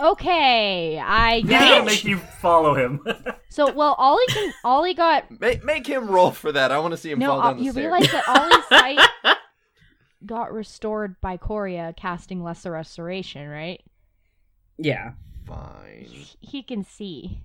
Okay, 0.00 0.98
I 0.98 1.36
He's 1.40 1.48
get 1.48 1.60
gonna 1.68 1.84
make 1.84 2.04
you 2.04 2.18
follow 2.18 2.74
him. 2.74 3.00
So, 3.50 3.72
well, 3.72 3.94
Ollie 3.98 4.26
can. 4.30 4.52
Ollie 4.64 4.94
got 4.94 5.30
Make 5.40 5.62
make 5.62 5.86
him 5.86 6.08
roll 6.08 6.32
for 6.32 6.50
that. 6.50 6.72
I 6.72 6.80
want 6.80 6.90
to 6.90 6.96
see 6.96 7.12
him 7.12 7.20
no. 7.20 7.28
fall 7.28 7.40
uh, 7.40 7.52
the 7.54 7.62
you 7.62 7.70
stairs. 7.70 7.84
realize 7.84 8.10
that 8.10 8.24
Ollie's 8.28 8.66
sight 8.66 9.36
got 10.26 10.52
restored 10.52 11.20
by 11.20 11.36
Coria 11.36 11.94
casting 11.96 12.42
Lesser 12.42 12.72
Restoration, 12.72 13.46
right? 13.48 13.80
Yeah. 14.76 15.12
Fine. 15.46 16.06
He- 16.08 16.36
He 16.40 16.62
can 16.64 16.82
see. 16.82 17.42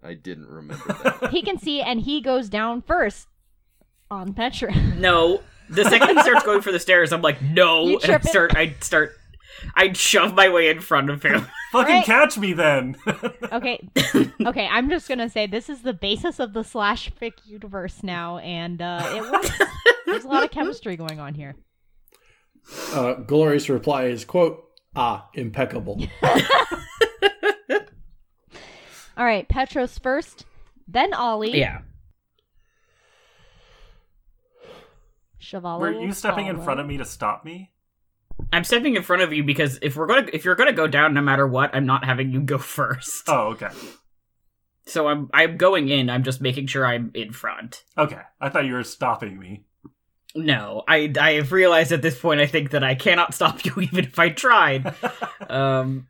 I 0.00 0.14
didn't 0.14 0.46
remember 0.46 0.84
that. 1.02 1.30
He 1.32 1.42
can 1.42 1.58
see, 1.58 1.80
and 1.80 2.02
he 2.02 2.20
goes 2.20 2.48
down 2.48 2.80
first 2.82 3.26
on 4.12 4.32
Petra. 4.34 4.72
No. 4.96 5.42
The 5.74 5.84
second 5.84 6.16
he 6.16 6.22
starts 6.22 6.44
going 6.44 6.60
for 6.60 6.72
the 6.72 6.78
stairs, 6.80 7.12
I'm 7.12 7.22
like, 7.22 7.40
no. 7.42 7.86
And 7.86 7.96
I 7.96 8.06
tripping? 8.06 8.28
start 8.30 8.56
I 8.56 8.74
start 8.80 9.12
I 9.76 9.92
shove 9.92 10.34
my 10.34 10.48
way 10.48 10.68
in 10.68 10.80
front 10.80 11.08
of 11.10 11.22
him. 11.22 11.46
Fucking 11.72 11.94
Right. 11.94 12.04
catch 12.04 12.36
me 12.38 12.52
then. 12.52 12.96
Okay, 13.52 13.86
okay. 14.46 14.66
I'm 14.70 14.88
just 14.88 15.08
gonna 15.08 15.28
say 15.28 15.46
this 15.46 15.68
is 15.68 15.82
the 15.82 15.92
basis 15.92 16.38
of 16.40 16.52
the 16.54 16.64
slash 16.64 17.10
fic 17.20 17.32
universe 17.44 18.02
now, 18.02 18.38
and 18.38 18.80
uh, 18.80 19.02
it 19.14 19.22
works. 19.30 19.50
There's 20.06 20.24
a 20.24 20.28
lot 20.28 20.42
of 20.44 20.50
chemistry 20.50 20.96
going 20.96 21.20
on 21.20 21.34
here. 21.34 21.54
Uh, 22.92 23.14
Glory's 23.14 23.68
reply 23.68 24.04
is, 24.06 24.24
quote, 24.24 24.64
ah, 24.96 25.28
impeccable. 25.34 26.00
All 29.16 29.24
right, 29.26 29.46
Petros 29.48 29.98
first, 29.98 30.46
then 30.88 31.12
Ollie. 31.12 31.58
yeah. 31.58 31.80
Shavala. 35.42 35.80
Were 35.80 35.92
you 35.92 36.12
stepping 36.12 36.46
in 36.46 36.62
front 36.62 36.80
of 36.80 36.86
me 36.86 36.96
to 36.98 37.04
stop 37.04 37.44
me? 37.44 37.70
I'm 38.52 38.64
stepping 38.64 38.96
in 38.96 39.02
front 39.02 39.22
of 39.22 39.32
you 39.32 39.44
because 39.44 39.78
if 39.82 39.96
we're 39.96 40.06
gonna 40.06 40.28
if 40.32 40.44
you're 40.44 40.54
gonna 40.54 40.72
go 40.72 40.86
down 40.86 41.14
no 41.14 41.20
matter 41.20 41.46
what, 41.46 41.74
I'm 41.74 41.86
not 41.86 42.04
having 42.04 42.30
you 42.30 42.40
go 42.40 42.58
first. 42.78 43.28
Oh, 43.28 43.48
okay. 43.48 43.68
So 44.86 45.08
I'm 45.08 45.28
I'm 45.34 45.56
going 45.56 45.88
in, 45.88 46.08
I'm 46.08 46.22
just 46.22 46.40
making 46.40 46.66
sure 46.66 46.86
I'm 46.86 47.10
in 47.14 47.32
front. 47.32 47.84
Okay. 47.98 48.20
I 48.40 48.48
thought 48.48 48.64
you 48.64 48.74
were 48.74 48.84
stopping 48.84 49.38
me. 49.38 49.64
No, 50.34 50.82
I 50.88 51.12
I 51.20 51.32
have 51.32 51.52
realized 51.52 51.92
at 51.92 52.02
this 52.02 52.18
point 52.18 52.40
I 52.40 52.46
think 52.46 52.70
that 52.70 52.84
I 52.84 52.94
cannot 52.94 53.34
stop 53.38 53.64
you 53.64 53.74
even 53.80 54.04
if 54.04 54.18
I 54.18 54.30
tried. 54.30 54.94
um 55.50 56.08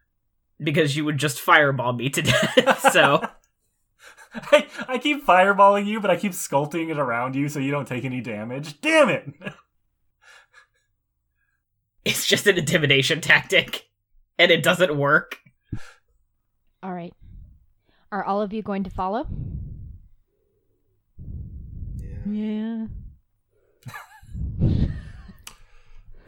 because 0.63 0.97
you 0.97 1.05
would 1.05 1.19
just 1.19 1.41
fireball 1.41 1.93
me 1.93 2.09
to 2.11 2.23
death. 2.23 2.93
so 2.93 3.21
I, 4.53 4.67
I 4.89 4.99
keep 4.99 5.27
fireballing 5.27 5.87
you, 5.87 6.01
but 6.01 6.11
I 6.11 6.17
keep 6.17 6.33
sculpting 6.33 6.91
it 6.91 6.99
around 6.99 7.35
you 7.35 7.49
so 7.49 7.59
you 7.59 7.71
don't 7.71 7.87
take 7.89 8.05
any 8.05 8.21
damage. 8.21 8.81
Damn 8.81 9.09
it! 9.11 9.33
it's 12.05 12.27
just 12.27 12.47
an 12.47 12.59
intimidation 12.59 13.21
tactic. 13.21 13.89
And 14.39 14.51
it 14.51 14.63
doesn't 14.63 14.97
work. 14.97 15.39
All 16.83 16.93
right. 16.93 17.13
Are 18.11 18.25
all 18.25 18.41
of 18.43 18.53
you 18.53 18.63
going 18.63 18.85
to 18.85 18.91
follow? 18.91 19.27
Yeah. 22.27 22.87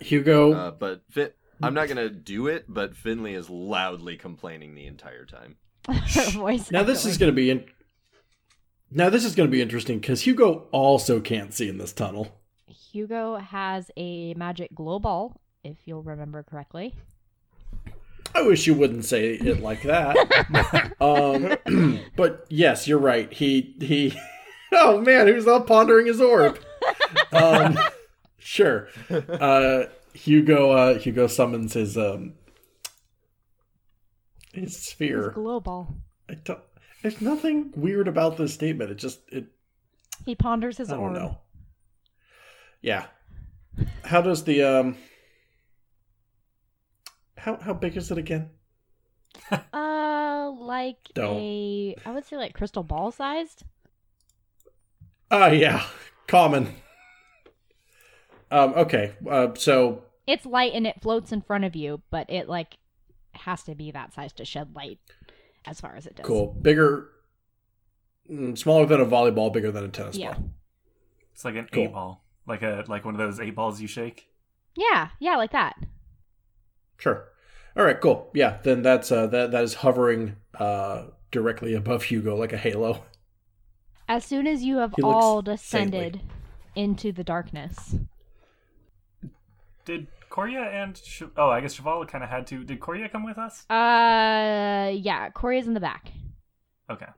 Hugo, 0.01 0.53
Uh, 0.53 0.71
but 0.73 1.03
Fin- 1.11 1.31
I'm 1.63 1.73
not 1.75 1.89
gonna 1.89 2.11
do 2.11 2.47
it. 2.49 2.67
But 2.69 2.95
Finley 2.95 3.35
is 3.35 3.49
loudly 3.49 4.17
complaining 4.17 4.75
the 4.75 4.87
entire 4.87 5.25
time. 5.25 5.57
Voice. 6.33 6.71
now 6.71 6.83
this 6.83 7.05
is 7.05 7.19
going 7.19 7.31
to 7.31 7.37
be 7.37 7.51
in- 7.51 7.67
now 8.95 9.11
this 9.11 9.25
is 9.25 9.35
going 9.35 9.49
to 9.49 9.53
be 9.53 9.61
interesting 9.61 9.99
because 10.01 10.23
Hugo 10.23 10.67
also 10.73 11.21
can't 11.21 11.53
see 11.53 11.69
in 11.69 11.77
this 11.79 11.93
tunnel. 11.93 12.41
Hugo 12.67 13.37
has 13.37 13.91
a 13.97 14.33
magic 14.35 14.75
glow 14.75 14.99
ball, 14.99 15.41
if 15.63 15.77
you'll 15.85 16.03
remember 16.03 16.43
correctly. 16.43 16.95
I 18.35 18.43
wish 18.43 18.67
you 18.67 18.75
wouldn't 18.75 19.05
say 19.05 19.35
it 19.35 19.61
like 19.61 19.83
that. 19.83 20.17
um, 21.01 22.01
but 22.17 22.47
yes, 22.49 22.89
you're 22.89 22.99
right. 22.99 23.33
He 23.33 23.75
he. 23.81 24.19
Oh 24.77 25.01
man, 25.01 25.29
who's 25.29 25.47
up 25.47 25.69
pondering 25.69 26.07
his 26.07 26.21
orb? 26.21 26.59
Um, 27.31 27.79
sure. 28.39 28.89
Uh, 29.09 29.85
Hugo. 30.15 30.73
Uh, 30.73 30.99
Hugo 30.99 31.29
summons 31.29 31.75
his 31.75 31.97
um 31.97 32.33
his 34.53 34.75
His 34.75 34.85
sphere. 34.87 35.31
glow 35.31 35.61
ball. 35.61 35.95
I 36.29 36.35
don't, 36.35 36.59
there's 37.05 37.21
nothing 37.21 37.71
weird 37.77 38.09
about 38.09 38.39
this 38.39 38.55
statement. 38.55 38.91
It 38.91 38.95
just 38.95 39.21
it. 39.31 39.45
He 40.25 40.35
ponders 40.35 40.79
his 40.79 40.91
own. 40.91 40.99
I 40.99 41.03
don't 41.03 41.11
orb. 41.11 41.23
know. 41.23 41.39
Yeah. 42.81 43.05
How 44.05 44.23
does 44.23 44.45
the 44.45 44.63
um? 44.63 44.97
How 47.37 47.57
how 47.57 47.75
big 47.75 47.95
is 47.99 48.11
it 48.11 48.17
again? 48.19 48.51
Uh, 49.73 50.51
like 50.51 50.97
Don't. 51.15 51.37
a, 51.37 51.95
I 52.07 52.11
would 52.13 52.25
say 52.25 52.37
like 52.37 52.55
crystal 52.55 52.83
ball 52.83 53.11
sized. 53.13 53.63
Ah, 55.31 55.49
yeah, 55.49 55.85
common. 56.27 56.75
Um, 58.51 58.75
okay, 58.75 59.13
uh, 59.29 59.49
so 59.55 60.03
It's 60.27 60.45
light 60.47 60.73
and 60.75 60.87
it 60.87 61.01
floats 61.03 61.33
in 61.33 61.41
front 61.43 61.65
of 61.65 61.75
you, 61.77 62.03
but 62.11 62.29
it 62.31 62.49
like 62.49 62.79
has 63.33 63.63
to 63.65 63.75
be 63.75 63.91
that 63.93 64.13
size 64.15 64.33
to 64.35 64.45
shed 64.45 64.75
light, 64.75 64.99
as 65.67 65.81
far 65.81 65.95
as 65.97 66.07
it 66.07 66.17
does. 66.17 66.27
cool, 66.27 66.53
bigger, 66.61 67.09
mm, 68.31 68.57
smaller 68.57 68.87
than 68.87 69.01
a 69.01 69.07
volleyball, 69.07 69.53
bigger 69.53 69.71
than 69.71 69.85
a 69.85 69.89
tennis 69.89 70.17
Yeah. 70.17 70.35
ball. 70.35 70.51
It's 71.33 71.45
like 71.45 71.57
an 71.57 71.69
Cool. 71.73 71.85
eight 71.85 71.93
ball, 71.93 72.25
like 72.47 72.63
a 72.63 72.85
like 72.89 73.05
one 73.05 73.15
of 73.15 73.19
those 73.19 73.41
eight 73.41 73.55
balls 73.55 73.81
you 73.81 73.89
shake. 73.89 74.29
Yeah, 74.77 75.09
yeah, 75.21 75.37
like 75.37 75.53
that. 75.53 75.77
Sure. 76.99 77.29
All 77.77 77.85
right, 77.85 78.01
cool. 78.01 78.31
Yeah, 78.35 78.59
then 78.63 78.83
that's 78.83 79.11
uh, 79.11 79.27
that 79.29 79.51
that 79.51 79.65
is 79.65 79.75
hovering 79.75 80.37
uh, 80.59 81.07
directly 81.33 81.75
above 81.75 82.05
Hugo 82.05 82.37
like 82.37 82.53
a 82.53 82.57
halo. 82.57 83.05
As 84.09 84.25
soon 84.25 84.47
as 84.47 84.63
you 84.63 84.77
have 84.77 84.95
all 85.03 85.43
descended 85.43 86.21
into 86.77 87.11
the 87.11 87.25
darkness, 87.25 87.97
Did 89.85 90.07
Coria 90.35 90.63
and 90.63 90.97
Sh- 90.97 91.23
oh, 91.37 91.49
I 91.51 91.61
guess 91.61 91.77
Shavala 91.79 92.09
kind 92.09 92.25
of 92.25 92.31
had 92.31 92.47
to. 92.49 92.65
Did 92.65 92.81
Coria 92.81 93.09
come 93.09 93.25
with 93.25 93.39
us? 93.39 93.65
uh, 93.71 94.91
yeah, 94.93 95.31
Coria's 95.31 95.69
in 95.69 95.75
the 95.75 95.81
back. 95.81 96.11
Okay. 96.91 97.07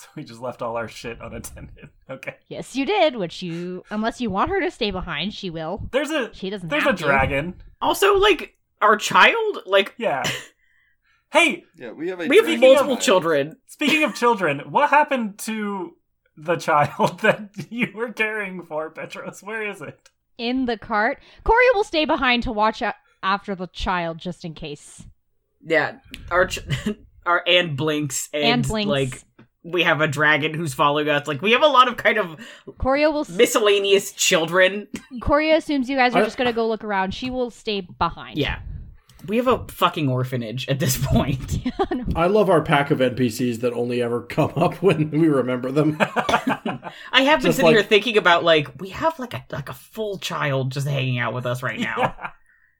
So 0.00 0.06
we 0.14 0.22
just 0.22 0.40
left 0.40 0.62
all 0.62 0.76
our 0.76 0.86
shit 0.86 1.18
unattended. 1.20 1.88
Okay. 2.08 2.36
Yes, 2.46 2.76
you 2.76 2.86
did. 2.86 3.16
Which 3.16 3.42
you, 3.42 3.82
unless 3.90 4.20
you 4.20 4.30
want 4.30 4.48
her 4.50 4.60
to 4.60 4.70
stay 4.70 4.92
behind, 4.92 5.34
she 5.34 5.50
will. 5.50 5.88
There's 5.90 6.10
a 6.10 6.32
She 6.32 6.50
doesn't 6.50 6.68
there's 6.68 6.84
have 6.84 6.94
a 6.94 6.96
to. 6.98 7.02
dragon. 7.02 7.54
Also, 7.82 8.14
like, 8.16 8.56
our 8.80 8.96
child? 8.96 9.58
Like 9.66 9.94
Yeah. 9.98 10.22
hey, 11.32 11.64
Yeah, 11.74 11.90
we 11.90 12.08
have 12.10 12.20
a 12.20 12.28
we 12.28 12.36
have 12.36 12.60
multiple 12.60 12.92
of- 12.94 13.00
children. 13.00 13.56
speaking 13.66 14.04
of 14.04 14.14
children, 14.14 14.60
what 14.70 14.90
happened 14.90 15.36
to 15.40 15.96
the 16.36 16.54
child 16.54 17.18
that 17.22 17.50
you 17.68 17.88
were 17.92 18.12
caring 18.12 18.62
for, 18.62 18.90
Petros? 18.90 19.42
Where 19.42 19.68
is 19.68 19.82
it? 19.82 19.98
In 20.38 20.66
the 20.66 20.78
cart. 20.78 21.20
Coria 21.44 21.68
will 21.74 21.84
stay 21.84 22.04
behind 22.04 22.44
to 22.44 22.52
watch 22.52 22.80
a- 22.80 22.94
after 23.22 23.54
the 23.54 23.66
child 23.66 24.18
just 24.18 24.44
in 24.44 24.54
case. 24.54 25.04
Yeah. 25.64 25.96
Our 26.30 26.46
ch- 26.46 26.60
our 27.26 27.42
and 27.46 27.76
blinks 27.76 28.28
and, 28.32 28.44
And 28.44 28.66
Blinks. 28.66 28.88
like 28.88 29.22
we 29.64 29.82
have 29.82 30.00
a 30.00 30.06
dragon 30.06 30.54
who's 30.54 30.72
following 30.72 31.08
us. 31.08 31.26
Like 31.26 31.42
we 31.42 31.52
have 31.52 31.62
a 31.62 31.66
lot 31.66 31.88
of 31.88 31.96
kind 31.96 32.16
of 32.16 32.38
Coria 32.78 33.10
will. 33.10 33.22
s- 33.22 33.30
miscellaneous 33.30 34.12
children. 34.12 34.86
Coria 35.20 35.56
assumes 35.56 35.90
you 35.90 35.96
guys 35.96 36.14
are 36.14 36.22
just 36.24 36.36
gonna 36.38 36.52
go 36.52 36.66
look 36.68 36.84
around. 36.84 37.12
She 37.12 37.28
will 37.30 37.50
stay 37.50 37.80
behind. 37.80 38.38
Yeah. 38.38 38.60
We 39.28 39.36
have 39.36 39.46
a 39.46 39.64
fucking 39.68 40.08
orphanage 40.08 40.66
at 40.68 40.78
this 40.78 40.96
point. 41.06 41.58
I 42.16 42.26
love 42.26 42.48
our 42.50 42.62
pack 42.62 42.90
of 42.90 42.98
NPCs 42.98 43.60
that 43.60 43.72
only 43.74 44.02
ever 44.02 44.22
come 44.22 44.52
up 44.56 44.74
when 44.82 45.10
we 45.10 45.28
remember 45.28 45.70
them. 45.70 45.96
I 46.00 47.22
have 47.22 47.40
been 47.40 47.48
Just 47.48 47.56
sitting 47.56 47.64
like- 47.66 47.74
here 47.74 47.82
thinking 47.82 48.16
about 48.16 48.42
like 48.44 48.80
we 48.80 48.88
have 48.90 49.18
like 49.18 49.34
a 49.34 49.44
like 49.50 49.68
a 49.68 49.74
full 49.74 50.18
child 50.18 50.72
just 50.72 50.86
hanging 50.88 51.18
out 51.18 51.34
with 51.34 51.46
us 51.46 51.62
right 51.62 51.78
now. 51.78 52.14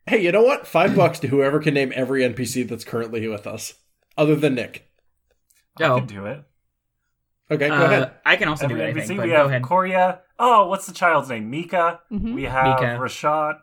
hey, 0.07 0.23
you 0.23 0.33
know 0.33 0.43
what? 0.43 0.67
Five 0.67 0.97
bucks 0.97 1.19
to 1.21 1.29
whoever 1.29 1.61
can 1.61 1.75
name 1.75 1.93
every 1.95 2.23
NPC 2.23 2.67
that's 2.69 2.85
currently 2.85 3.27
with 3.29 3.47
us, 3.47 3.75
other 4.17 4.35
than 4.35 4.55
Nick. 4.55 4.87
I 5.79 5.85
Oh. 5.85 5.99
can 5.99 6.07
do 6.07 6.27
it. 6.27 6.43
Okay, 7.51 7.69
go 7.69 7.75
Uh, 7.75 7.85
ahead. 7.85 8.13
I 8.27 8.37
can 8.37 8.49
also 8.49 8.65
Every 8.65 8.77
do 8.77 8.83
anything. 8.83 9.03
NPC, 9.11 9.17
but 9.17 9.25
we 9.25 9.31
go 9.31 9.37
have 9.37 9.47
ahead. 9.47 9.63
Coria. 9.63 10.21
Oh, 10.39 10.67
what's 10.69 10.87
the 10.87 10.93
child's 10.93 11.29
name? 11.31 11.49
Mika. 11.51 12.01
Mhm. 12.13 12.35
We 12.35 12.45
have 12.45 12.81
Mika. 12.81 12.99
Rashad, 13.01 13.59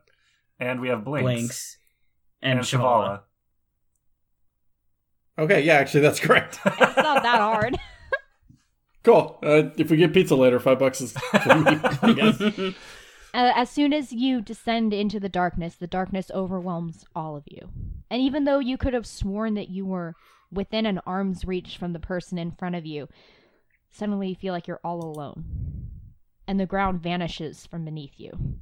and 0.60 0.80
we 0.82 0.88
have 0.90 1.04
Blinks, 1.04 1.24
Blinks 1.24 1.78
and, 2.42 2.60
and 2.60 2.68
Shavala. 2.68 3.22
Okay, 5.38 5.62
yeah, 5.64 5.74
actually, 5.74 6.02
that's 6.02 6.20
correct. 6.20 6.60
It's 6.66 6.98
not 6.98 7.24
that 7.24 7.40
hard. 7.40 7.78
cool. 9.04 9.38
Uh, 9.44 9.70
if 9.78 9.92
we 9.92 9.98
get 9.98 10.14
pizza 10.14 10.36
later, 10.36 10.60
five 10.60 10.80
bucks 10.80 11.02
is 11.02 11.16
me, 11.16 11.22
I 11.34 12.14
guess. 12.16 12.74
Uh, 13.34 13.52
as 13.54 13.70
soon 13.70 13.92
as 13.92 14.14
you 14.14 14.40
descend 14.40 14.94
into 14.94 15.20
the 15.20 15.28
darkness, 15.28 15.76
the 15.76 15.88
darkness 15.88 16.32
overwhelms 16.34 17.04
all 17.14 17.36
of 17.36 17.44
you. 17.48 17.68
And 18.10 18.22
even 18.22 18.46
though 18.46 18.60
you 18.60 18.78
could 18.78 18.94
have 18.94 19.06
sworn 19.06 19.56
that 19.56 19.68
you 19.68 19.86
were 19.86 20.16
within 20.54 20.86
an 20.86 21.02
arm's 21.06 21.44
reach 21.44 21.76
from 21.76 21.92
the 21.92 22.00
person 22.00 22.38
in 22.38 22.52
front 22.52 22.76
of 22.76 22.86
you, 22.86 23.10
Suddenly, 23.96 24.28
you 24.28 24.36
feel 24.36 24.54
like 24.54 24.68
you're 24.68 24.82
all 24.84 25.02
alone, 25.06 25.46
and 26.46 26.60
the 26.60 26.66
ground 26.66 27.02
vanishes 27.02 27.66
from 27.66 27.86
beneath 27.86 28.20
you. 28.20 28.60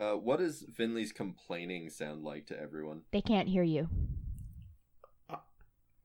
Uh, 0.00 0.12
what 0.12 0.38
does 0.38 0.64
Finley's 0.76 1.12
complaining 1.12 1.90
sound 1.90 2.22
like 2.22 2.46
to 2.46 2.60
everyone? 2.60 3.02
They 3.12 3.20
can't 3.20 3.48
hear 3.48 3.62
you. 3.64 3.88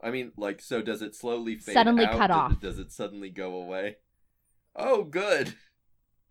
I 0.01 0.11
mean, 0.11 0.33
like, 0.35 0.61
so 0.61 0.81
does 0.81 1.01
it 1.01 1.15
slowly 1.15 1.55
fade 1.55 1.73
Suddenly 1.75 2.03
out? 2.05 2.17
cut 2.17 2.27
Does- 2.27 2.35
off. 2.37 2.59
Does 2.59 2.77
it 2.79 2.91
suddenly 2.91 3.29
go 3.29 3.55
away? 3.55 3.97
Oh, 4.75 5.03
good. 5.05 5.53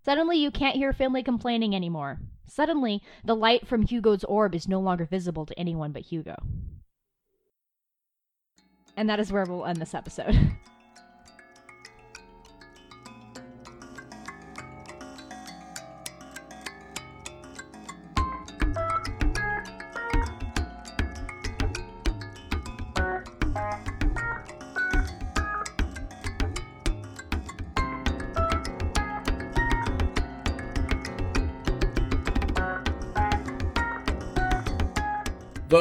Suddenly, 0.04 0.36
you 0.36 0.50
can't 0.50 0.76
hear 0.76 0.92
Finley 0.92 1.22
complaining 1.22 1.74
anymore. 1.74 2.18
Suddenly, 2.46 3.00
the 3.24 3.36
light 3.36 3.66
from 3.66 3.82
Hugo's 3.82 4.24
orb 4.24 4.54
is 4.54 4.68
no 4.68 4.78
longer 4.80 5.06
visible 5.06 5.46
to 5.46 5.58
anyone 5.58 5.92
but 5.92 6.02
Hugo. 6.02 6.34
And 8.94 9.08
that 9.08 9.20
is 9.20 9.32
where 9.32 9.44
we'll 9.46 9.64
end 9.64 9.78
this 9.78 9.94
episode. 9.94 10.36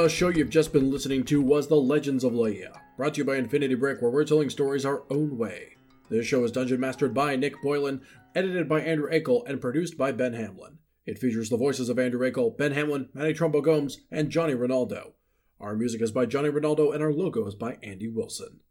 The 0.01 0.09
show 0.09 0.29
you've 0.29 0.49
just 0.49 0.73
been 0.73 0.89
listening 0.89 1.25
to 1.25 1.43
was 1.43 1.67
The 1.67 1.75
Legends 1.75 2.23
of 2.23 2.33
Laia, 2.33 2.75
brought 2.97 3.13
to 3.13 3.17
you 3.19 3.23
by 3.23 3.35
Infinity 3.35 3.75
Break, 3.75 4.01
where 4.01 4.09
we're 4.09 4.25
telling 4.25 4.49
stories 4.49 4.83
our 4.83 5.03
own 5.11 5.37
way. 5.37 5.75
This 6.09 6.25
show 6.25 6.43
is 6.43 6.51
dungeon 6.51 6.79
mastered 6.79 7.13
by 7.13 7.35
Nick 7.35 7.61
Boylan, 7.61 8.01
edited 8.33 8.67
by 8.67 8.81
Andrew 8.81 9.07
Akel, 9.11 9.47
and 9.47 9.61
produced 9.61 9.99
by 9.99 10.11
Ben 10.11 10.33
Hamlin. 10.33 10.79
It 11.05 11.19
features 11.19 11.51
the 11.51 11.57
voices 11.57 11.87
of 11.87 11.99
Andrew 11.99 12.27
Akel, 12.27 12.57
Ben 12.57 12.71
Hamlin, 12.71 13.09
Manny 13.13 13.35
Trumbo 13.35 13.63
Gomes, 13.63 13.99
and 14.09 14.31
Johnny 14.31 14.55
Ronaldo. 14.55 15.11
Our 15.59 15.75
music 15.75 16.01
is 16.01 16.11
by 16.11 16.25
Johnny 16.25 16.49
Ronaldo, 16.49 16.95
and 16.95 17.03
our 17.03 17.13
logo 17.13 17.45
is 17.45 17.53
by 17.53 17.77
Andy 17.83 18.07
Wilson. 18.07 18.61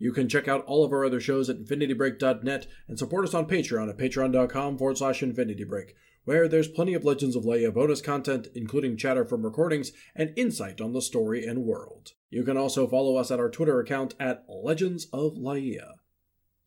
You 0.00 0.12
can 0.12 0.28
check 0.28 0.48
out 0.48 0.64
all 0.64 0.84
of 0.84 0.92
our 0.92 1.04
other 1.04 1.20
shows 1.20 1.48
at 1.48 1.60
infinitybreak.net 1.60 2.66
and 2.88 2.98
support 2.98 3.28
us 3.28 3.34
on 3.34 3.46
Patreon 3.46 3.88
at 3.88 3.96
patreon.com 3.96 4.76
forward 4.76 4.98
slash 4.98 5.20
infinitybreak, 5.20 5.90
where 6.24 6.48
there's 6.48 6.68
plenty 6.68 6.94
of 6.94 7.04
Legends 7.04 7.36
of 7.36 7.44
Laia 7.44 7.72
bonus 7.72 8.00
content, 8.00 8.48
including 8.54 8.96
chatter 8.96 9.24
from 9.24 9.44
recordings 9.44 9.92
and 10.14 10.32
insight 10.36 10.80
on 10.80 10.92
the 10.92 11.02
story 11.02 11.44
and 11.44 11.64
world. 11.64 12.12
You 12.28 12.44
can 12.44 12.56
also 12.56 12.86
follow 12.86 13.16
us 13.16 13.30
at 13.30 13.40
our 13.40 13.50
Twitter 13.50 13.80
account 13.80 14.14
at 14.20 14.44
Legends 14.48 15.06
of 15.12 15.34
Laia. 15.34 15.94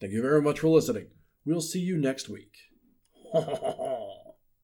Thank 0.02 0.14
you 0.14 0.22
very 0.22 0.42
much 0.42 0.60
for 0.60 0.68
listening. 0.68 1.08
We'll 1.46 1.62
see 1.62 1.80
you 1.80 1.98
next 1.98 2.30
week. 2.30 2.56